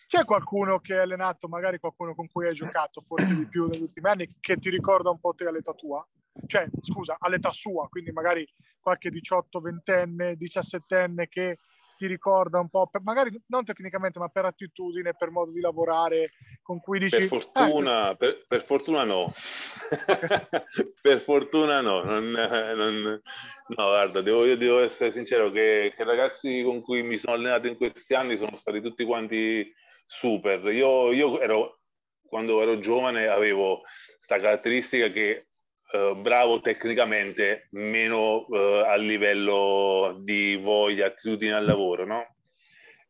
C'è 0.08 0.26
qualcuno 0.26 0.80
che 0.80 0.96
hai 0.96 1.00
allenato, 1.04 1.48
magari 1.48 1.80
qualcuno 1.80 2.14
con 2.16 2.28
cui 2.28 2.48
hai 2.48 2.54
giocato 2.54 3.00
forse 3.00 3.34
di 3.34 3.48
più 3.48 3.66
negli 3.68 3.84
ultimi 3.84 4.10
anni, 4.10 4.36
che 4.42 4.58
ti 4.58 4.70
ricorda 4.70 5.10
un 5.10 5.20
po' 5.20 5.34
te 5.34 5.48
all'età 5.48 5.72
tua? 5.72 6.06
Cioè, 6.46 6.68
scusa, 6.82 7.16
all'età 7.18 7.50
sua, 7.52 7.88
quindi 7.88 8.12
magari 8.12 8.46
qualche 8.82 9.10
18, 9.10 9.62
20enne, 9.62 10.34
17enne 10.38 11.28
che 11.30 11.60
ti 11.96 12.08
ricorda 12.08 12.60
un 12.60 12.70
po', 12.70 12.88
per, 12.88 13.02
magari 13.02 13.42
non 13.48 13.64
tecnicamente, 13.64 14.20
ma 14.20 14.28
per 14.28 14.46
attitudine, 14.46 15.16
per 15.16 15.30
modo 15.32 15.52
di 15.52 15.62
lavorare, 15.62 16.32
con 16.62 16.80
cui 16.80 17.00
dici... 17.00 17.18
Per 17.18 17.28
fortuna, 17.28 18.12
eh, 18.12 18.16
per, 18.16 18.46
per 18.48 18.64
fortuna 18.64 19.04
no. 19.04 19.32
per 21.02 21.20
fortuna 21.20 21.82
no. 21.82 22.04
Non, 22.04 22.30
non, 22.32 23.02
no, 23.02 23.76
guarda, 23.76 24.22
devo, 24.22 24.46
io 24.46 24.58
devo 24.58 24.80
essere 24.80 25.12
sincero 25.12 25.50
che, 25.50 25.94
che 25.96 26.02
i 26.02 26.06
ragazzi 26.06 26.64
con 26.64 26.82
cui 26.82 27.04
mi 27.04 27.18
sono 27.18 27.36
allenato 27.36 27.68
in 27.68 27.76
questi 27.76 28.14
anni 28.14 28.38
sono 28.38 28.56
stati 28.56 28.82
tutti 28.82 29.06
quanti 29.06 29.74
super. 30.06 30.64
Io, 30.74 31.12
io 31.12 31.40
ero, 31.40 31.80
quando 32.28 32.62
ero 32.62 32.80
giovane, 32.80 33.28
avevo 33.28 33.82
questa 34.18 34.40
caratteristica 34.40 35.08
che 35.08 35.48
eh, 35.96 36.16
bravo 36.16 36.60
tecnicamente, 36.60 37.68
meno 37.72 38.46
eh, 38.48 38.84
a 38.86 38.96
livello 38.98 40.18
di 40.20 40.58
voglia, 40.58 41.08
attitudine 41.08 41.54
al 41.54 41.66
lavoro, 41.66 42.06
no? 42.06 42.36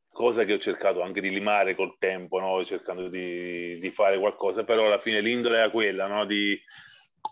Cosa 0.10 0.46
che 0.46 0.54
ho 0.54 0.60
cercato 0.60 1.02
anche 1.02 1.20
di 1.20 1.32
limare 1.32 1.76
col 1.76 1.98
tempo, 1.98 2.40
no? 2.40 2.64
cercando 2.64 3.10
di, 3.10 3.80
di, 3.80 3.92
fare 3.92 4.20
qualcosa, 4.20 4.64
però 4.64 4.86
alla 4.86 5.00
fine 5.00 5.20
l'indole 5.20 5.58
era 5.58 5.70
quella, 5.70 6.08
no? 6.08 6.26
di, 6.26 6.58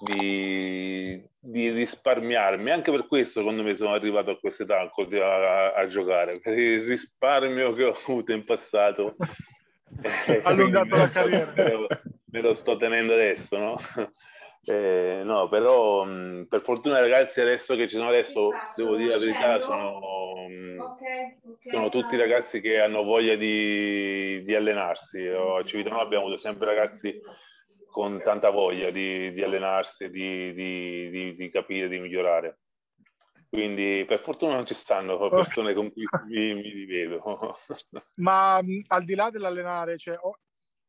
di, 0.01 1.23
di, 1.39 1.69
risparmiarmi. 1.69 2.71
Anche 2.71 2.91
per 2.91 3.07
questo, 3.07 3.39
secondo 3.39 3.63
me, 3.63 3.75
sono 3.75 3.93
arrivato 3.93 4.31
a 4.31 4.39
questa 4.39 4.63
età 4.63 4.79
a, 4.81 4.89
a, 4.89 5.73
a 5.75 5.87
giocare, 5.87 6.39
per 6.41 6.57
il 6.57 6.83
risparmio 6.83 7.73
che 7.73 7.85
ho 7.85 7.95
avuto 7.95 8.33
in 8.33 8.43
passato. 8.43 9.15
allungato 10.43 10.97
la 10.97 11.09
carriera. 11.09 11.53
Me 11.55 11.71
lo, 11.71 11.87
me 12.31 12.41
lo, 12.41 12.53
sto 12.53 12.75
tenendo 12.75 13.13
adesso, 13.13 13.57
no? 13.57 13.77
Eh, 14.65 15.23
no, 15.25 15.49
però 15.49 16.05
mh, 16.05 16.45
per 16.47 16.61
fortuna 16.61 16.99
ragazzi 16.99 17.41
adesso 17.41 17.75
che 17.75 17.89
ci 17.89 17.97
sono 17.97 18.07
adesso, 18.07 18.49
devo 18.75 18.95
dire 18.95 19.11
la 19.11 19.17
verità, 19.17 19.59
sono, 19.59 19.99
mh, 20.47 21.69
sono 21.69 21.89
tutti 21.89 22.15
ragazzi 22.15 22.61
che 22.61 22.79
hanno 22.79 23.03
voglia 23.03 23.35
di, 23.35 24.41
di 24.43 24.55
allenarsi. 24.55 25.27
A 25.27 25.61
Civitanova 25.63 26.03
abbiamo 26.03 26.25
avuto 26.25 26.39
sempre 26.39 26.67
ragazzi 26.67 27.19
con 27.91 28.21
tanta 28.23 28.51
voglia 28.51 28.89
di, 28.89 29.33
di 29.33 29.43
allenarsi, 29.43 30.09
di, 30.09 30.53
di, 30.53 31.35
di, 31.35 31.49
capire, 31.49 31.89
di 31.89 31.99
migliorare. 31.99 32.59
Quindi 33.49 34.03
per 34.07 34.19
fortuna 34.19 34.55
non 34.55 34.65
ci 34.65 34.73
stanno 34.73 35.17
persone 35.29 35.73
con 35.73 35.91
cui 35.91 36.05
mi, 36.27 36.55
mi 36.55 36.69
rivedo. 36.69 37.21
Ma 38.15 38.55
al 38.55 39.03
di 39.03 39.13
là 39.13 39.29
dell'allenare, 39.29 39.97
cioè, 39.97 40.17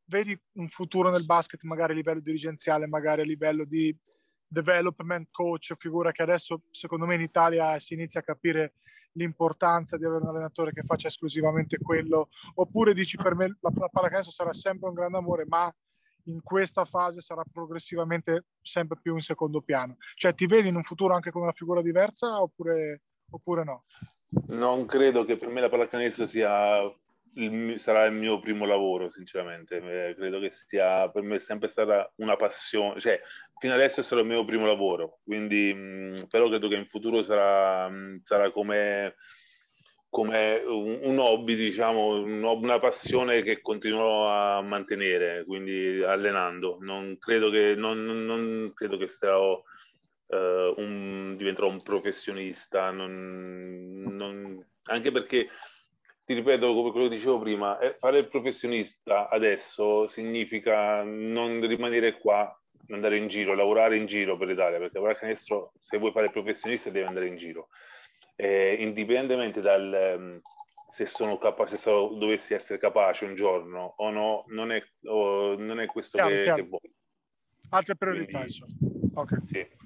vedi 0.07 0.39
un 0.55 0.69
futuro 0.69 1.11
nel 1.11 1.25
basket 1.25 1.63
magari 1.63 1.93
a 1.93 1.97
livello 1.97 2.21
dirigenziale, 2.21 2.87
magari 2.87 3.23
a 3.23 3.25
livello 3.25 3.65
di 3.65 3.97
development 4.47 5.29
coach, 5.31 5.75
figura 5.77 6.13
che 6.13 6.23
adesso 6.23 6.63
secondo 6.71 7.07
me 7.07 7.15
in 7.15 7.23
Italia 7.23 7.79
si 7.79 7.95
inizia 7.95 8.21
a 8.21 8.25
capire 8.25 8.75
l'importanza 9.13 9.97
di 9.97 10.05
avere 10.05 10.23
un 10.23 10.29
allenatore 10.29 10.73
che 10.73 10.83
faccia 10.83 11.09
esclusivamente 11.09 11.79
quello, 11.79 12.29
oppure 12.55 12.95
dici 12.95 13.17
per 13.17 13.35
me 13.35 13.57
la, 13.61 13.71
la 13.75 13.89
pallacanestro 13.89 14.33
sarà 14.33 14.53
sempre 14.53 14.89
un 14.89 14.95
grande 14.95 15.19
amore, 15.19 15.45
ma 15.47 15.73
in 16.25 16.43
questa 16.43 16.85
fase 16.85 17.21
sarà 17.21 17.43
progressivamente 17.51 18.47
sempre 18.63 18.99
più 19.01 19.15
in 19.15 19.21
secondo 19.21 19.61
piano. 19.61 19.97
Cioè 20.15 20.35
ti 20.35 20.47
vedi 20.47 20.69
in 20.69 20.77
un 20.77 20.83
futuro 20.83 21.15
anche 21.15 21.31
con 21.31 21.43
una 21.43 21.53
figura 21.53 21.83
diversa 21.83 22.41
oppure, 22.41 23.03
oppure 23.31 23.65
no? 23.65 23.85
Non 24.49 24.87
credo 24.87 25.25
che 25.25 25.37
per 25.37 25.49
me 25.49 25.61
la 25.61 25.69
pallacanestro 25.69 26.27
sia 26.27 26.81
il, 27.35 27.79
sarà 27.79 28.05
il 28.07 28.13
mio 28.13 28.39
primo 28.39 28.65
lavoro, 28.67 29.11
sinceramente. 29.11 29.77
Eh, 29.77 30.15
credo 30.15 30.41
che 30.41 30.51
sia 30.51 31.09
per 31.11 31.23
me 31.23 31.39
sempre 31.39 31.69
stata 31.69 32.11
una 32.17 32.37
passione, 32.37 33.01
cioè 33.01 33.21
fino 33.59 33.75
adesso 33.75 34.01
è 34.01 34.03
stato 34.03 34.23
il 34.23 34.29
mio 34.29 34.45
primo 34.45 34.67
lavoro, 34.67 35.21
quindi 35.25 35.73
mh, 35.73 36.27
però 36.29 36.49
credo 36.49 36.69
che 36.69 36.77
in 36.77 36.87
futuro 36.87 37.23
sarà, 37.23 37.89
mh, 37.89 38.21
sarà 38.23 38.51
come, 38.51 39.15
come 40.09 40.63
un, 40.67 40.99
un, 41.03 41.19
hobby, 41.19 41.55
diciamo, 41.55 42.23
un, 42.23 42.43
una 42.43 42.79
passione 42.79 43.43
che 43.43 43.61
continuerò 43.61 44.29
a 44.29 44.63
mantenere, 44.63 45.45
quindi 45.45 46.03
allenando. 46.03 46.79
Non 46.81 47.17
credo 47.19 47.51
che, 47.51 47.75
non, 47.77 48.05
non 48.05 48.73
credo 48.75 48.97
che 48.97 49.09
sarò 49.09 49.63
uh, 50.27 50.37
un, 50.77 51.35
diventerò 51.37 51.69
un 51.69 51.83
professionista, 51.83 52.91
non, 52.91 54.65
anche 54.85 55.11
perché 55.11 55.49
ti 56.25 56.35
ripeto 56.35 56.73
come 56.73 56.91
quello 56.91 57.09
che 57.09 57.17
dicevo 57.17 57.39
prima, 57.39 57.79
eh, 57.79 57.95
fare 57.95 58.19
il 58.19 58.29
professionista 58.29 59.29
adesso 59.29 60.09
significa 60.09 61.03
non 61.03 61.67
rimanere 61.67 62.19
qua, 62.19 62.59
andare 62.89 63.17
in 63.17 63.29
giro, 63.29 63.55
lavorare 63.55 63.97
in 63.97 64.07
giro 64.07 64.37
per 64.37 64.49
l'Italia, 64.49 64.79
perché 64.79 64.99
ora 64.99 65.15
canestro, 65.15 65.73
se 65.81 65.99
vuoi 65.99 66.13
fare 66.13 66.27
il 66.27 66.33
professionista 66.33 66.91
devi 66.91 67.07
andare 67.07 67.27
in 67.27 67.37
giro. 67.37 67.69
Eh, 68.37 68.77
indipendentemente 68.81 69.61
dal 69.61 69.95
ehm, 69.95 70.41
se 70.89 71.07
sono 71.07 71.39
capace, 71.39 71.77
se 71.77 71.91
dovessi 71.91 72.55
essere 72.55 72.79
capace 72.79 73.25
un 73.25 73.35
giorno 73.35 73.95
o 73.97 74.11
no, 74.11 74.45
non 74.49 74.71
è, 74.71 74.83
o, 75.07 75.57
non 75.57 75.81
è 75.81 75.87
questo 75.87 76.19
chiaro, 76.19 76.33
che, 76.33 76.43
chiaro. 76.43 76.63
che 76.63 76.69
vuoi. 76.69 76.95
Altre 77.71 77.97
priorità, 77.97 78.39
Quindi. 78.39 79.13
Okay. 79.15 79.39
Sì. 79.47 79.84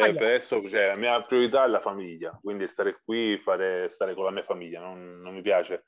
Per, 0.00 0.14
per 0.14 0.22
adesso 0.22 0.68
cioè, 0.68 0.88
la 0.88 0.96
mia 0.96 1.22
priorità 1.22 1.64
è 1.64 1.68
la 1.68 1.80
famiglia, 1.80 2.38
quindi 2.42 2.66
stare 2.66 3.00
qui, 3.04 3.38
fare, 3.38 3.88
stare 3.88 4.14
con 4.14 4.24
la 4.24 4.30
mia 4.30 4.42
famiglia. 4.42 4.80
Non, 4.80 5.20
non 5.20 5.34
mi 5.34 5.42
piace 5.42 5.84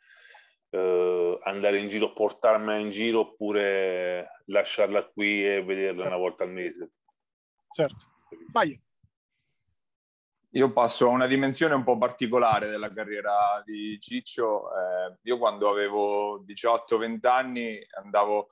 uh, 0.71 1.39
andare 1.43 1.79
in 1.79 1.89
giro, 1.89 2.13
portarmela 2.13 2.79
in 2.79 2.91
giro 2.91 3.21
oppure 3.21 4.43
lasciarla 4.47 5.05
qui 5.07 5.47
e 5.47 5.63
vederla 5.63 6.07
una 6.07 6.17
volta 6.17 6.45
al 6.45 6.51
mese. 6.51 6.91
Certo. 7.73 8.07
Vai. 8.53 8.79
Io 10.55 10.73
passo 10.73 11.07
a 11.07 11.11
una 11.11 11.29
dimensione 11.29 11.75
un 11.75 11.85
po' 11.85 11.97
particolare 11.97 12.69
della 12.69 12.93
carriera 12.93 13.63
di 13.65 13.97
Ciccio. 14.01 14.69
Eh, 14.75 15.19
io 15.23 15.39
quando 15.39 15.71
avevo 15.71 16.43
18-20 16.45 17.27
anni 17.29 17.79
andavo 18.03 18.51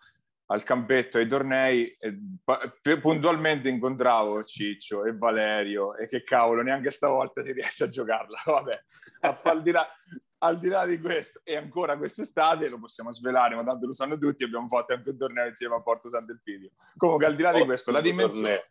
al 0.50 0.62
campetto 0.62 1.18
ai 1.18 1.26
tornei 1.26 1.96
e 1.98 2.98
puntualmente 3.00 3.68
incontravo 3.68 4.44
Ciccio 4.44 5.04
e 5.04 5.16
Valerio 5.16 5.94
e 5.94 6.08
che 6.08 6.22
cavolo 6.22 6.62
neanche 6.62 6.90
stavolta 6.90 7.42
si 7.42 7.52
riesce 7.52 7.84
a 7.84 7.88
giocarla. 7.88 8.42
Vabbè 8.46 8.82
al 9.20 9.62
di, 9.62 9.70
là, 9.70 9.86
al 10.38 10.58
di 10.58 10.68
là 10.68 10.86
di 10.86 10.98
questo 11.00 11.40
e 11.44 11.56
ancora 11.56 11.96
quest'estate 11.96 12.68
lo 12.68 12.78
possiamo 12.78 13.12
svelare 13.12 13.54
ma 13.54 13.64
tanto 13.64 13.86
lo 13.86 13.92
sanno 13.92 14.18
tutti 14.18 14.44
abbiamo 14.44 14.68
fatto 14.68 14.92
anche 14.94 15.10
un 15.10 15.18
torneo 15.18 15.46
insieme 15.46 15.74
a 15.74 15.82
Porto 15.82 16.08
Sant'Elpidio. 16.08 16.70
Comunque 16.96 17.26
al 17.26 17.36
di 17.36 17.42
là 17.42 17.52
di 17.52 17.64
questo 17.64 17.90
la 17.90 18.00
dimensione 18.00 18.70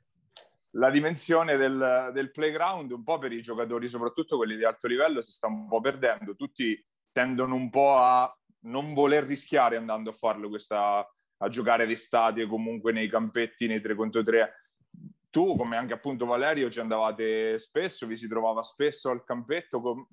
la 0.72 0.90
dimensione 0.92 1.58
del, 1.58 2.12
del 2.14 2.32
playground 2.32 2.92
un 2.92 3.04
po' 3.04 3.18
per 3.18 3.32
i 3.32 3.42
giocatori 3.42 3.88
soprattutto 3.88 4.38
quelli 4.38 4.56
di 4.56 4.64
alto 4.64 4.88
livello 4.88 5.22
si 5.22 5.32
sta 5.32 5.48
un 5.48 5.68
po' 5.68 5.82
perdendo. 5.82 6.36
Tutti 6.36 6.84
tendono 7.12 7.56
un 7.56 7.70
po' 7.70 7.96
a 7.98 8.32
non 8.62 8.94
voler 8.94 9.24
rischiare 9.24 9.78
andando 9.78 10.10
a 10.10 10.14
farlo 10.14 10.50
questa 10.50 11.08
a 11.38 11.50
giocare 11.50 11.86
d'estate 11.86 12.46
comunque 12.46 12.92
nei 12.92 13.08
campetti, 13.08 13.68
nei 13.68 13.82
3 13.82 13.96
contro 13.96 14.24
3. 14.24 14.54
Tu, 15.30 15.56
come 15.56 15.76
anche 15.76 15.94
appunto 15.94 16.26
Valerio, 16.26 16.70
ci 16.70 16.80
andavate 16.80 17.60
spesso, 17.60 18.08
vi 18.08 18.18
si 18.18 18.28
trovava 18.28 18.62
spesso 18.64 19.10
al 19.10 19.24
campetto. 19.24 20.08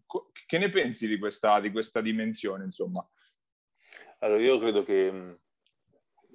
Che 0.47 0.59
ne 0.59 0.68
pensi 0.68 1.07
di 1.07 1.18
questa, 1.18 1.61
di 1.61 1.70
questa 1.70 2.01
dimensione, 2.01 2.64
insomma? 2.64 3.07
Allora, 4.18 4.43
io 4.43 4.59
credo 4.59 4.83
che 4.83 5.11
mh, 5.11 5.39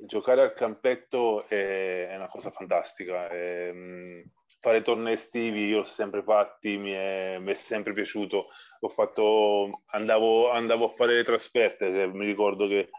giocare 0.06 0.42
al 0.42 0.54
campetto 0.54 1.48
è, 1.48 2.14
una 2.16 2.28
cosa 2.28 2.50
fantastica. 2.50 3.28
È, 3.28 3.72
mh, 3.72 4.32
fare 4.60 4.82
tornei 4.82 5.14
estivi 5.14 5.68
io 5.68 5.82
ho 5.82 5.86
sempre 5.86 6.22
fatti, 6.24 6.78
mi 6.78 6.92
è, 6.92 7.38
mi 7.40 7.52
è 7.52 7.54
sempre 7.54 7.94
piaciuto. 7.94 8.48
Fatto, 8.90 9.84
andavo, 9.88 10.52
andavo 10.52 10.86
a 10.86 10.94
fare 10.94 11.16
le 11.16 11.24
trasferte, 11.24 12.08
mi 12.08 12.26
ricordo 12.26 12.68
che 12.68 12.90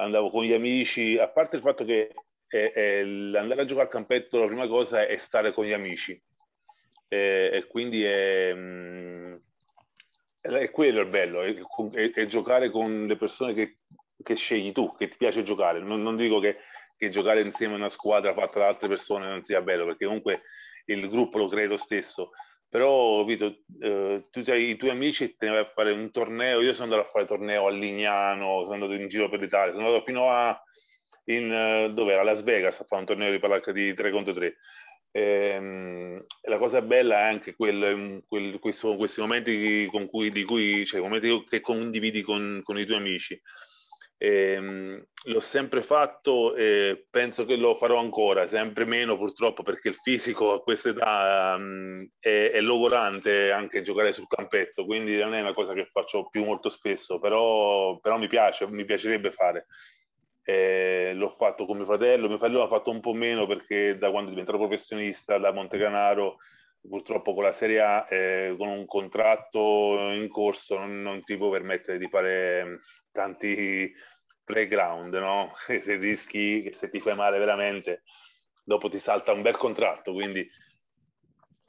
andavo 0.00 0.30
con 0.30 0.44
gli 0.44 0.52
amici, 0.52 1.18
a 1.18 1.28
parte 1.28 1.56
il 1.56 1.62
fatto 1.62 1.84
che 1.84 2.12
è, 2.46 2.72
è 2.72 3.00
andare 3.00 3.62
a 3.62 3.64
giocare 3.64 3.86
al 3.86 3.92
campetto 3.92 4.40
la 4.40 4.46
prima 4.46 4.66
cosa 4.66 5.06
è 5.06 5.16
stare 5.16 5.52
con 5.52 5.64
gli 5.64 5.72
amici 5.72 6.20
e, 7.08 7.50
e 7.52 7.66
quindi 7.66 8.04
è, 8.04 8.52
mm, 8.54 9.34
è, 10.40 10.70
quello 10.70 11.00
il 11.00 11.08
bello, 11.08 11.42
è, 11.42 11.54
è, 12.12 12.26
giocare 12.26 12.70
con 12.70 13.06
le 13.06 13.16
persone 13.16 13.52
che, 13.52 13.78
che, 14.22 14.34
scegli 14.34 14.72
tu, 14.72 14.94
che 14.96 15.08
ti 15.08 15.16
piace 15.16 15.42
giocare. 15.42 15.80
Non, 15.80 16.02
non 16.02 16.16
dico 16.16 16.38
che, 16.38 16.58
che, 16.96 17.10
giocare 17.10 17.40
insieme 17.40 17.74
a 17.74 17.78
una 17.78 17.88
squadra 17.88 18.32
fatta 18.32 18.60
da 18.60 18.68
altre 18.68 18.88
persone 18.88 19.28
non 19.28 19.42
sia 19.42 19.60
bello, 19.60 19.86
perché 19.86 20.06
comunque 20.06 20.42
il 20.86 21.08
gruppo 21.08 21.38
lo 21.38 21.48
crei 21.48 21.66
lo 21.66 21.76
stesso 21.76 22.30
però 22.70 23.24
Vito, 23.24 23.64
eh, 23.80 24.28
tu 24.30 24.42
hai 24.46 24.70
i 24.70 24.76
tuoi 24.76 24.90
amici 24.90 25.24
e 25.24 25.34
te 25.36 25.46
ne 25.46 25.52
vai 25.52 25.60
a 25.62 25.64
fare 25.64 25.90
un 25.90 26.10
torneo, 26.12 26.60
io 26.60 26.72
sono 26.72 26.84
andato 26.84 27.08
a 27.08 27.10
fare 27.10 27.26
torneo 27.26 27.66
a 27.66 27.70
Lignano, 27.70 28.62
sono 28.62 28.74
andato 28.74 28.92
in 28.92 29.08
giro 29.08 29.28
per 29.28 29.40
l'Italia, 29.40 29.74
sono 29.74 29.86
andato 29.86 30.04
fino 30.04 30.30
a 30.30 30.58
in, 31.24 31.50
uh, 31.50 31.92
dov'era? 31.92 32.22
Las 32.22 32.42
Vegas 32.44 32.80
a 32.80 32.84
fare 32.84 33.02
un 33.02 33.08
torneo 33.08 33.30
di 33.30 33.38
palacca 33.38 33.72
di 33.72 33.92
3 33.92 34.10
contro 34.10 34.32
3. 34.32 34.56
Ehm, 35.12 36.24
la 36.42 36.58
cosa 36.58 36.80
bella 36.82 37.18
è 37.18 37.22
anche 37.22 37.54
quel, 37.56 38.22
quel, 38.28 38.60
questo, 38.60 38.96
questi 38.96 39.20
momenti 39.20 39.86
con 39.90 40.06
cui, 40.06 40.30
di 40.30 40.44
cui, 40.44 40.86
cioè, 40.86 41.00
momenti 41.00 41.44
che 41.48 41.60
condividi 41.60 42.22
con, 42.22 42.60
con 42.62 42.78
i 42.78 42.84
tuoi 42.84 42.98
amici. 42.98 43.40
Eh, 44.22 45.02
l'ho 45.24 45.40
sempre 45.40 45.80
fatto 45.80 46.54
e 46.54 47.06
penso 47.08 47.46
che 47.46 47.56
lo 47.56 47.74
farò 47.74 47.98
ancora, 47.98 48.46
sempre 48.46 48.84
meno 48.84 49.16
purtroppo 49.16 49.62
perché 49.62 49.88
il 49.88 49.94
fisico 49.94 50.52
a 50.52 50.62
questa 50.62 50.90
età 50.90 51.54
um, 51.56 52.06
è, 52.18 52.50
è, 52.52 52.60
logorante 52.60 53.50
anche 53.50 53.80
giocare 53.80 54.12
sul 54.12 54.26
campetto, 54.26 54.84
quindi 54.84 55.16
non 55.16 55.32
è 55.32 55.40
una 55.40 55.54
cosa 55.54 55.72
che 55.72 55.86
faccio 55.86 56.28
più 56.28 56.44
molto 56.44 56.68
spesso, 56.68 57.18
però, 57.18 57.98
però 57.98 58.18
mi 58.18 58.28
piace, 58.28 58.66
mi 58.66 58.84
piacerebbe 58.84 59.30
fare. 59.30 59.68
Eh, 60.42 61.12
l'ho 61.14 61.30
fatto 61.30 61.64
con 61.64 61.76
mio 61.76 61.86
fratello, 61.86 62.28
mio 62.28 62.36
fratello 62.36 62.58
l'ha 62.60 62.68
fatto 62.68 62.90
un 62.90 63.00
po' 63.00 63.14
meno 63.14 63.46
perché 63.46 63.96
da 63.96 64.10
quando 64.10 64.28
è 64.28 64.32
diventato 64.32 64.58
professionista 64.58 65.38
da 65.38 65.50
Montecanaro 65.50 66.36
purtroppo 66.88 67.34
con 67.34 67.44
la 67.44 67.52
Serie 67.52 67.80
A, 67.80 68.06
eh, 68.08 68.54
con 68.58 68.68
un 68.68 68.86
contratto 68.86 70.10
in 70.12 70.28
corso, 70.28 70.78
non, 70.78 71.02
non, 71.02 71.22
ti 71.22 71.36
può 71.36 71.50
permettere 71.50 71.98
di 71.98 72.08
fare 72.08 72.80
tanti 73.12 73.92
playground, 74.44 75.14
no? 75.14 75.52
Se 75.80 75.96
rischi 75.96 76.72
se 76.72 76.88
ti 76.88 77.00
fai 77.00 77.14
male 77.14 77.38
veramente, 77.38 78.02
dopo 78.64 78.88
ti 78.88 78.98
salta 78.98 79.32
un 79.32 79.42
bel 79.42 79.56
contratto, 79.56 80.12
quindi 80.12 80.48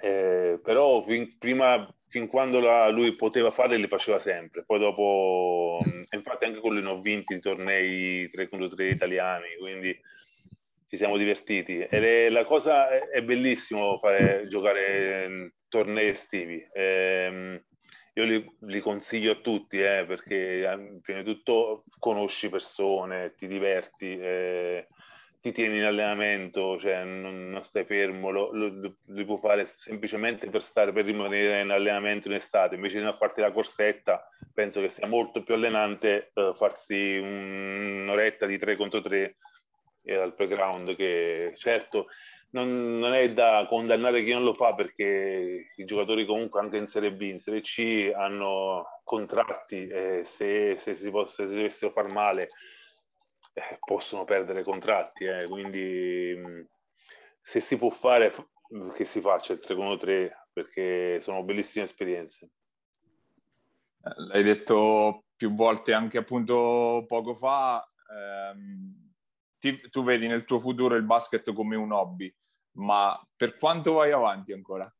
Eh, 0.03 0.59
però 0.64 1.01
fin, 1.03 1.38
prima, 1.38 1.88
fin 2.07 2.28
quando 2.28 2.59
la, 2.59 2.89
lui 2.89 3.16
poteva 3.16 3.51
fare, 3.51 3.78
li 3.78 3.88
faceva 3.88 4.18
sempre. 4.20 4.64
Poi 4.66 4.80
dopo, 4.80 5.80
infatti 6.12 6.45
anche 6.45 6.59
con 6.59 6.74
lui 6.74 6.82
non 6.82 6.97
ho 6.97 7.01
vinto 7.01 7.34
i 7.34 7.39
tornei 7.39 8.28
3 8.30 8.49
contro 8.49 8.68
3 8.68 8.89
italiani, 8.89 9.55
quindi 9.59 9.95
ci 10.91 10.97
siamo 10.97 11.15
divertiti. 11.15 11.79
Ed 11.79 12.03
è, 12.03 12.29
la 12.29 12.43
cosa 12.43 12.89
è, 12.89 13.23
bellissimo 13.23 13.97
fare, 13.97 14.45
giocare 14.49 15.53
tornei 15.69 16.09
estivi. 16.09 16.61
Eh, 16.73 17.63
io 18.13 18.23
li, 18.25 18.55
li, 18.63 18.79
consiglio 18.81 19.31
a 19.31 19.35
tutti 19.35 19.77
eh, 19.77 20.03
perché 20.05 20.69
eh, 20.69 20.99
prima 21.01 21.21
di 21.21 21.33
tutto 21.33 21.85
conosci 21.97 22.49
persone, 22.49 23.33
ti 23.37 23.47
diverti. 23.47 24.17
Eh, 24.19 24.87
ti 25.39 25.53
tieni 25.53 25.77
in 25.77 25.85
allenamento, 25.85 26.77
cioè 26.77 27.03
non, 27.03 27.49
non 27.49 27.63
stai 27.63 27.83
fermo, 27.83 28.29
lo, 28.29 28.51
lo, 28.51 28.95
lo, 29.03 29.25
puoi 29.25 29.37
fare 29.39 29.65
semplicemente 29.65 30.47
per 30.51 30.61
stare, 30.61 30.91
per 30.91 31.05
rimanere 31.05 31.61
in 31.61 31.71
allenamento 31.71 32.27
in 32.27 32.35
estate, 32.35 32.75
invece 32.75 32.99
di 32.99 33.05
non 33.05 33.17
farti 33.17 33.41
la 33.41 33.51
corsetta, 33.51 34.23
penso 34.53 34.81
che 34.81 34.89
sia 34.89 35.07
molto 35.07 35.41
più 35.41 35.55
allenante 35.55 36.29
uh, 36.35 36.53
farsi 36.53 37.17
un, 37.17 38.01
un'oretta 38.03 38.45
di 38.45 38.59
3 38.59 38.75
contro 38.75 39.01
3 39.01 39.37
eh, 40.04 40.16
al 40.16 40.34
playground, 40.34 40.95
che 40.95 41.54
certo 41.56 42.08
non, 42.52 42.99
non, 42.99 43.14
è 43.14 43.32
da 43.32 43.66
condannare 43.68 44.24
chi 44.24 44.32
non 44.32 44.43
lo 44.43 44.54
fa 44.54 44.74
perché 44.74 45.68
i 45.76 45.86
giocatori 45.86 46.26
comunque 46.26 46.60
anche 46.60 46.78
in 46.78 46.88
Serie 46.88 47.14
B, 47.14 47.22
in 47.22 47.39
Serie 47.39 47.62
C 47.62 48.12
hanno 48.14 49.02
contratti 49.04 49.88
e 49.88 50.22
se, 50.26 50.76
se, 50.78 50.95
si, 50.95 51.12
si 51.28 51.45
dovessero 51.45 51.91
far 51.91 52.12
male 52.12 52.49
eh, 53.54 53.78
possono 53.80 54.24
perdere 54.24 54.64
contratti, 54.64 55.26
eh, 55.26 55.45
quindi 55.47 56.34
mh, 56.36 56.68
se 57.41 57.60
si 57.60 57.78
può 57.78 57.89
fare 57.89 58.34
che 58.93 59.06
si 59.06 59.20
faccia 59.20 59.54
il 59.54 59.60
3 59.60 59.76
contro 59.76 59.97
3 59.97 60.47
perché 60.54 61.20
sono 61.20 61.43
bellissime 61.43 61.86
esperienze. 61.86 62.49
L'hai 64.04 64.43
detto 64.43 65.26
più 65.36 65.54
volte 65.54 65.93
anche 65.93 66.18
appunto 66.18 67.06
poco 67.08 67.36
fa, 67.36 67.86
ehm, 68.10 69.01
ti, 69.62 69.80
tu 69.91 70.03
vedi 70.03 70.28
nel 70.28 70.43
tuo 70.43 70.59
futuro 70.59 70.95
il 70.95 71.03
basket 71.03 71.53
come 71.53 71.76
un 71.76 71.91
hobby, 71.91 72.34
ma 72.78 73.18
per 73.36 73.57
quanto 73.57 73.93
vai 73.93 74.12
avanti 74.12 74.51
ancora? 74.51 74.91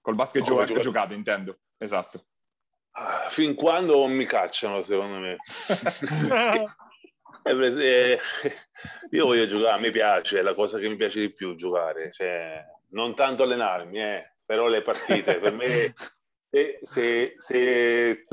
Col 0.00 0.14
basket 0.14 0.42
gio- 0.42 0.64
giocato, 0.64 0.80
giocato, 0.80 1.12
intendo, 1.12 1.58
esatto. 1.76 2.24
Ah, 2.92 3.28
fin 3.28 3.54
quando 3.54 4.06
mi 4.06 4.24
cacciano, 4.24 4.82
secondo 4.82 5.18
me. 5.18 5.36
Eh, 7.48 8.18
io 9.12 9.24
voglio 9.24 9.46
giocare, 9.46 9.74
a 9.74 9.78
me 9.78 9.90
piace, 9.90 10.40
è 10.40 10.42
la 10.42 10.52
cosa 10.52 10.78
che 10.78 10.86
mi 10.86 10.96
piace 10.96 11.20
di 11.20 11.32
più 11.32 11.54
giocare, 11.54 12.12
cioè, 12.12 12.62
non 12.90 13.14
tanto 13.14 13.44
allenarmi, 13.44 13.98
eh, 13.98 14.34
però 14.44 14.68
le 14.68 14.82
partite, 14.82 15.38
per 15.38 15.54
me, 15.54 15.94
se, 16.50 16.80
se, 16.82 17.36
se, 17.38 18.24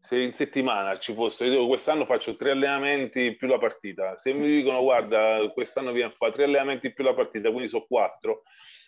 se, 0.00 0.18
in 0.18 0.32
settimana 0.34 0.98
ci 0.98 1.12
fosse, 1.14 1.44
io 1.44 1.66
quest'anno 1.66 2.04
faccio 2.04 2.36
tre 2.36 2.52
allenamenti 2.52 3.34
più 3.36 3.46
la 3.46 3.58
partita, 3.58 4.16
se 4.16 4.32
mi 4.32 4.46
dicono 4.46 4.82
guarda 4.82 5.38
quest'anno 5.52 5.92
viene 5.92 6.10
a 6.10 6.14
fare 6.16 6.32
tre 6.32 6.44
allenamenti 6.44 6.92
più 6.92 7.04
la 7.04 7.14
partita, 7.14 7.50
quindi 7.50 7.68
sono 7.68 7.84
quattro, 7.86 8.42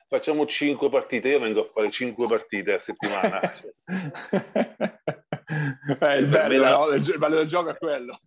facciamo 0.09 0.47
cinque 0.47 0.89
partite, 0.89 1.29
io 1.29 1.41
vengo 1.41 1.61
a 1.63 1.71
fare 1.73 1.91
cinque 1.91 2.27
partite 2.27 2.73
a 2.73 2.79
settimana. 2.79 3.41
eh, 6.01 6.17
il, 6.17 6.27
bello, 6.27 6.59
la... 6.59 6.71
no? 6.71 6.87
il 6.87 7.19
bello 7.19 7.37
del 7.37 7.47
gioco 7.47 7.71
è 7.71 7.77
quello 7.77 8.19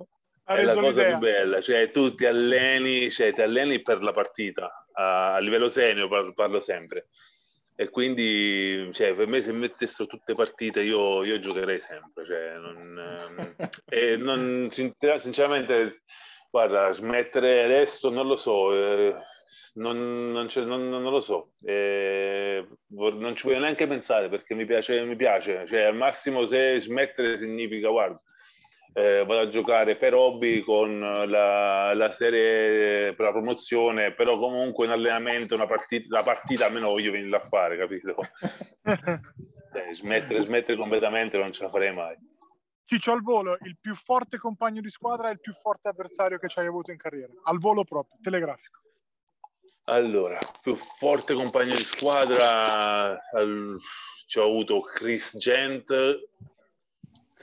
è 0.46 0.64
la 0.64 0.76
cosa 0.76 1.02
l'idea. 1.02 1.18
più 1.18 1.28
bella, 1.28 1.62
cioè 1.62 1.90
tu 1.90 2.14
ti 2.14 2.26
alleni, 2.26 3.10
cioè, 3.10 3.34
ti 3.34 3.42
alleni 3.42 3.82
per 3.82 4.04
la 4.04 4.12
partita, 4.12 4.86
a, 4.94 5.40
livello 5.40 5.70
senior 5.70 6.34
parlo, 6.34 6.60
sempre. 6.60 7.08
E 7.78 7.90
quindi 7.90 8.90
cioè, 8.94 9.14
per 9.14 9.28
me 9.28 9.42
se 9.42 9.52
mettessero 9.52 10.08
tutte 10.08 10.34
partite 10.34 10.82
io, 10.82 11.24
io 11.24 11.40
giocherei 11.40 11.80
sempre. 11.80 12.26
Cioè, 12.26 12.58
non, 12.58 13.56
e 13.86 14.16
non, 14.18 14.70
sinceramente, 14.72 16.04
guarda, 16.50 16.92
smettere 16.94 17.64
adesso 17.64 18.10
non 18.10 18.28
lo 18.28 18.38
so. 18.38 18.74
Eh, 18.74 19.16
non, 19.74 20.32
non, 20.32 20.48
non, 20.54 20.90
non, 20.90 21.04
lo 21.04 21.20
so, 21.20 21.52
eh, 21.64 22.66
non 22.88 23.36
ci 23.36 23.48
voglio 23.48 23.60
neanche 23.60 23.88
pensare 23.88 24.30
perché 24.30 24.56
mi 24.56 24.66
piace, 24.66 25.04
mi 25.04 25.18
piace. 25.18 25.66
Cioè, 25.68 25.82
al 25.82 25.96
massimo 25.96 26.48
se 26.48 26.80
smettere 26.80 27.38
significa, 27.38 27.90
guarda, 27.90 28.22
eh, 28.98 29.26
vado 29.26 29.42
a 29.42 29.50
giocare 29.50 29.98
per 29.98 30.14
hobby 30.14 30.62
con 30.62 30.98
la, 31.00 31.94
la, 31.94 32.12
serie 32.12 33.14
per 33.14 33.26
la 33.26 33.32
promozione, 33.34 34.14
però 34.14 34.40
comunque 34.40 34.86
in 34.86 34.92
allenamento, 34.92 35.54
una 35.54 35.68
partita, 35.68 36.08
la 36.10 36.24
partita 36.24 36.66
almeno 36.66 36.88
voglio 36.88 37.12
venire 37.12 37.36
a 37.36 37.46
fare, 37.46 37.78
capito? 37.78 38.16
eh, 38.84 39.92
smettere, 39.94 40.42
smettere 40.44 40.78
completamente 40.78 41.38
non 41.38 41.52
ce 41.52 41.64
la 41.64 41.70
farei 41.70 41.94
mai. 41.94 42.16
Ciccio 42.86 43.12
al 43.12 43.22
volo, 43.22 43.58
il 43.64 43.78
più 43.82 43.94
forte 43.96 44.38
compagno 44.38 44.80
di 44.80 44.90
squadra 44.90 45.28
e 45.28 45.34
il 45.34 45.42
più 45.42 45.52
forte 45.52 45.90
avversario 45.90 46.38
che 46.38 46.48
ci 46.48 46.60
hai 46.60 46.68
avuto 46.68 46.92
in 46.92 46.98
carriera? 46.98 47.34
Al 47.44 47.60
volo 47.60 47.84
proprio, 47.84 48.18
telegrafico. 48.22 48.80
Allora, 49.88 50.40
più 50.62 50.76
forte 50.76 51.34
compagno 51.34 51.76
di 51.76 51.82
squadra, 51.82 53.20
al... 53.34 53.78
ci 54.26 54.40
ho 54.40 54.44
avuto 54.44 54.80
Chris 54.80 55.36
Gent, 55.36 55.92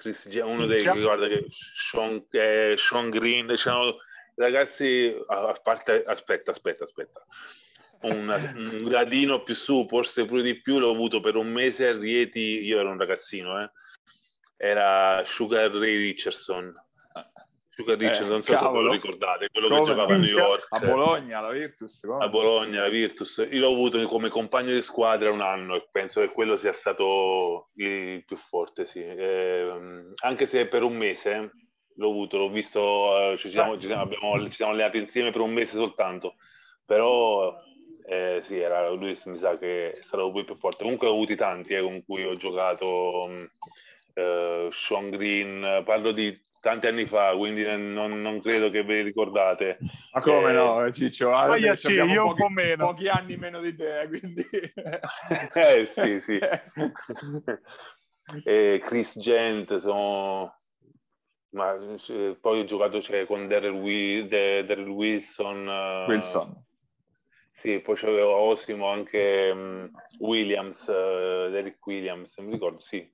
Chris, 0.02 0.28
uno 0.42 0.66
dei 0.66 0.82
guarda 0.82 1.28
che 1.28 1.46
Sean, 1.48 2.26
eh, 2.32 2.74
Sean 2.76 3.08
Green, 3.08 3.46
diciamo, 3.46 3.98
ragazzi, 4.34 5.14
a 5.28 5.56
parte, 5.62 6.02
aspetta, 6.04 6.50
aspetta, 6.50 6.82
aspetta. 6.82 7.24
Un, 8.00 8.28
un, 8.28 8.88
gradino 8.88 9.44
più 9.44 9.54
su, 9.54 9.86
forse 9.88 10.24
pure 10.24 10.42
di 10.42 10.60
più, 10.60 10.80
l'ho 10.80 10.90
avuto 10.90 11.20
per 11.20 11.36
un 11.36 11.46
mese 11.52 11.86
a 11.86 11.96
Rieti, 11.96 12.64
io 12.64 12.80
ero 12.80 12.90
un 12.90 12.98
ragazzino, 12.98 13.62
eh. 13.62 13.70
era 14.56 15.22
Sugar 15.24 15.70
Ray 15.70 15.96
Richardson, 15.98 16.74
Sugar 17.82 18.02
eh, 18.02 18.24
non 18.26 18.42
so 18.42 18.52
cavolo. 18.52 18.72
se 18.72 18.78
ve 18.78 18.82
lo 18.82 18.92
ricordate, 18.92 19.48
quello 19.50 19.68
come? 19.68 19.80
che 19.80 19.86
giocava 19.86 20.14
a 20.14 20.16
New 20.16 20.30
York. 20.30 20.66
A 20.70 20.78
Bologna, 20.78 21.40
la 21.40 21.50
Virtus. 21.50 22.00
Come? 22.00 22.24
A 22.24 22.28
Bologna, 22.28 22.80
la 22.80 22.88
Virtus. 22.88 23.46
Io 23.50 23.60
l'ho 23.60 23.72
avuto 23.72 24.02
come 24.06 24.28
compagno 24.28 24.72
di 24.72 24.82
squadra 24.82 25.30
un 25.30 25.40
anno 25.40 25.76
e 25.76 25.88
penso 25.90 26.20
che 26.20 26.28
quello 26.28 26.56
sia 26.56 26.72
stato 26.72 27.70
il 27.74 28.24
più 28.24 28.36
forte, 28.36 28.86
sì. 28.86 29.00
Eh, 29.00 30.04
anche 30.22 30.46
se 30.46 30.66
per 30.66 30.82
un 30.82 30.96
mese 30.96 31.50
l'ho 31.96 32.08
avuto, 32.08 32.38
l'ho 32.38 32.48
visto, 32.48 33.34
ci 33.36 33.50
siamo, 33.50 33.78
ci 33.78 33.86
siamo, 33.86 34.02
abbiamo, 34.02 34.40
ci 34.48 34.54
siamo 34.54 34.72
allenati 34.72 34.98
insieme 34.98 35.30
per 35.30 35.42
un 35.42 35.52
mese 35.52 35.76
soltanto, 35.76 36.36
però 36.86 37.54
eh, 38.06 38.40
sì, 38.42 38.58
era, 38.58 38.88
lui 38.90 39.18
mi 39.24 39.36
sa 39.38 39.58
che 39.58 39.92
è 39.92 40.02
stato 40.02 40.32
il 40.34 40.44
più 40.44 40.56
forte. 40.56 40.82
Comunque 40.82 41.08
ho 41.08 41.12
avuti 41.12 41.36
tanti 41.36 41.74
eh, 41.74 41.82
con 41.82 42.02
cui 42.04 42.24
ho 42.24 42.36
giocato, 42.36 43.28
eh, 44.14 44.68
Sean 44.70 45.10
Green, 45.10 45.82
parlo 45.84 46.12
di 46.12 46.38
tanti 46.62 46.86
anni 46.86 47.06
fa, 47.06 47.34
quindi 47.36 47.64
non, 47.64 48.22
non 48.22 48.40
credo 48.40 48.70
che 48.70 48.84
ve 48.84 48.98
li 48.98 49.02
ricordate. 49.02 49.78
Ma 50.12 50.20
come 50.20 50.50
eh, 50.50 50.52
no, 50.52 50.92
Ciccio? 50.92 51.34
Ah, 51.34 51.56
io, 51.56 51.74
pochi, 51.74 51.98
un 51.98 52.34
po' 52.36 52.48
meno. 52.48 52.86
Pochi 52.86 53.08
anni 53.08 53.36
meno 53.36 53.60
di 53.60 53.74
te, 53.74 54.06
quindi... 54.08 54.46
eh 55.54 55.86
sì, 55.86 56.20
sì. 56.20 56.38
e 58.44 58.80
Chris 58.84 59.18
Gent, 59.18 59.76
sono... 59.78 60.54
Ma 61.50 61.76
poi 62.40 62.60
ho 62.60 62.64
giocato 62.64 63.02
cioè, 63.02 63.26
con 63.26 63.48
Daryl, 63.48 63.72
Will, 63.72 64.28
Daryl 64.28 64.88
Wilson. 64.88 65.66
Uh... 65.66 66.08
Wilson. 66.08 66.64
Sì, 67.54 67.80
poi 67.82 67.96
c'avevo 67.96 68.34
Osimo 68.34 68.86
anche 68.86 69.50
um, 69.52 69.90
Williams, 70.20 70.86
uh, 70.86 71.50
Derek 71.50 71.84
Williams, 71.86 72.36
mi 72.38 72.52
ricordo, 72.52 72.80
sì, 72.80 73.08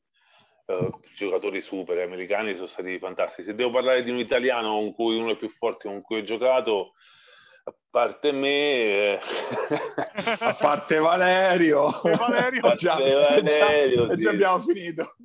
Uh, 0.69 1.01
giocatori 1.15 1.63
super 1.63 1.99
americani 1.99 2.55
sono 2.55 2.67
stati 2.67 2.99
fantastici. 2.99 3.49
Se 3.49 3.55
devo 3.55 3.71
parlare 3.71 4.03
di 4.03 4.11
un 4.11 4.19
italiano 4.19 4.79
con 4.79 4.93
cui 4.93 5.17
uno 5.17 5.31
è 5.31 5.37
più 5.39 5.49
forte 5.49 5.89
con 5.89 6.03
cui 6.03 6.19
ho 6.19 6.23
giocato, 6.25 6.93
a 7.65 7.75
parte 7.89 8.33
me, 8.33 8.85
eh... 8.85 9.21
a 10.41 10.55
parte 10.55 10.99
Valerio, 10.99 11.89
Valerio, 12.03 12.61
parte 12.61 12.77
già, 12.77 12.97
Valerio, 12.97 14.09
già, 14.09 14.15
sì. 14.15 14.17
già 14.19 14.31
abbiamo 14.31 14.61
finito. 14.61 15.17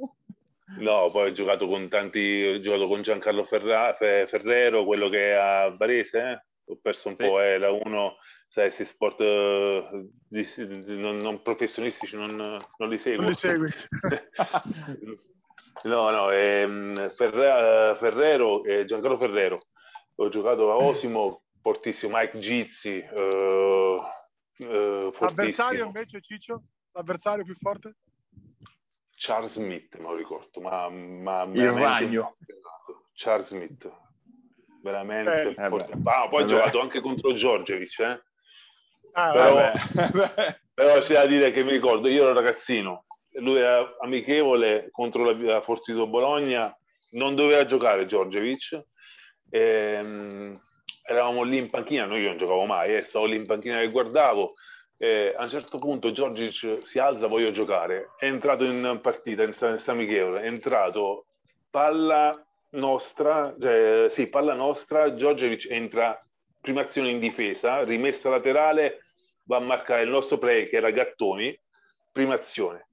No, 0.80 1.10
poi 1.12 1.30
ho 1.30 1.32
giocato 1.34 1.68
con 1.68 1.90
tanti, 1.90 2.46
ho 2.50 2.60
giocato 2.62 2.88
con 2.88 3.02
Giancarlo 3.02 3.44
Ferra, 3.44 3.94
Ferrero, 3.96 4.86
quello 4.86 5.10
che 5.10 5.32
è 5.32 5.34
a 5.34 5.76
Varese, 5.76 6.20
eh? 6.20 6.44
ho 6.72 6.80
perso 6.82 7.10
un 7.10 7.18
sì. 7.18 7.26
po', 7.26 7.42
è 7.42 7.58
la 7.58 7.70
uno, 7.70 8.16
sai, 8.48 8.72
si 8.72 8.86
sport 8.86 9.20
uh, 9.20 10.10
di, 10.26 10.48
di, 10.56 10.98
non, 10.98 11.18
non, 11.18 11.42
professionistici 11.42 12.16
non, 12.16 12.34
non 12.36 12.90
li 12.90 12.98
seguo. 12.98 13.24
Non 13.24 13.32
li 13.32 13.36
segui. 13.36 13.70
No, 15.84 16.10
no, 16.12 16.32
ehm, 16.32 17.10
Ferre- 17.10 17.96
Ferrero, 17.98 18.64
eh, 18.64 18.86
Giancarlo 18.86 19.18
Ferrero. 19.18 19.60
Ho 20.16 20.30
giocato 20.30 20.72
a 20.72 20.78
Osimo, 20.78 21.44
fortissimo, 21.62 22.18
Mike 22.18 22.40
Gizzi, 22.40 23.00
eh, 23.00 23.98
eh, 24.58 25.12
L'avversario 25.20 25.86
invece, 25.86 26.22
Ciccio? 26.22 26.64
L'avversario 26.92 27.44
più 27.44 27.56
forte? 27.56 27.96
Charles 29.16 29.54
Smith, 29.54 29.98
me 29.98 30.04
lo 30.04 30.16
ricordo, 30.16 30.62
ma, 30.62 30.90
ma 30.90 31.44
il 31.44 31.72
ragno. 31.72 32.36
Charles 33.14 33.48
Smith, 33.48 33.92
veramente 34.82 35.56
eh, 35.58 35.70
forte. 35.70 35.94
Ah, 36.04 36.28
poi 36.28 36.44
ha 36.44 36.46
giocato 36.46 36.82
anche 36.82 37.00
contro 37.00 37.34
Giorgevic, 37.34 38.00
eh? 38.00 38.24
Ah, 39.14 39.32
Però... 39.32 39.72
Però 40.76 41.00
c'è 41.00 41.14
da 41.14 41.28
dire 41.28 41.52
che 41.52 41.64
mi 41.64 41.70
ricordo, 41.70 42.08
io 42.08 42.24
ero 42.24 42.34
ragazzino, 42.34 43.03
lui 43.36 43.58
era 43.58 43.96
amichevole 44.00 44.90
contro 44.92 45.24
la, 45.24 45.34
la 45.34 45.62
Fortitudo 45.62 46.08
Bologna, 46.08 46.76
non 47.12 47.36
doveva 47.36 47.66
giocare 47.66 48.06
Giorgevic, 48.06 48.84
ehm, 49.50 50.60
eravamo 51.04 51.44
lì 51.44 51.58
in 51.58 51.70
panchina, 51.70 52.06
noi 52.06 52.22
io 52.22 52.30
non 52.30 52.38
giocavo 52.38 52.66
mai, 52.66 52.96
eh, 52.96 53.02
stavo 53.02 53.26
lì 53.26 53.36
in 53.36 53.46
panchina 53.46 53.82
e 53.82 53.90
guardavo, 53.90 54.54
eh, 54.98 55.34
a 55.36 55.44
un 55.44 55.50
certo 55.50 55.78
punto 55.80 56.12
Giorgic 56.12 56.78
si 56.82 57.00
alza, 57.00 57.28
voglio 57.28 57.52
giocare, 57.52 58.12
è 58.18 58.26
entrato 58.26 58.64
in 58.64 59.00
partita, 59.02 59.44
in 59.44 59.54
sta 59.54 59.78
amichevole, 59.88 60.42
è 60.42 60.48
entrato, 60.48 61.26
palla 61.70 62.32
nostra, 62.72 63.54
eh, 63.58 64.08
sì, 64.10 64.30
palla 64.30 64.54
nostra, 64.54 65.14
Giorgevic 65.14 65.68
entra 65.70 66.20
prima 66.62 66.82
azione 66.82 67.12
in 67.12 67.20
difesa, 67.20 67.84
rimessa 67.84 68.30
laterale, 68.30 69.04
va 69.46 69.58
a 69.58 69.60
marcare 69.60 70.04
il 70.04 70.10
nostro 70.10 70.38
play 70.38 70.70
che 70.70 70.78
era 70.78 70.92
Gattoni, 70.92 71.60
prima 72.12 72.36
azione. 72.36 72.88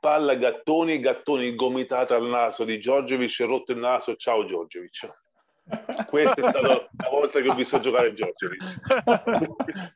Palla 0.00 0.34
Gattoni, 0.36 1.00
Gattoni 1.00 1.54
gomitata 1.54 2.14
al 2.14 2.26
naso 2.26 2.64
di 2.64 2.78
Giorgevic, 2.78 3.40
rotto 3.40 3.72
il 3.72 3.78
naso, 3.78 4.14
ciao 4.16 4.44
Giorgevic. 4.44 5.08
Questa 6.06 6.34
è 6.34 6.48
stata 6.48 6.60
la 6.60 6.88
volta 7.10 7.40
che 7.40 7.48
ho 7.48 7.54
visto 7.54 7.78
giocare 7.78 8.12
Giorgevic. 8.14 8.62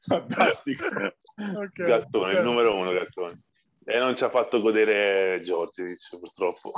Fantastico. 0.07 0.85
Okay. 0.85 1.87
Gattoni, 1.87 2.35
il 2.35 2.43
numero 2.43 2.75
uno 2.75 2.93
Gattoni. 2.93 3.41
E 3.85 3.99
non 3.99 4.17
ci 4.17 4.25
ha 4.25 4.29
fatto 4.29 4.61
godere 4.61 5.41
Giorgevic, 5.43 6.19
purtroppo. 6.19 6.73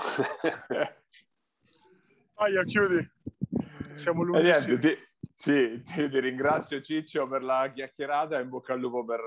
Aia, 2.36 2.62
chiudi. 2.64 3.10
Siamo 3.94 4.22
lunghissimi. 4.22 4.78
Ti, 4.78 4.96
sì, 5.32 5.82
ti, 5.82 6.08
ti, 6.08 6.20
ringrazio 6.20 6.80
Ciccio 6.80 7.26
per 7.26 7.42
la 7.42 7.70
chiacchierata 7.74 8.38
e 8.38 8.42
in 8.42 8.48
bocca 8.48 8.74
al 8.74 8.80
lupo 8.80 9.04
per 9.04 9.20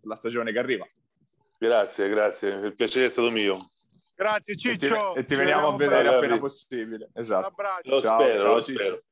la 0.00 0.16
stagione 0.16 0.52
che 0.52 0.58
arriva. 0.58 0.86
Grazie, 1.58 2.08
grazie. 2.08 2.50
Il 2.50 2.74
piacere 2.74 3.06
è 3.06 3.08
stato 3.08 3.30
mio. 3.30 3.56
Grazie 4.14 4.56
Ciccio. 4.56 5.10
E 5.10 5.12
ti, 5.14 5.20
e 5.20 5.24
ti 5.24 5.34
veniamo 5.36 5.68
a 5.68 5.76
vedere 5.76 6.08
appena 6.08 6.38
possibile. 6.38 7.10
Esatto. 7.14 7.40
Un 7.40 7.52
abbraccio. 7.52 7.90
Lo 7.90 8.00
ciao, 8.00 8.20
spero, 8.20 8.40
ciao, 8.40 8.54
lo 8.54 8.62
Ciccio. 8.62 8.82
spero. 8.82 9.02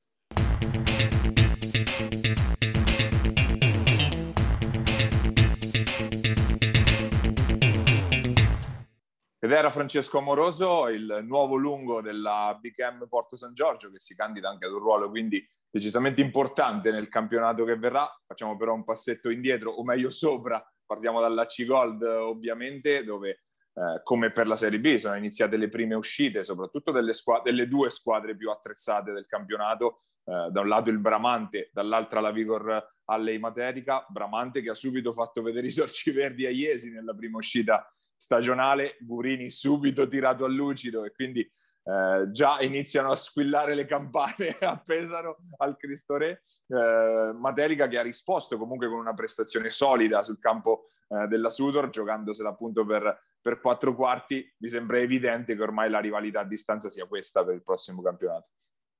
Ed 9.45 9.51
era 9.51 9.71
Francesco 9.71 10.19
Amoroso, 10.19 10.87
il 10.89 11.21
nuovo 11.25 11.57
lungo 11.57 12.01
della 12.01 12.57
Big 12.61 12.77
M 12.79 13.09
Porto 13.09 13.35
San 13.35 13.55
Giorgio, 13.55 13.91
che 13.91 13.99
si 13.99 14.15
candida 14.15 14.49
anche 14.49 14.67
ad 14.67 14.73
un 14.73 14.79
ruolo 14.79 15.11
quindi 15.11 15.45
decisamente 15.69 16.21
importante 16.21 16.93
nel 16.93 17.09
campionato 17.09 17.65
che 17.65 17.77
verrà. 17.77 18.09
Facciamo 18.25 18.57
però 18.57 18.73
un 18.73 18.85
passetto 18.85 19.31
indietro, 19.31 19.73
o 19.73 19.83
meglio 19.83 20.11
sopra, 20.11 20.65
partiamo 20.93 21.23
dall'Aci 21.23 21.65
Gold 21.65 22.03
ovviamente, 22.03 23.03
dove 23.03 23.31
eh, 23.75 24.03
come 24.03 24.31
per 24.31 24.47
la 24.47 24.57
Serie 24.57 24.79
B 24.79 24.97
sono 24.97 25.17
iniziate 25.17 25.57
le 25.57 25.69
prime 25.69 25.95
uscite, 25.95 26.45
soprattutto 26.45 26.91
delle, 26.91 27.15
squadre, 27.15 27.51
delle 27.51 27.67
due 27.67 27.89
squadre 27.89 28.37
più 28.37 28.51
attrezzate 28.51 29.11
del 29.13 29.27
campionato, 29.27 30.03
eh, 30.25 30.51
da 30.51 30.61
un 30.61 30.69
lato 30.69 30.91
il 30.91 30.99
Bramante, 30.99 31.71
dall'altra 31.73 32.21
la 32.21 32.31
Vigor 32.31 32.95
Allei 33.07 33.39
Materica, 33.39 34.05
Bramante 34.07 34.61
che 34.61 34.69
ha 34.69 34.75
subito 34.75 35.13
fatto 35.13 35.41
vedere 35.41 35.69
i 35.69 35.73
sorci 35.73 36.11
verdi 36.11 36.45
a 36.45 36.51
Iesi 36.51 36.93
nella 36.93 37.15
prima 37.15 37.39
uscita 37.39 37.91
stagionale, 38.15 38.99
Gurini 39.01 39.51
subito 39.51 40.07
tirato 40.07 40.45
a 40.45 40.49
lucido 40.49 41.05
e 41.05 41.13
quindi 41.13 41.51
eh, 41.85 42.31
già 42.31 42.61
iniziano 42.61 43.11
a 43.11 43.17
squillare 43.17 43.75
le 43.75 43.87
campane 43.87 44.57
a 44.61 44.81
Pesaro 44.85 45.39
al 45.59 45.77
Cristo 45.77 46.17
Re. 46.17 46.43
Eh, 46.69 47.33
Materica 47.35 47.89
che 47.89 47.99
ha 47.99 48.03
risposto 48.03 48.57
comunque 48.57 48.89
con 48.89 48.99
una 48.99 49.15
prestazione 49.15 49.71
solida 49.71 50.23
sul 50.23 50.39
campo 50.39 50.91
eh, 51.09 51.27
della 51.27 51.51
Sudor, 51.51 51.91
giocandosela 51.91 52.51
appunto 52.51 52.85
per, 52.87 53.21
per 53.41 53.61
quattro 53.61 53.95
quarti. 53.95 54.55
Mi 54.59 54.69
sembra 54.69 54.99
evidente 54.99 55.57
che 55.57 55.63
ormai 55.63 55.91
la 55.91 56.01
rivalità 56.01 56.41
a 56.41 56.45
distanza 56.45 56.89
sia 56.89 57.07
questa 57.07 57.45
per 57.45 57.55
il 57.55 57.63
prossimo 57.63 58.01
campionato. 58.01 58.49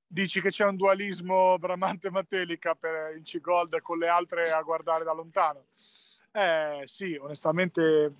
Dici 0.05 0.41
che 0.41 0.49
c'è 0.49 0.65
un 0.65 0.75
dualismo 0.75 1.57
Bramante-Matelica 1.57 2.75
per 2.75 3.15
il 3.15 3.23
C-Gold 3.23 3.81
con 3.81 3.97
le 3.97 4.07
altre 4.07 4.51
a 4.51 4.61
guardare 4.61 5.03
da 5.03 5.11
lontano? 5.11 5.65
Eh 6.31 6.83
sì, 6.85 7.15
onestamente 7.15 8.13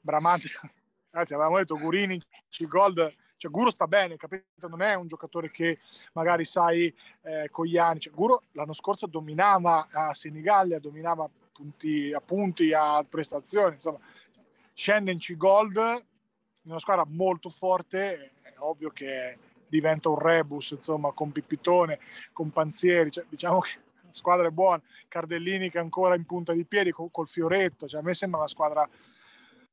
Bramante, 0.00 0.48
ragazzi, 1.10 1.34
avevamo 1.34 1.56
detto 1.56 1.78
Gurini, 1.78 2.20
Gold, 2.66 3.14
cioè 3.38 3.50
Guro 3.50 3.70
sta 3.70 3.86
bene, 3.86 4.16
capito? 4.16 4.68
Non 4.68 4.82
è 4.82 4.94
un 4.94 5.06
giocatore 5.06 5.50
che 5.50 5.78
magari 6.12 6.44
sai 6.44 6.94
eh, 7.22 7.48
con 7.50 7.66
gli 7.66 7.78
anni, 7.78 8.00
cioè, 8.00 8.12
Guro 8.12 8.42
l'anno 8.52 8.74
scorso 8.74 9.06
dominava 9.06 9.88
a 9.90 10.12
Senigallia, 10.12 10.80
dominava 10.80 11.30
punti, 11.52 12.12
a 12.12 12.20
punti, 12.20 12.72
a 12.72 13.02
prestazioni, 13.08 13.76
insomma, 13.76 13.98
scende 14.74 15.12
in 15.12 15.18
C-Gold 15.18 15.76
in 16.62 16.70
una 16.70 16.80
squadra 16.80 17.04
molto 17.08 17.48
forte, 17.48 18.32
è 18.42 18.54
ovvio 18.58 18.90
che 18.90 19.38
diventa 19.68 20.08
un 20.08 20.18
rebus, 20.18 20.72
insomma, 20.72 21.12
con 21.12 21.32
Pippitone, 21.32 21.98
con 22.32 22.50
Panzieri, 22.50 23.10
cioè, 23.10 23.24
diciamo 23.28 23.60
che 23.60 23.70
la 24.02 24.12
squadra 24.12 24.48
è 24.48 24.50
buona, 24.50 24.82
Cardellini 25.06 25.70
che 25.70 25.78
ancora 25.78 26.14
in 26.14 26.26
punta 26.26 26.52
di 26.52 26.64
piedi 26.64 26.90
col, 26.90 27.10
col 27.12 27.28
fioretto, 27.28 27.86
cioè, 27.86 28.00
a 28.00 28.02
me 28.02 28.14
sembra 28.14 28.40
una 28.40 28.48
squadra 28.48 28.88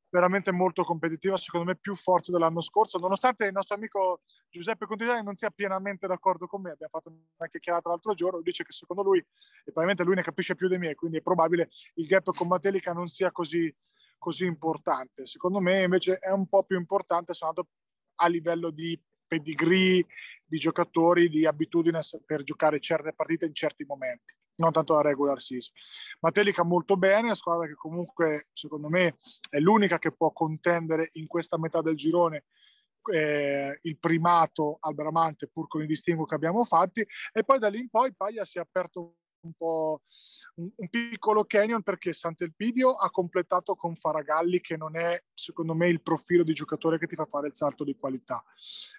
veramente 0.08 0.52
molto 0.52 0.84
competitiva, 0.84 1.36
secondo 1.36 1.66
me 1.66 1.76
più 1.76 1.94
forte 1.94 2.30
dell'anno 2.30 2.60
scorso, 2.60 2.98
nonostante 2.98 3.46
il 3.46 3.52
nostro 3.52 3.74
amico 3.74 4.20
Giuseppe 4.48 4.86
Contigiani 4.86 5.22
non 5.22 5.34
sia 5.34 5.50
pienamente 5.50 6.06
d'accordo 6.06 6.46
con 6.46 6.62
me, 6.62 6.70
abbiamo 6.70 6.92
fatto 6.92 7.10
una 7.10 7.48
chiacchierata 7.48 7.88
l'altro 7.88 8.14
giorno, 8.14 8.40
dice 8.40 8.64
che 8.64 8.72
secondo 8.72 9.02
lui, 9.02 9.18
e 9.18 9.26
probabilmente 9.64 10.04
lui 10.04 10.14
ne 10.14 10.22
capisce 10.22 10.54
più 10.54 10.68
di 10.68 10.78
me, 10.78 10.94
quindi 10.94 11.18
è 11.18 11.22
probabile 11.22 11.68
il 11.94 12.06
gap 12.06 12.34
con 12.34 12.48
Matelica 12.48 12.92
non 12.92 13.08
sia 13.08 13.32
così, 13.32 13.74
così 14.18 14.46
importante. 14.46 15.26
Secondo 15.26 15.60
me 15.60 15.82
invece 15.82 16.18
è 16.18 16.30
un 16.30 16.46
po' 16.48 16.62
più 16.62 16.76
importante, 16.78 17.34
sono 17.34 17.50
andato 17.50 17.70
a 18.16 18.28
livello 18.28 18.70
di 18.70 18.98
pedigree, 19.26 20.06
di 20.44 20.56
giocatori, 20.56 21.28
di 21.28 21.46
abitudine 21.46 22.00
per 22.24 22.42
giocare 22.44 22.78
certe 22.80 23.12
partite 23.12 23.44
in 23.44 23.54
certi 23.54 23.84
momenti 23.84 24.34
non 24.56 24.72
tanto 24.72 24.94
la 24.94 25.02
regular 25.02 25.40
season. 25.40 25.74
Matelica 26.20 26.62
molto 26.62 26.96
bene, 26.96 27.34
squadra 27.34 27.66
che 27.66 27.74
comunque 27.74 28.48
secondo 28.52 28.88
me 28.88 29.18
è 29.48 29.58
l'unica 29.58 29.98
che 29.98 30.12
può 30.12 30.32
contendere 30.32 31.10
in 31.14 31.26
questa 31.26 31.58
metà 31.58 31.82
del 31.82 31.96
girone 31.96 32.44
eh, 33.12 33.78
il 33.82 33.98
primato 33.98 34.78
al 34.80 34.94
Bramante 34.94 35.48
pur 35.48 35.68
con 35.68 35.82
i 35.82 35.86
distinguo 35.86 36.24
che 36.24 36.34
abbiamo 36.34 36.64
fatti 36.64 37.06
e 37.32 37.44
poi 37.44 37.58
da 37.58 37.68
lì 37.68 37.78
in 37.78 37.88
poi 37.88 38.14
Paglia 38.14 38.44
si 38.44 38.58
è 38.58 38.60
aperto 38.60 39.16
un 39.46 39.52
po' 39.54 40.02
un, 40.56 40.70
un, 40.74 40.88
piccolo 40.88 41.44
canyon 41.44 41.82
perché 41.82 42.12
Sant'Elpidio 42.12 42.94
ha 42.94 43.10
completato 43.10 43.74
con 43.74 43.94
Faragalli 43.94 44.60
che 44.60 44.76
non 44.76 44.96
è 44.96 45.22
secondo 45.32 45.74
me 45.74 45.88
il 45.88 46.02
profilo 46.02 46.42
di 46.42 46.52
giocatore 46.52 46.98
che 46.98 47.06
ti 47.06 47.14
fa 47.14 47.24
fare 47.24 47.48
il 47.48 47.54
salto 47.54 47.84
di 47.84 47.96
qualità. 47.96 48.42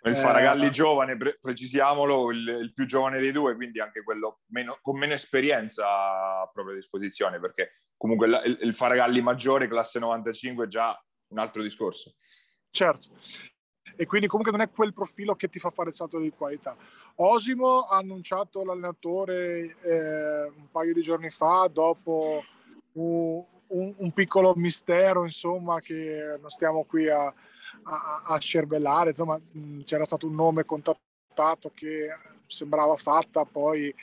Il 0.04 0.16
Faragalli 0.16 0.66
eh, 0.66 0.70
giovane, 0.70 1.18
pre- 1.18 1.38
precisiamolo, 1.40 2.32
il, 2.32 2.48
il, 2.62 2.74
più 2.74 2.86
giovane 2.86 3.20
dei 3.20 3.32
due, 3.32 3.56
quindi 3.56 3.80
anche 3.80 4.04
quello 4.04 4.40
meno, 4.48 4.78
con 4.82 4.98
meno 4.98 5.14
esperienza 5.14 5.86
a 6.42 6.50
propria 6.52 6.76
disposizione 6.76 7.40
perché 7.40 7.72
comunque 7.96 8.28
il, 8.28 8.58
il 8.62 8.74
Faragalli 8.74 9.22
maggiore, 9.22 9.68
classe 9.68 10.00
95, 10.00 10.66
è 10.66 10.68
già 10.68 11.00
un 11.30 11.40
altro 11.40 11.62
discorso. 11.62 12.16
Certo, 12.70 13.16
e 13.96 14.06
quindi 14.06 14.28
comunque 14.28 14.56
non 14.56 14.66
è 14.66 14.70
quel 14.70 14.94
profilo 14.94 15.36
che 15.36 15.50
ti 15.50 15.60
fa 15.60 15.70
fare 15.70 15.90
il 15.90 15.96
salto 15.96 16.20
di 16.20 16.32
qualità. 16.36 16.76
Osimo 17.16 17.82
ha 17.82 17.98
annunciato 17.98 18.64
l'allenatore 18.64 19.76
eh, 19.82 20.52
un 20.56 20.70
paio 20.72 20.94
di 20.94 21.02
giorni 21.02 21.30
fa 21.30 21.70
dopo 21.72 22.44
un, 22.94 23.44
un, 23.68 23.94
un, 23.98 24.12
piccolo 24.12 24.54
mistero 24.56 25.24
insomma 25.24 25.80
che 25.80 26.38
non 26.40 26.50
stiamo 26.50 26.84
qui 26.84 27.10
a, 27.10 27.26
a, 27.26 28.24
a 28.26 28.40
scervellare. 28.40 29.10
Insomma 29.10 29.40
mh, 29.40 29.82
c'era 29.82 30.06
stato 30.06 30.28
un 30.28 30.36
nome 30.36 30.66
contattato 30.66 31.72
che 31.74 32.10
sembrava 32.46 32.96
fatta 32.96 33.46
poi 33.46 33.94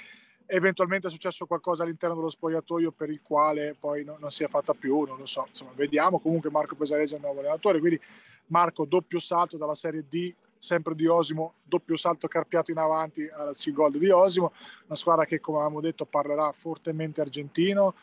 eventualmente 0.47 1.09
è 1.09 1.11
successo 1.11 1.47
qualcosa 1.47 1.83
all'interno 1.83 2.15
dello 2.17 2.31
spogliatoio 2.31 2.93
per 2.93 3.11
il 3.11 3.21
quale 3.23 3.75
poi 3.79 4.05
no, 4.05 4.17
non 4.19 4.31
si 4.31 4.45
è 4.45 4.49
fatta 4.49 4.75
più, 4.75 5.03
non 5.03 5.19
lo 5.19 5.27
so, 5.27 5.47
insomma 5.49 5.73
vediamo, 5.75 6.19
comunque 6.19 6.51
Marco 6.51 6.75
Pesarese 6.75 7.15
è 7.15 7.17
il 7.19 7.25
nuovo 7.25 7.41
allenatore, 7.41 7.79
quindi 7.79 8.01
Marco 8.47 8.85
doppio 8.85 9.19
salto 9.19 9.57
dalla 9.57 9.75
Serie 9.75 10.05
D, 10.09 10.35
sempre 10.57 10.95
di 10.95 11.07
Osimo, 11.07 11.55
doppio 11.63 11.97
salto 11.97 12.27
carpiato 12.29 12.71
in 12.71 12.79
avanti 12.79 13.29
alla 13.29 13.53
C-Gold 13.53 13.99
di 13.99 14.11
Osimo, 14.11 14.53
una 14.87 14.97
squadra 14.97 15.25
che 15.25 15.41
come 15.41 15.59
avevamo 15.59 15.81
detto 15.81 16.05
parlerà 16.07 16.51
fortemente 16.53 17.21
argentino, 17.21 17.95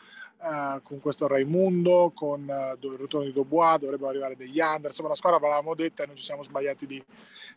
eh, 0.44 0.80
con 0.82 1.00
questo 1.00 1.26
Raimundo, 1.28 2.12
con 2.14 2.48
eh, 2.48 2.76
il 2.80 2.96
ritorno 2.98 3.26
di 3.26 3.32
Dobois, 3.32 3.78
dovrebbero 3.78 4.10
arrivare 4.10 4.36
degli 4.36 4.58
under, 4.60 4.90
insomma 4.90 5.08
una 5.08 5.16
squadra 5.16 5.38
l'avevamo 5.38 5.74
detta 5.74 6.02
e 6.02 6.06
non 6.06 6.16
ci 6.16 6.24
siamo 6.24 6.42
sbagliati 6.42 6.86
di, 6.86 7.04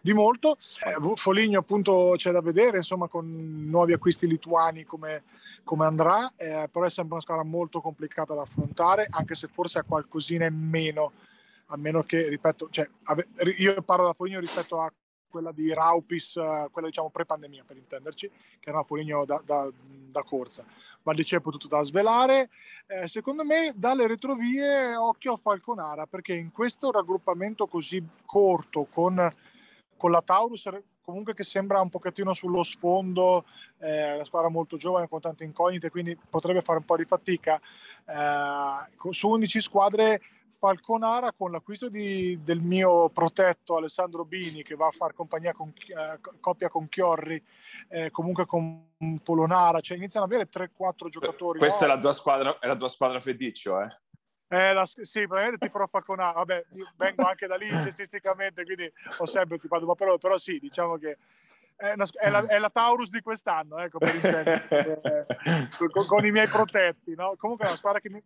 di 0.01 0.13
molto. 0.13 0.57
Eh, 0.83 1.15
Foligno 1.15 1.59
appunto 1.59 2.13
c'è 2.15 2.31
da 2.31 2.41
vedere, 2.41 2.77
insomma 2.77 3.07
con 3.07 3.67
nuovi 3.67 3.93
acquisti 3.93 4.27
lituani 4.27 4.83
come, 4.83 5.23
come 5.63 5.85
andrà, 5.85 6.31
eh, 6.35 6.67
però 6.71 6.85
è 6.85 6.89
sempre 6.89 7.13
una 7.13 7.21
squadra 7.21 7.43
molto 7.43 7.81
complicata 7.81 8.33
da 8.33 8.41
affrontare, 8.41 9.07
anche 9.09 9.35
se 9.35 9.47
forse 9.47 9.79
ha 9.79 9.83
qualcosina 9.83 10.45
in 10.45 10.55
meno 10.55 11.11
a 11.67 11.77
meno 11.77 12.03
che, 12.03 12.27
ripeto, 12.29 12.69
cioè, 12.69 12.87
io 13.57 13.81
parlo 13.81 14.05
da 14.05 14.13
Foligno 14.13 14.39
rispetto 14.39 14.79
a 14.81 14.91
quella 15.27 15.51
di 15.51 15.73
Raupis, 15.73 16.33
quella 16.71 16.87
diciamo 16.87 17.09
pre-pandemia 17.09 17.63
per 17.65 17.77
intenderci, 17.77 18.29
che 18.29 18.69
era 18.69 18.77
una 18.77 18.85
Foligno 18.85 19.25
da, 19.25 19.41
da, 19.43 19.69
da 19.75 20.23
corsa. 20.23 20.65
Val 21.03 21.15
di 21.15 21.25
Ceppo 21.25 21.51
tutto 21.51 21.67
da 21.67 21.83
svelare. 21.83 22.49
Eh, 22.87 23.07
secondo 23.07 23.43
me 23.43 23.73
dalle 23.75 24.07
retrovie 24.07 24.95
occhio 24.95 25.33
a 25.33 25.37
Falconara 25.37 26.05
perché 26.05 26.33
in 26.33 26.51
questo 26.51 26.91
raggruppamento 26.91 27.67
così 27.67 28.03
corto 28.25 28.85
con, 28.85 29.31
con 29.97 30.11
la 30.11 30.21
Taurus 30.21 30.69
comunque 31.01 31.35
che 31.35 31.43
sembra 31.43 31.81
un 31.81 31.89
pochettino 31.89 32.33
sullo 32.33 32.63
sfondo, 32.63 33.45
eh, 33.77 34.17
la 34.17 34.25
squadra 34.25 34.49
molto 34.49 34.75
giovane 34.75 35.07
con 35.07 35.19
tante 35.19 35.43
incognite, 35.43 35.91
quindi 35.91 36.17
potrebbe 36.29 36.61
fare 36.63 36.79
un 36.79 36.85
po' 36.85 36.97
di 36.97 37.05
fatica. 37.05 37.61
Eh, 38.05 39.11
su 39.11 39.29
11 39.29 39.61
squadre 39.61 40.21
Falconara 40.65 41.31
con 41.31 41.51
l'acquisto 41.51 41.89
di, 41.89 42.39
del 42.41 42.59
mio 42.59 43.09
protetto 43.09 43.77
Alessandro 43.77 44.25
Bini 44.25 44.63
che 44.63 44.73
va 44.73 44.87
a 44.87 44.91
fare 44.91 45.13
compagnia 45.13 45.53
con, 45.53 45.69
eh, 45.69 46.19
coppia 46.39 46.69
con 46.69 46.89
Chiorri, 46.89 47.39
eh, 47.89 48.09
comunque 48.09 48.47
con 48.47 48.89
Polonara, 49.23 49.79
cioè 49.79 49.97
iniziano 49.97 50.25
ad 50.25 50.31
avere 50.31 50.49
3-4 50.49 51.07
giocatori. 51.07 51.59
Questa 51.59 51.85
no? 51.85 51.91
è, 51.91 51.95
la 51.95 52.01
tua 52.01 52.13
squadra, 52.13 52.57
è 52.57 52.65
la 52.65 52.75
tua 52.75 52.89
squadra 52.89 53.19
feticcio, 53.19 53.79
eh? 53.79 53.95
Eh, 54.47 54.73
la, 54.73 54.85
sì, 54.87 55.27
probabilmente 55.27 55.63
ti 55.63 55.71
farò 55.71 55.85
falconare. 55.85 56.33
Vabbè, 56.33 56.65
vengo 56.97 57.23
anche 57.25 57.45
da 57.45 57.57
lì 57.57 57.69
cestisticamente, 57.85 58.63
quindi 58.63 58.91
ho 59.19 59.25
sempre 59.27 59.59
ti 59.59 59.67
parlo, 59.67 59.93
però, 59.93 60.17
però 60.17 60.35
sì, 60.39 60.57
diciamo 60.57 60.97
che 60.97 61.17
è, 61.75 61.91
una, 61.93 62.05
è, 62.11 62.29
la, 62.31 62.43
è 62.47 62.57
la, 62.57 62.71
Taurus 62.71 63.11
di 63.11 63.21
quest'anno, 63.21 63.77
ecco, 63.77 63.99
per 63.99 64.15
intendere, 64.15 64.65
eh, 64.69 65.25
con, 65.91 66.07
con, 66.07 66.25
i 66.25 66.31
miei 66.31 66.47
protetti. 66.47 67.13
No? 67.13 67.35
Comunque 67.37 67.65
è 67.65 67.69
una 67.69 67.77
squadra 67.77 67.99
che 67.99 68.09
mi, 68.09 68.23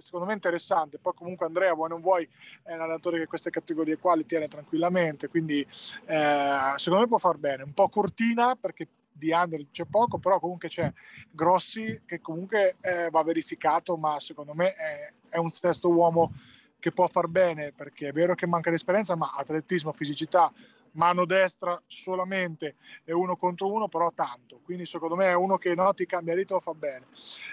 secondo 0.00 0.26
me 0.26 0.32
interessante. 0.32 0.98
Poi 0.98 1.12
comunque 1.14 1.46
Andrea, 1.46 1.74
vuoi 1.74 1.88
non 1.88 2.00
vuoi, 2.00 2.28
è 2.62 2.74
un 2.74 2.80
allenatore 2.80 3.18
che 3.18 3.26
queste 3.26 3.50
categorie 3.50 3.98
qua 3.98 4.14
li 4.14 4.26
tiene 4.26 4.48
tranquillamente, 4.48 5.28
quindi 5.28 5.60
eh, 6.06 6.72
secondo 6.76 7.04
me 7.04 7.08
può 7.08 7.18
far 7.18 7.36
bene. 7.36 7.62
Un 7.62 7.74
po' 7.74 7.88
cortina 7.88 8.56
perché 8.56 8.88
di 9.12 9.30
under 9.32 9.66
c'è 9.70 9.84
poco, 9.84 10.18
però 10.18 10.40
comunque 10.40 10.68
c'è 10.68 10.90
Grossi 11.30 12.00
che 12.06 12.20
comunque 12.20 12.76
eh, 12.80 13.10
va 13.10 13.22
verificato, 13.22 13.96
ma 13.96 14.18
secondo 14.18 14.54
me 14.54 14.72
è, 14.74 15.12
è, 15.28 15.36
un 15.36 15.50
sesto 15.50 15.90
uomo 15.90 16.32
che 16.78 16.90
può 16.92 17.06
far 17.06 17.28
bene 17.28 17.72
perché 17.72 18.08
è 18.08 18.12
vero 18.12 18.34
che 18.34 18.46
manca 18.46 18.70
di 18.70 18.76
esperienza, 18.76 19.14
ma 19.14 19.34
atletismo, 19.36 19.92
fisicità, 19.92 20.50
mano 20.92 21.24
destra 21.24 21.80
solamente 21.86 22.76
e 23.04 23.12
uno 23.12 23.36
contro 23.36 23.72
uno, 23.72 23.88
però 23.88 24.10
tanto. 24.12 24.60
Quindi 24.64 24.86
secondo 24.86 25.16
me 25.16 25.26
è 25.26 25.34
uno 25.34 25.56
che 25.58 25.74
no, 25.74 25.92
ti 25.94 26.06
cambia 26.06 26.34
ritmo, 26.34 26.60
fa 26.60 26.74
bene. 26.74 27.06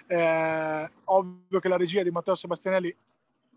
Eh, 0.08 0.92
ovvio 1.06 1.60
che 1.60 1.68
la 1.68 1.78
regia 1.78 2.04
di 2.04 2.12
Matteo 2.12 2.36
Sebastianelli 2.36 2.96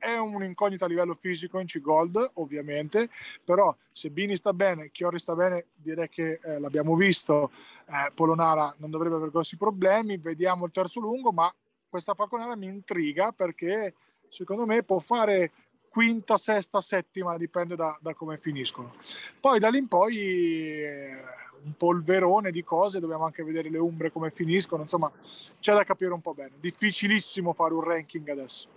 è 0.00 0.16
un'incognita 0.16 0.86
a 0.86 0.88
livello 0.88 1.14
fisico 1.14 1.58
in 1.58 1.66
C-Gold, 1.66 2.30
ovviamente, 2.34 3.10
però 3.44 3.74
se 3.90 4.08
Bini 4.10 4.34
sta 4.34 4.54
bene, 4.54 4.90
Chiori 4.90 5.18
sta 5.18 5.34
bene, 5.34 5.66
direi 5.74 6.08
che 6.08 6.40
eh, 6.42 6.58
l'abbiamo 6.58 6.94
visto, 6.94 7.50
eh, 7.86 8.10
Polonara 8.14 8.74
non 8.78 8.90
dovrebbe 8.90 9.16
avere 9.16 9.30
grossi 9.30 9.58
problemi, 9.58 10.16
vediamo 10.16 10.64
il 10.64 10.72
terzo 10.72 11.00
lungo, 11.00 11.32
ma 11.32 11.52
questa 11.86 12.14
Falconara 12.14 12.56
mi 12.56 12.66
intriga 12.66 13.32
perché 13.32 13.94
secondo 14.28 14.64
me 14.64 14.82
può 14.82 14.98
fare 14.98 15.52
quinta, 15.90 16.38
sesta, 16.38 16.80
settima, 16.80 17.36
dipende 17.36 17.74
da, 17.74 17.98
da 18.00 18.14
come 18.14 18.38
finiscono. 18.38 18.94
Poi 19.40 19.58
da 19.58 19.68
lì 19.68 19.78
in 19.78 19.88
poi 19.88 20.16
eh, 20.16 21.22
un 21.64 21.74
polverone 21.76 22.52
di 22.52 22.62
cose, 22.62 23.00
dobbiamo 23.00 23.24
anche 23.24 23.42
vedere 23.42 23.68
le 23.68 23.78
umbre 23.78 24.12
come 24.12 24.30
finiscono, 24.30 24.82
insomma 24.82 25.10
c'è 25.58 25.74
da 25.74 25.84
capire 25.84 26.12
un 26.12 26.20
po' 26.20 26.32
bene. 26.32 26.52
Difficilissimo 26.60 27.52
fare 27.52 27.74
un 27.74 27.82
ranking 27.82 28.28
adesso. 28.28 28.68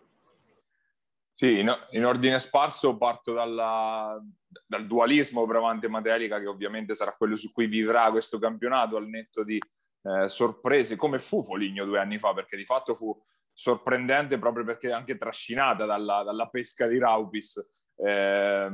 Sì, 1.31 1.59
in, 1.59 1.71
in 1.91 2.05
ordine 2.05 2.39
sparso 2.39 2.97
parto 2.97 3.33
dalla, 3.33 4.19
dal 4.67 4.85
dualismo 4.85 5.45
Bramante-Materica, 5.45 6.39
che 6.39 6.47
ovviamente 6.47 6.93
sarà 6.93 7.13
quello 7.13 7.35
su 7.35 7.51
cui 7.51 7.67
vivrà 7.67 8.11
questo 8.11 8.37
campionato 8.37 8.97
al 8.97 9.07
netto 9.07 9.43
di 9.43 9.59
eh, 10.03 10.27
sorprese, 10.29 10.95
come 10.95 11.19
fu 11.19 11.43
Foligno 11.43 11.85
due 11.85 11.99
anni 11.99 12.19
fa, 12.19 12.33
perché 12.33 12.55
di 12.55 12.65
fatto 12.65 12.93
fu 12.93 13.19
sorprendente 13.53 14.39
proprio 14.39 14.65
perché 14.65 14.91
anche 14.91 15.17
trascinata 15.17 15.85
dalla, 15.85 16.23
dalla 16.23 16.47
pesca 16.47 16.87
di 16.87 16.97
Raupis. 16.97 17.63
Eh, 17.95 18.69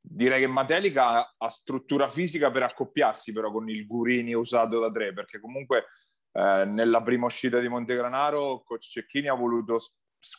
direi 0.00 0.40
che 0.40 0.46
Matelica 0.46 1.34
ha 1.36 1.48
struttura 1.48 2.08
fisica 2.08 2.50
per 2.50 2.62
accoppiarsi 2.62 3.32
però 3.32 3.50
con 3.50 3.68
il 3.68 3.86
Gurini 3.86 4.34
usato 4.34 4.78
da 4.78 4.90
tre, 4.90 5.12
perché 5.12 5.40
comunque 5.40 5.86
eh, 6.32 6.64
nella 6.64 7.02
prima 7.02 7.26
uscita 7.26 7.60
di 7.60 7.68
Montegranaro 7.68 8.62
coach 8.64 8.88
Cecchini 8.88 9.28
ha 9.28 9.34
voluto 9.34 9.78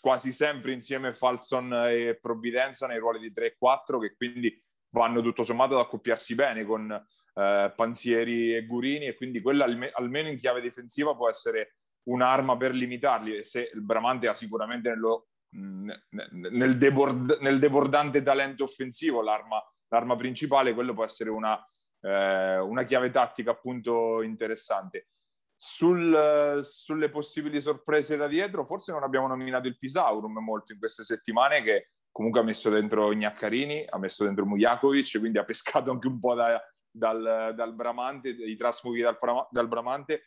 quasi 0.02 0.32
sempre 0.32 0.74
insieme 0.74 1.14
Falson 1.14 1.74
e 1.74 2.18
Provvidenza 2.20 2.88
nei 2.88 3.00
ruoli 3.00 3.20
di 3.20 3.32
3 3.32 3.46
e 3.46 3.56
4 3.58 4.00
che 4.00 4.16
quindi 4.16 4.62
vanno 4.92 5.22
tutto 5.22 5.44
sommato 5.44 5.76
ad 5.76 5.86
accoppiarsi 5.86 6.36
bene 6.36 6.66
con 6.66 6.92
eh, 6.92 7.74
Panzieri 7.76 8.56
e 8.56 8.66
Gurini 8.66 9.06
e 9.06 9.16
quindi 9.16 9.42
quella 9.42 9.66
alme- 9.66 9.92
almeno 9.94 10.30
in 10.30 10.38
chiave 10.38 10.62
difensiva 10.62 11.16
può 11.16 11.30
essere 11.30 11.76
un'arma 12.04 12.58
per 12.58 12.74
limitarli 12.74 13.44
se 13.44 13.72
il 13.74 13.82
Bramante 13.82 14.28
ha 14.28 14.34
sicuramente 14.34 14.90
nello, 14.90 15.28
nel, 15.52 16.78
debord- 16.78 17.40
nel, 17.42 17.60
debordante 17.60 18.22
talento 18.22 18.64
offensivo 18.64 19.22
l'arma, 19.22 19.62
l'arma, 19.90 20.16
principale, 20.16 20.74
quello 20.74 20.94
può 20.94 21.04
essere 21.04 21.30
una, 21.30 21.58
eh, 22.02 22.60
una 22.60 22.84
chiave 22.84 23.10
tattica 23.10 23.52
appunto 23.52 24.22
interessante. 24.22 25.08
Sul, 25.56 26.60
sulle 26.64 27.10
possibili 27.10 27.60
sorprese 27.60 28.16
da 28.16 28.28
dietro, 28.28 28.66
forse 28.66 28.94
non 28.94 29.04
abbiamo 29.04 29.28
nominato 29.28 29.68
il 29.68 29.78
Pisaurum 29.78 30.38
molto 30.40 30.72
in 30.72 30.80
queste 30.80 31.04
settimane, 31.04 31.62
che 31.64 31.90
comunque 32.12 32.40
ha 32.40 32.44
messo 32.44 32.70
dentro 32.70 33.14
Gnaccarini, 33.14 33.86
ha 33.90 33.98
messo 33.98 34.24
dentro 34.24 34.46
Mujakovic, 34.46 35.20
quindi 35.20 35.38
ha 35.38 35.44
pescato 35.44 35.92
anche 35.92 36.08
un 36.08 36.20
po' 36.20 36.34
da, 36.34 36.62
dal, 36.90 37.54
dal, 37.56 37.76
Bramante, 37.76 38.30
i 38.30 38.56
trasfughi 38.56 39.02
dal, 39.02 39.18
dal, 39.50 39.68
Bramante, 39.68 40.24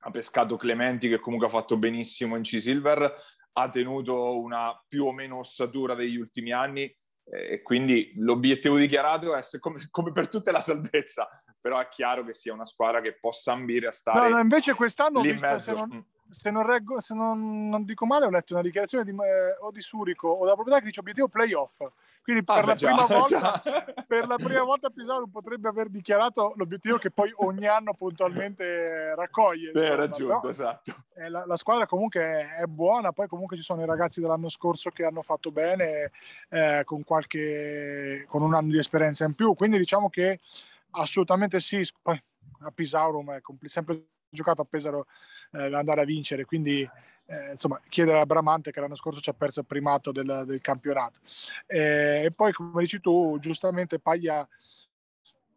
ha 0.00 0.10
pescato 0.10 0.56
Clementi 0.56 1.08
che 1.08 1.18
comunque 1.18 1.48
ha 1.48 1.50
fatto 1.50 1.76
benissimo 1.76 2.36
in 2.36 2.42
C-Silver, 2.42 3.14
ha 3.52 3.68
tenuto 3.70 4.38
una 4.38 4.80
più 4.86 5.04
o 5.04 5.12
meno 5.12 5.38
ossatura 5.38 5.94
degli 5.94 6.16
ultimi 6.16 6.52
anni 6.52 6.82
eh, 6.82 7.54
e 7.54 7.62
quindi 7.62 8.12
l'obiettivo 8.16 8.76
dichiarato 8.76 9.34
è 9.34 9.40
come, 9.58 9.80
come 9.90 10.12
per 10.12 10.28
tutte 10.28 10.52
la 10.52 10.60
salvezza, 10.60 11.28
però 11.60 11.78
è 11.78 11.88
chiaro 11.88 12.24
che 12.24 12.34
sia 12.34 12.52
una 12.52 12.66
squadra 12.66 13.00
che 13.00 13.18
possa 13.18 13.52
ambire 13.52 13.88
a 13.88 13.92
stare 13.92 14.28
no, 14.28 14.36
no, 14.36 14.40
invece 14.40 14.74
quest'anno 14.74 15.20
lì 15.20 15.32
visto, 15.32 15.58
se, 15.58 15.72
non, 15.72 15.88
mm. 15.92 16.00
Se, 16.30 16.50
non, 16.50 16.66
reggo, 16.66 17.00
se 17.00 17.14
non, 17.14 17.68
non, 17.68 17.84
dico 17.84 18.06
male 18.06 18.26
ho 18.26 18.30
letto 18.30 18.54
una 18.54 18.62
dichiarazione 18.62 19.04
di, 19.04 19.10
eh, 19.10 19.56
o 19.60 19.70
di 19.70 19.80
Surico 19.80 20.28
o 20.28 20.42
della 20.42 20.54
proprietà 20.54 20.80
che 20.80 20.86
dice 20.86 21.00
obiettivo 21.00 21.28
playoff. 21.28 21.82
Quindi 22.22 22.44
per, 22.44 22.58
ah, 22.58 22.66
la, 22.66 22.74
già, 22.74 22.92
prima 22.92 23.06
volta, 23.18 23.62
per 24.06 24.26
la 24.26 24.36
prima 24.36 24.62
volta 24.62 24.90
Pisaro 24.90 25.26
potrebbe 25.28 25.68
aver 25.68 25.88
dichiarato 25.88 26.52
l'obiettivo 26.56 26.98
che 26.98 27.10
poi 27.10 27.32
ogni 27.36 27.66
anno 27.66 27.94
puntualmente 27.94 29.14
raccoglie 29.14 29.70
Beh, 29.70 29.94
raggiunto, 29.94 30.40
Però, 30.40 30.50
esatto. 30.50 30.94
la, 31.14 31.46
la, 31.46 31.56
squadra 31.56 31.86
comunque 31.86 32.20
è, 32.20 32.56
è, 32.60 32.64
buona 32.66 33.12
poi 33.12 33.28
comunque 33.28 33.56
ci 33.56 33.62
sono 33.62 33.82
i 33.82 33.86
ragazzi 33.86 34.20
dell'anno 34.20 34.50
scorso 34.50 34.90
che 34.90 35.04
hanno 35.04 35.22
fatto 35.22 35.50
bene 35.50 36.10
eh, 36.50 36.82
con, 36.84 37.02
qualche, 37.02 38.26
con 38.28 38.42
un 38.42 38.52
anno 38.52 38.72
di 38.72 38.78
esperienza 38.78 39.24
in 39.24 39.34
più. 39.34 39.54
Quindi 39.54 39.78
diciamo 39.78 40.10
che 40.10 40.40
Assolutamente 40.90 41.60
sì, 41.60 41.86
poi 42.00 42.20
a 42.60 42.70
Pisaurum 42.70 43.32
è 43.32 43.40
sempre 43.64 44.06
giocato 44.30 44.62
a 44.62 44.64
Pesaro 44.64 45.06
eh, 45.52 45.74
andare 45.74 46.02
a 46.02 46.04
vincere, 46.04 46.44
quindi 46.44 46.88
eh, 47.26 47.50
insomma 47.52 47.80
chiedere 47.88 48.20
a 48.20 48.26
Bramante 48.26 48.70
che 48.70 48.80
l'anno 48.80 48.96
scorso 48.96 49.20
ci 49.20 49.30
ha 49.30 49.34
perso 49.34 49.60
il 49.60 49.66
primato 49.66 50.12
del, 50.12 50.44
del 50.46 50.60
campionato. 50.60 51.18
Eh, 51.66 52.24
e 52.24 52.30
poi 52.30 52.52
come 52.52 52.82
dici 52.82 53.00
tu, 53.00 53.38
giustamente 53.40 53.98
Paglia 53.98 54.46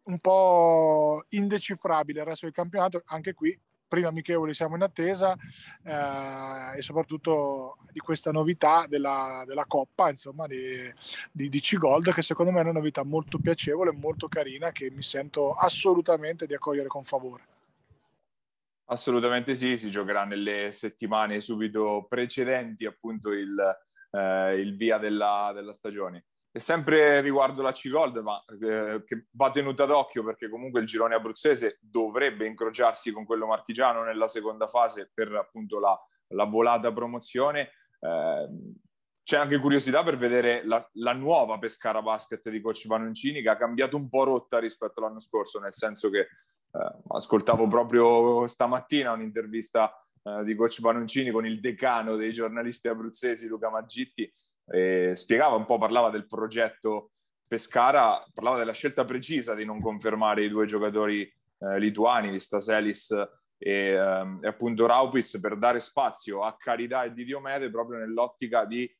un 0.04 0.18
po' 0.18 1.24
indecifrabile 1.30 2.20
il 2.20 2.26
resto 2.26 2.46
del 2.46 2.54
campionato, 2.54 3.02
anche 3.06 3.34
qui 3.34 3.58
prima 3.92 4.08
amichevoli 4.08 4.54
siamo 4.54 4.74
in 4.74 4.82
attesa 4.82 5.36
eh, 5.84 6.78
e 6.78 6.80
soprattutto 6.80 7.76
di 7.92 7.98
questa 7.98 8.32
novità 8.32 8.86
della, 8.88 9.44
della 9.46 9.66
Coppa, 9.66 10.08
insomma, 10.08 10.46
di, 10.46 10.90
di, 11.30 11.50
di 11.50 11.60
C-Gold, 11.60 12.10
che 12.14 12.22
secondo 12.22 12.50
me 12.50 12.60
è 12.60 12.62
una 12.62 12.72
novità 12.72 13.04
molto 13.04 13.38
piacevole 13.38 13.92
molto 13.92 14.28
carina 14.28 14.72
che 14.72 14.90
mi 14.90 15.02
sento 15.02 15.52
assolutamente 15.52 16.46
di 16.46 16.54
accogliere 16.54 16.88
con 16.88 17.04
favore. 17.04 17.51
Assolutamente 18.92 19.54
sì, 19.54 19.78
si 19.78 19.90
giocherà 19.90 20.24
nelle 20.24 20.70
settimane 20.70 21.40
subito 21.40 22.04
precedenti 22.06 22.84
appunto 22.84 23.30
il, 23.30 23.56
eh, 24.10 24.54
il 24.60 24.76
via 24.76 24.98
della, 24.98 25.50
della 25.54 25.72
stagione. 25.72 26.26
E 26.52 26.60
sempre 26.60 27.22
riguardo 27.22 27.62
la 27.62 27.72
C-Gold, 27.72 28.18
ma 28.18 28.44
eh, 28.44 29.02
che 29.06 29.28
va 29.30 29.50
tenuta 29.50 29.86
d'occhio 29.86 30.22
perché 30.22 30.50
comunque 30.50 30.80
il 30.80 30.86
girone 30.86 31.14
abruzzese 31.14 31.78
dovrebbe 31.80 32.44
incrociarsi 32.44 33.12
con 33.12 33.24
quello 33.24 33.46
marchigiano 33.46 34.02
nella 34.04 34.28
seconda 34.28 34.66
fase 34.66 35.10
per 35.14 35.32
appunto 35.32 35.80
la, 35.80 35.98
la 36.34 36.44
volata 36.44 36.92
promozione. 36.92 37.70
Eh, 37.98 38.48
c'è 39.24 39.38
anche 39.38 39.58
curiosità 39.58 40.02
per 40.02 40.18
vedere 40.18 40.66
la, 40.66 40.86
la, 40.94 41.14
nuova 41.14 41.58
Pescara 41.58 42.02
Basket 42.02 42.46
di 42.50 42.60
coach 42.60 42.86
Panoncini 42.86 43.40
che 43.40 43.48
ha 43.48 43.56
cambiato 43.56 43.96
un 43.96 44.10
po' 44.10 44.24
rotta 44.24 44.58
rispetto 44.58 45.00
all'anno 45.00 45.20
scorso, 45.20 45.60
nel 45.60 45.72
senso 45.72 46.10
che 46.10 46.26
ascoltavo 47.08 47.66
proprio 47.66 48.46
stamattina 48.46 49.12
un'intervista 49.12 49.92
eh, 50.22 50.44
di 50.44 50.54
coach 50.54 50.80
Panoncini 50.80 51.30
con 51.30 51.44
il 51.44 51.60
decano 51.60 52.16
dei 52.16 52.32
giornalisti 52.32 52.88
abruzzesi 52.88 53.46
Luca 53.46 53.70
Maggitti 53.70 54.30
eh, 54.66 55.12
spiegava 55.14 55.56
un 55.56 55.64
po', 55.64 55.78
parlava 55.78 56.10
del 56.10 56.26
progetto 56.26 57.10
Pescara, 57.46 58.24
parlava 58.32 58.56
della 58.56 58.72
scelta 58.72 59.04
precisa 59.04 59.54
di 59.54 59.64
non 59.64 59.80
confermare 59.80 60.44
i 60.44 60.48
due 60.48 60.64
giocatori 60.64 61.22
eh, 61.22 61.78
lituani, 61.78 62.38
Staselis 62.40 63.14
e, 63.58 64.00
um, 64.00 64.38
e 64.42 64.48
appunto 64.48 64.86
Raupitz 64.86 65.38
per 65.38 65.58
dare 65.58 65.78
spazio 65.78 66.42
a 66.42 66.56
Carità 66.56 67.04
e 67.04 67.12
di 67.12 67.24
Diomede 67.24 67.70
proprio 67.70 67.98
nell'ottica 67.98 68.64
di 68.64 68.90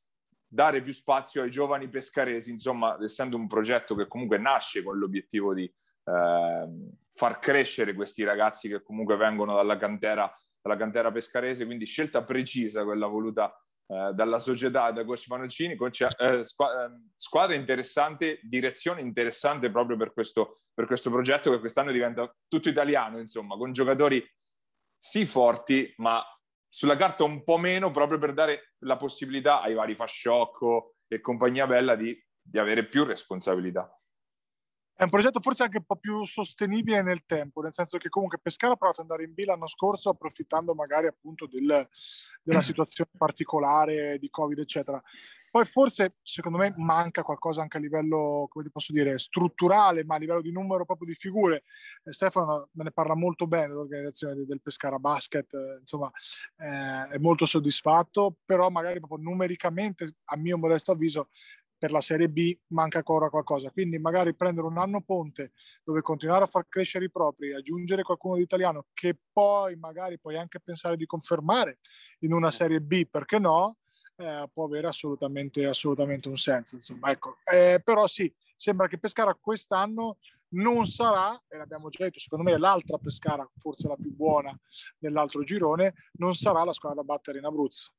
dare 0.46 0.82
più 0.82 0.92
spazio 0.92 1.42
ai 1.42 1.50
giovani 1.50 1.88
pescaresi, 1.88 2.50
insomma, 2.50 2.98
essendo 3.02 3.36
un 3.36 3.46
progetto 3.46 3.94
che 3.94 4.06
comunque 4.06 4.36
nasce 4.36 4.82
con 4.82 4.98
l'obiettivo 4.98 5.54
di 5.54 5.64
eh, 5.64 5.72
far 6.04 7.38
crescere 7.38 7.94
questi 7.94 8.24
ragazzi 8.24 8.68
che 8.68 8.82
comunque 8.82 9.16
vengono 9.16 9.54
dalla 9.54 9.76
cantera, 9.76 10.32
dalla 10.60 10.76
cantera 10.76 11.12
pescarese, 11.12 11.64
quindi 11.64 11.86
scelta 11.86 12.24
precisa 12.24 12.84
quella 12.84 13.06
voluta 13.06 13.54
eh, 13.86 14.12
dalla 14.14 14.38
società, 14.38 14.90
da 14.90 15.04
coach 15.04 15.26
Manoncini, 15.28 15.76
coach, 15.76 16.06
eh, 16.18 16.42
squ- 16.44 16.70
ehm, 16.70 17.10
squadra 17.14 17.54
interessante, 17.54 18.40
direzione 18.42 19.00
interessante 19.02 19.70
proprio 19.70 19.96
per 19.96 20.12
questo, 20.12 20.62
per 20.72 20.86
questo 20.86 21.10
progetto 21.10 21.50
che 21.50 21.58
quest'anno 21.58 21.92
diventa 21.92 22.32
tutto 22.48 22.68
italiano, 22.68 23.18
insomma, 23.18 23.56
con 23.56 23.72
giocatori 23.72 24.24
sì 24.96 25.26
forti, 25.26 25.92
ma 25.96 26.24
sulla 26.68 26.96
carta 26.96 27.24
un 27.24 27.44
po' 27.44 27.58
meno 27.58 27.90
proprio 27.90 28.18
per 28.18 28.32
dare 28.32 28.76
la 28.84 28.96
possibilità 28.96 29.60
ai 29.60 29.74
vari 29.74 29.94
Fasciocco 29.94 30.94
e 31.06 31.20
compagnia 31.20 31.66
bella 31.66 31.94
di, 31.94 32.18
di 32.40 32.58
avere 32.58 32.86
più 32.86 33.04
responsabilità. 33.04 33.94
È 35.02 35.04
un 35.04 35.10
progetto 35.10 35.40
forse 35.40 35.64
anche 35.64 35.78
un 35.78 35.84
po' 35.84 35.96
più 35.96 36.24
sostenibile 36.24 37.02
nel 37.02 37.24
tempo, 37.26 37.60
nel 37.60 37.72
senso 37.72 37.98
che 37.98 38.08
comunque 38.08 38.38
Pescara 38.40 38.74
ha 38.74 38.76
provato 38.76 39.00
ad 39.00 39.10
andare 39.10 39.28
in 39.28 39.34
B 39.34 39.42
l'anno 39.44 39.66
scorso 39.66 40.10
approfittando 40.10 40.74
magari 40.74 41.08
appunto 41.08 41.48
del, 41.48 41.88
della 42.40 42.62
situazione 42.62 43.10
particolare 43.18 44.16
di 44.20 44.30
Covid, 44.30 44.60
eccetera. 44.60 45.02
Poi 45.50 45.64
forse, 45.64 46.14
secondo 46.22 46.56
me, 46.56 46.72
manca 46.76 47.22
qualcosa 47.22 47.60
anche 47.62 47.78
a 47.78 47.80
livello, 47.80 48.46
come 48.48 48.64
ti 48.64 48.70
posso 48.70 48.92
dire, 48.92 49.18
strutturale, 49.18 50.04
ma 50.04 50.14
a 50.14 50.18
livello 50.18 50.40
di 50.40 50.52
numero 50.52 50.84
proprio 50.84 51.08
di 51.08 51.14
figure. 51.14 51.64
Eh, 52.04 52.12
Stefano 52.12 52.68
me 52.72 52.84
ne 52.84 52.90
parla 52.92 53.14
molto 53.14 53.48
bene 53.48 53.66
dell'organizzazione 53.66 54.46
del 54.46 54.62
Pescara 54.62 54.98
Basket, 54.98 55.52
eh, 55.52 55.78
insomma, 55.80 56.10
eh, 56.56 57.14
è 57.14 57.18
molto 57.18 57.44
soddisfatto, 57.44 58.36
però 58.44 58.70
magari 58.70 59.00
proprio 59.00 59.18
numericamente, 59.28 60.14
a 60.26 60.36
mio 60.36 60.56
modesto 60.56 60.92
avviso, 60.92 61.28
per 61.82 61.90
la 61.90 62.00
Serie 62.00 62.28
B 62.28 62.56
manca 62.68 62.98
ancora 62.98 63.28
qualcosa. 63.28 63.72
Quindi 63.72 63.98
magari 63.98 64.36
prendere 64.36 64.68
un 64.68 64.78
anno 64.78 65.00
ponte 65.00 65.50
dove 65.82 66.00
continuare 66.00 66.44
a 66.44 66.46
far 66.46 66.68
crescere 66.68 67.06
i 67.06 67.10
propri, 67.10 67.52
aggiungere 67.52 68.04
qualcuno 68.04 68.36
di 68.36 68.42
italiano 68.42 68.86
che 68.94 69.18
poi 69.32 69.74
magari 69.74 70.16
puoi 70.20 70.38
anche 70.38 70.60
pensare 70.60 70.96
di 70.96 71.06
confermare 71.06 71.80
in 72.20 72.34
una 72.34 72.52
Serie 72.52 72.80
B, 72.80 73.08
perché 73.10 73.40
no? 73.40 73.78
eh, 74.14 74.48
può 74.52 74.66
avere 74.66 74.86
assolutamente, 74.86 75.66
assolutamente, 75.66 76.28
un 76.28 76.36
senso. 76.36 76.76
Insomma, 76.76 77.10
ecco. 77.10 77.38
Eh, 77.52 77.80
però 77.82 78.06
sì, 78.06 78.32
sembra 78.54 78.86
che 78.86 78.98
Pescara 78.98 79.34
quest'anno 79.34 80.18
non 80.50 80.86
sarà, 80.86 81.36
e 81.48 81.56
l'abbiamo 81.56 81.88
già 81.88 82.04
detto, 82.04 82.20
secondo 82.20 82.48
me 82.48 82.56
l'altra 82.58 82.96
Pescara, 82.98 83.44
forse 83.58 83.88
la 83.88 83.96
più 83.96 84.14
buona 84.14 84.56
dell'altro 84.98 85.42
girone, 85.42 85.94
non 86.18 86.34
sarà 86.36 86.62
la 86.62 86.72
squadra 86.72 87.00
da 87.00 87.06
battere 87.06 87.38
in 87.38 87.44
Abruzzo. 87.44 87.92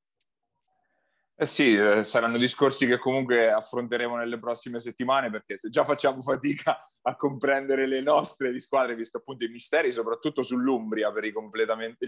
Eh 1.43 1.45
sì, 1.45 1.75
eh, 1.75 2.05
saranno 2.05 2.37
discorsi 2.37 2.87
che 2.87 2.97
comunque 2.97 3.51
affronteremo 3.51 4.15
nelle 4.15 4.39
prossime 4.39 4.79
settimane 4.79 5.29
perché 5.29 5.57
se 5.57 5.67
già 5.67 5.83
facciamo 5.83 6.21
fatica 6.21 6.89
a 7.01 7.17
comprendere 7.17 7.85
le 7.85 7.99
nostre 7.99 8.49
di 8.49 8.61
squadre, 8.61 8.95
visto 8.95 9.17
appunto 9.17 9.43
i 9.43 9.49
misteri, 9.49 9.91
soprattutto 9.91 10.41
sull'Umbria 10.41 11.11
per 11.11 11.25
il 11.25 11.33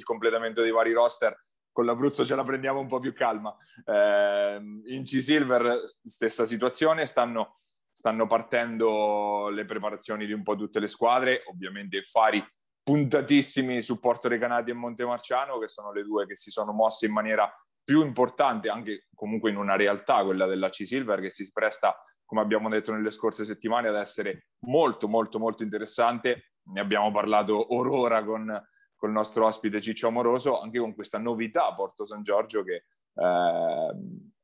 completamento 0.06 0.62
dei 0.62 0.72
vari 0.72 0.94
roster, 0.94 1.38
con 1.70 1.84
l'Abruzzo 1.84 2.24
ce 2.24 2.34
la 2.34 2.46
prendiamo 2.46 2.80
un 2.80 2.88
po' 2.88 3.00
più 3.00 3.14
calma. 3.14 3.54
Eh, 3.84 4.62
in 4.86 5.04
C-Silver 5.04 5.84
stessa 6.02 6.46
situazione, 6.46 7.06
stanno, 7.06 7.60
stanno, 7.92 8.28
partendo 8.28 9.50
le 9.50 9.66
preparazioni 9.66 10.26
di 10.26 10.32
un 10.32 10.44
po' 10.44 10.56
tutte 10.56 10.80
le 10.80 10.88
squadre, 10.88 11.44
ovviamente 11.48 12.02
Fari 12.04 12.42
puntatissimi 12.86 13.82
su 13.82 14.00
Porto 14.00 14.28
Recanati 14.28 14.70
e 14.70 14.76
Montemarciano, 14.76 15.58
che 15.58 15.68
sono 15.68 15.92
le 15.92 16.04
due 16.04 16.28
che 16.28 16.38
si 16.38 16.52
sono 16.52 16.72
mosse 16.72 17.08
in 17.08 17.14
maniera 17.14 17.52
più 17.86 18.04
importante, 18.04 18.70
anche 18.70 19.08
comunque 19.14 19.52
in 19.52 19.58
una 19.58 19.78
realtà, 19.78 20.24
quella 20.26 20.48
della 20.48 20.70
C-Silver, 20.70 21.22
che 21.22 21.30
si 21.30 21.50
presta, 21.54 21.96
come 22.26 22.42
abbiamo 22.42 22.68
detto 22.68 22.92
nelle 22.92 23.12
scorse 23.12 23.46
settimane, 23.46 23.88
ad 23.88 23.96
essere 23.96 24.48
molto, 24.66 25.08
molto, 25.08 25.40
molto 25.40 25.64
interessante. 25.64 26.56
Ne 26.64 26.82
abbiamo 26.82 27.12
parlato 27.12 27.76
orora 27.76 28.26
con 28.26 28.62
col 28.96 29.12
nostro 29.12 29.46
ospite 29.46 29.82
Ciccio 29.82 30.08
Amoroso, 30.08 30.60
anche 30.60 30.80
con 30.80 30.96
questa 30.96 31.20
novità 31.20 31.68
a 31.68 31.74
Porto 31.74 32.06
San 32.06 32.24
Giorgio 32.24 32.64
che 32.64 32.86
eh, 33.14 33.96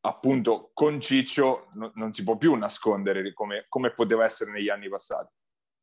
appunto 0.02 0.72
con 0.74 1.00
Ciccio 1.00 1.68
no, 1.74 1.92
non 1.96 2.14
si 2.14 2.24
può 2.24 2.38
più 2.38 2.54
nascondere 2.56 3.34
come, 3.34 3.66
come 3.68 3.92
poteva 3.94 4.24
essere 4.24 4.52
negli 4.52 4.70
anni 4.70 4.88
passati. 4.88 5.34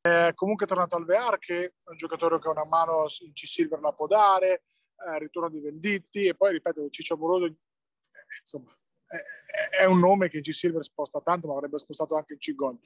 È 0.00 0.32
comunque 0.34 0.64
è 0.64 0.68
tornato 0.68 0.96
Alvear 0.96 1.38
che 1.38 1.64
è 1.64 1.90
un 1.90 1.96
giocatore 1.96 2.38
che 2.38 2.48
una 2.48 2.64
mano 2.64 3.06
in 3.20 3.32
C-Silver 3.32 3.80
la 3.80 3.92
può 3.92 4.06
dare, 4.06 4.62
eh, 5.06 5.18
ritorno 5.18 5.48
di 5.50 5.60
Venditti 5.60 6.26
e 6.26 6.34
poi 6.34 6.52
ripeto 6.52 6.88
Ciccio 6.90 7.14
Amoroso 7.14 7.46
eh, 7.46 7.56
insomma 8.40 8.72
è 9.78 9.84
un 9.84 9.98
nome 9.98 10.28
che 10.28 10.36
in 10.36 10.42
G-Silver 10.42 10.84
sposta 10.84 11.20
tanto, 11.20 11.48
ma 11.48 11.54
avrebbe 11.54 11.78
spostato 11.78 12.16
anche 12.16 12.34
in 12.34 12.38
C-Gold. 12.38 12.78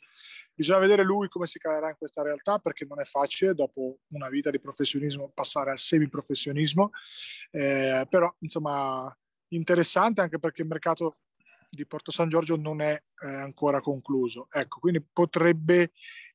Bisogna 0.55 0.79
vedere 0.79 1.03
lui 1.03 1.29
come 1.29 1.47
si 1.47 1.59
calerà 1.59 1.89
in 1.89 1.97
questa 1.97 2.23
realtà, 2.23 2.59
perché 2.59 2.85
non 2.85 3.01
è 3.01 3.05
facile 3.05 3.55
dopo 3.55 3.99
una 4.09 4.29
vita 4.29 4.51
di 4.51 4.61
professionismo 4.61 5.31
passare 5.35 5.71
al 5.71 5.79
semiprofessionismo, 5.79 6.91
eh, 7.51 8.07
però 8.09 8.33
insomma 8.39 9.15
interessante 9.49 10.21
anche 10.21 10.39
perché 10.39 10.63
il 10.63 10.69
mercato 10.69 11.17
di 11.69 11.87
Porto 11.87 12.13
San 12.13 12.29
Giorgio 12.29 12.57
non 12.57 12.81
è 12.81 12.93
eh, 12.93 13.27
ancora 13.27 13.81
concluso. 13.81 14.47
Ecco, 14.51 14.79
quindi 14.79 15.01
potrebbe 15.01 15.93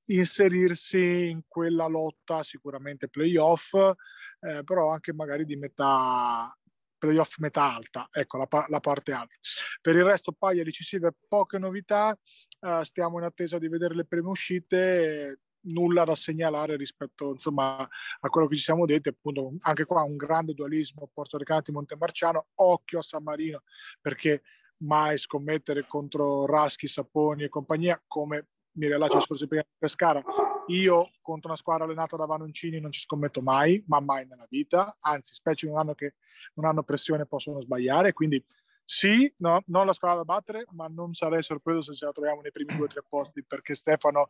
inserirsi 0.07 1.29
in 1.29 1.41
quella 1.47 1.87
lotta 1.87 2.43
sicuramente 2.43 3.09
playoff, 3.09 3.73
eh, 3.73 4.63
però 4.63 4.91
anche 4.91 5.13
magari 5.13 5.45
di 5.45 5.55
metà, 5.55 6.55
playoff 6.97 7.37
metà 7.37 7.73
alta, 7.73 8.07
ecco 8.11 8.37
la, 8.37 8.47
la, 8.67 8.79
parte 8.79 9.11
alta. 9.11 9.33
Per 9.81 9.95
il 9.95 10.03
resto 10.03 10.31
Paglia 10.31 10.63
di 10.63 10.71
Silver 10.71 11.13
poche 11.27 11.57
novità, 11.57 12.17
uh, 12.61 12.83
stiamo 12.83 13.17
in 13.19 13.25
attesa 13.25 13.57
di 13.57 13.67
vedere 13.67 13.95
le 13.95 14.05
prime 14.05 14.29
uscite, 14.29 15.41
nulla 15.67 16.05
da 16.05 16.15
segnalare 16.15 16.77
rispetto 16.77 17.31
insomma, 17.31 17.77
a 17.77 18.29
quello 18.29 18.47
che 18.47 18.55
ci 18.55 18.63
siamo 18.63 18.85
detti, 18.85 19.09
appunto 19.09 19.53
anche 19.61 19.85
qua 19.85 20.03
un 20.03 20.15
grande 20.15 20.53
dualismo 20.53 21.09
Porto 21.13 21.37
Recati 21.37 21.71
Montemarciano, 21.71 22.47
occhio 22.55 22.99
a 22.99 23.01
San 23.01 23.23
Marino 23.23 23.63
perché 23.99 24.43
mai 24.79 25.17
scommettere 25.17 25.85
contro 25.87 26.45
Raschi, 26.45 26.87
Saponi 26.87 27.43
e 27.43 27.49
compagnia 27.49 28.01
come 28.07 28.47
mi 28.77 28.87
rilascio 28.87 29.19
scorso 29.19 29.47
prima 29.47 29.63
Pescara. 29.77 30.23
Io 30.67 31.11
contro 31.21 31.49
una 31.49 31.57
squadra 31.57 31.85
allenata 31.85 32.15
da 32.15 32.25
Vanoncini 32.25 32.79
non 32.79 32.91
ci 32.91 32.99
scommetto 33.01 33.41
mai, 33.41 33.83
ma 33.87 33.99
mai 33.99 34.25
nella 34.25 34.47
vita, 34.49 34.97
anzi, 34.99 35.33
specie 35.33 35.65
in 35.65 35.73
un 35.73 35.79
anno 35.79 35.93
che 35.93 36.15
non 36.55 36.65
hanno 36.65 36.83
pressione 36.83 37.25
possono 37.25 37.61
sbagliare, 37.61 38.13
quindi 38.13 38.43
sì, 38.83 39.31
no, 39.37 39.63
non 39.67 39.85
la 39.85 39.93
squadra 39.93 40.17
da 40.17 40.23
battere, 40.23 40.65
ma 40.71 40.87
non 40.87 41.13
sarei 41.13 41.43
sorpreso 41.43 41.81
se 41.81 41.93
ce 41.93 42.05
la 42.05 42.11
troviamo 42.11 42.41
nei 42.41 42.51
primi 42.51 42.75
due 42.75 42.85
o 42.85 42.87
tre 42.87 43.03
posti 43.07 43.43
perché 43.43 43.75
Stefano 43.75 44.29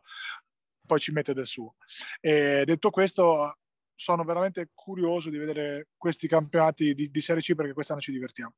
poi 0.86 0.98
ci 0.98 1.12
mette 1.12 1.34
del 1.34 1.46
suo. 1.46 1.76
E 2.20 2.64
detto 2.64 2.90
questo, 2.90 3.58
sono 3.94 4.24
veramente 4.24 4.70
curioso 4.74 5.28
di 5.28 5.38
vedere 5.38 5.88
questi 5.96 6.26
campionati 6.28 6.94
di, 6.94 7.10
di 7.10 7.20
Serie 7.20 7.42
C 7.42 7.54
perché 7.54 7.72
quest'anno 7.72 8.00
ci 8.00 8.12
divertiamo 8.12 8.54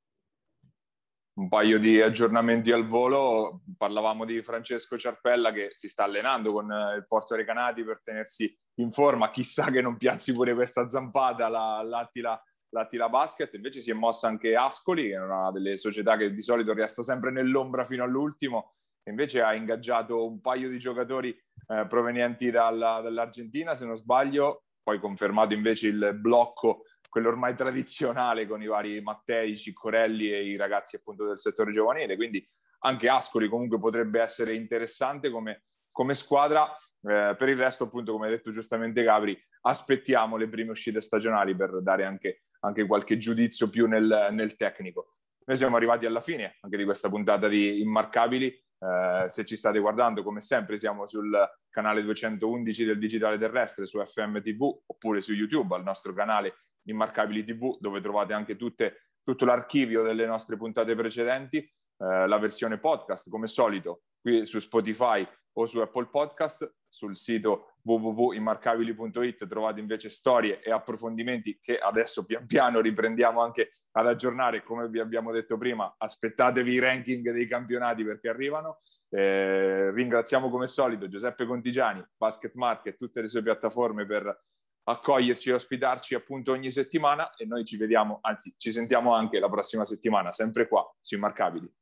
un 1.41 1.49
paio 1.49 1.78
di 1.78 2.01
aggiornamenti 2.01 2.70
al 2.70 2.86
volo. 2.86 3.62
Parlavamo 3.76 4.26
di 4.26 4.43
Francesco 4.43 4.99
Ciarpella 4.99 5.53
che 5.53 5.70
si 5.72 5.88
sta 5.88 6.05
allenando 6.05 6.53
con 6.53 6.70
eh, 6.70 6.97
il 6.97 7.07
Porto 7.07 7.34
Recanati 7.34 7.82
per 7.82 8.03
tenersi 8.05 8.55
in 8.74 8.91
forma. 8.91 9.30
Chissà 9.30 9.70
che 9.70 9.80
non 9.80 9.97
piazzi 9.97 10.34
pure 10.34 10.55
questa 10.55 10.86
zampata 10.86 11.49
la, 11.49 11.82
l'Attila, 11.82 12.41
l'Attila 12.74 13.09
Basket. 13.09 13.53
Invece 13.55 13.80
si 13.80 13.91
è 13.91 13.95
mossa 13.95 14.28
anche 14.28 14.55
Ascoli, 14.55 15.09
che 15.09 15.14
è 15.14 15.20
una 15.20 15.51
delle 15.51 15.78
società 15.78 16.18
che 16.18 16.32
di 16.32 16.43
solito 16.43 16.74
resta 16.74 17.03
sempre 17.03 17.30
nell'ombra 17.30 17.84
fino 17.84 18.05
all'ultimo. 18.05 18.74
Invece 19.09 19.41
ha 19.41 19.55
ingaggiato 19.55 20.26
un 20.26 20.43
paio 20.43 20.68
di 20.68 20.78
giocatori 20.78 21.30
eh, 21.30 21.86
provenienti 21.88 22.51
dalla, 22.51 23.01
dall'Argentina, 23.01 23.74
se 23.74 23.86
non 23.86 23.97
sbaglio. 23.97 24.64
Poi 24.82 24.99
confermato 24.99 25.55
invece 25.55 25.88
il 25.88 26.18
blocco 26.20 26.82
quello 27.11 27.28
ormai 27.28 27.54
tradizionale 27.54 28.46
con 28.46 28.62
i 28.62 28.66
vari 28.66 29.02
Mattei, 29.02 29.58
Ciccorelli 29.58 30.32
e 30.32 30.44
i 30.44 30.56
ragazzi 30.56 30.96
appunto 30.96 31.26
del 31.26 31.38
settore 31.38 31.72
giovanile, 31.72 32.16
quindi 32.16 32.46
anche 32.80 33.08
Ascoli 33.08 33.48
comunque 33.48 33.78
potrebbe 33.78 34.20
essere 34.20 34.54
interessante 34.54 35.28
come, 35.28 35.64
come 35.90 36.14
squadra. 36.14 36.72
Eh, 37.02 37.34
per 37.36 37.48
il 37.48 37.56
resto, 37.56 37.84
appunto, 37.84 38.12
come 38.12 38.28
ha 38.28 38.30
detto 38.30 38.50
giustamente 38.52 39.02
Gabri, 39.02 39.38
aspettiamo 39.62 40.36
le 40.36 40.48
prime 40.48 40.70
uscite 40.70 41.00
stagionali 41.00 41.54
per 41.54 41.82
dare 41.82 42.04
anche, 42.04 42.44
anche 42.61 42.86
qualche 42.86 43.18
giudizio 43.18 43.68
più 43.68 43.86
nel, 43.86 44.28
nel, 44.30 44.56
tecnico. 44.56 45.16
Noi 45.44 45.56
siamo 45.56 45.76
arrivati 45.76 46.06
alla 46.06 46.20
fine 46.20 46.58
anche 46.61 46.76
di 46.76 46.84
questa 46.84 47.08
puntata 47.08 47.48
di 47.48 47.80
Immarcabili. 47.80 48.56
Eh, 48.83 49.26
se 49.28 49.45
ci 49.45 49.57
state 49.57 49.78
guardando, 49.78 50.22
come 50.22 50.41
sempre, 50.41 50.78
siamo 50.78 51.07
sul 51.07 51.31
canale 51.68 52.03
211 52.03 52.85
del 52.87 52.99
Digitale 52.99 53.39
Terrestre 53.39 53.85
su 53.85 54.03
FM 54.03 54.41
TV 54.41 54.62
oppure 54.87 55.20
su 55.20 55.35
YouTube, 55.35 55.74
al 55.74 55.83
nostro 55.83 56.14
canale 56.14 56.57
Immarcabili 56.85 57.45
TV, 57.45 57.78
dove 57.78 58.01
trovate 58.01 58.33
anche 58.33 58.57
tutte, 58.57 59.11
tutto 59.22 59.45
l'archivio 59.45 60.03
delle 60.03 60.26
nostre 60.26 60.57
puntate 60.57 60.95
precedenti, 60.95 61.59
eh, 61.59 62.26
la 62.26 62.39
versione 62.39 62.78
podcast, 62.78 63.28
come 63.28 63.47
solito, 63.47 64.03
qui 64.20 64.47
su 64.47 64.59
Spotify 64.59 65.26
o 65.59 65.66
su 65.66 65.81
Apple 65.81 66.07
Podcast. 66.07 66.72
Sul 66.91 67.16
sito 67.16 67.74
www.immarcabili.it 67.82 69.47
trovate 69.47 69.78
invece 69.78 70.11
storie 70.11 70.61
e 70.61 70.72
approfondimenti 70.72 71.59
che 71.61 71.78
adesso 71.78 72.26
pian 72.26 72.47
piano 72.47 72.80
riprendiamo 72.80 73.41
anche 73.41 73.70
ad 73.93 74.09
aggiornare. 74.09 74.64
Come 74.64 74.88
vi 74.88 74.99
abbiamo 74.99 75.30
detto 75.30 75.57
prima, 75.57 75.95
aspettatevi 75.97 76.72
i 76.72 76.78
ranking 76.80 77.30
dei 77.30 77.47
campionati 77.47 78.05
perché 78.05 78.28
arrivano. 78.28 78.80
Eh, 79.09 79.93
ringraziamo 79.93 80.51
come 80.51 80.66
solito 80.66 81.09
Giuseppe 81.09 81.47
Contigiani, 81.47 82.05
Basket 82.16 82.55
Market, 82.55 82.97
tutte 82.97 83.20
le 83.20 83.28
sue 83.28 83.43
piattaforme 83.43 84.05
per 84.05 84.43
accoglierci 84.82 85.51
e 85.51 85.55
ospitarci 85.55 86.14
appunto 86.14 86.53
ogni 86.53 86.70
settimana 86.70 87.34
e 87.36 87.45
noi 87.45 87.64
ci 87.64 87.76
vediamo, 87.76 88.18
anzi 88.22 88.55
ci 88.57 88.72
sentiamo 88.72 89.14
anche 89.14 89.38
la 89.38 89.49
prossima 89.49 89.84
settimana, 89.84 90.32
sempre 90.32 90.66
qua 90.66 90.84
su 91.01 91.14
Immarcabili. 91.14 91.72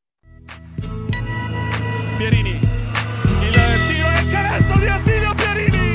Pierini, 2.18 2.67
canestro 4.42 4.78
di 4.78 4.86
Attilio 4.86 5.34
Pierini. 5.34 5.87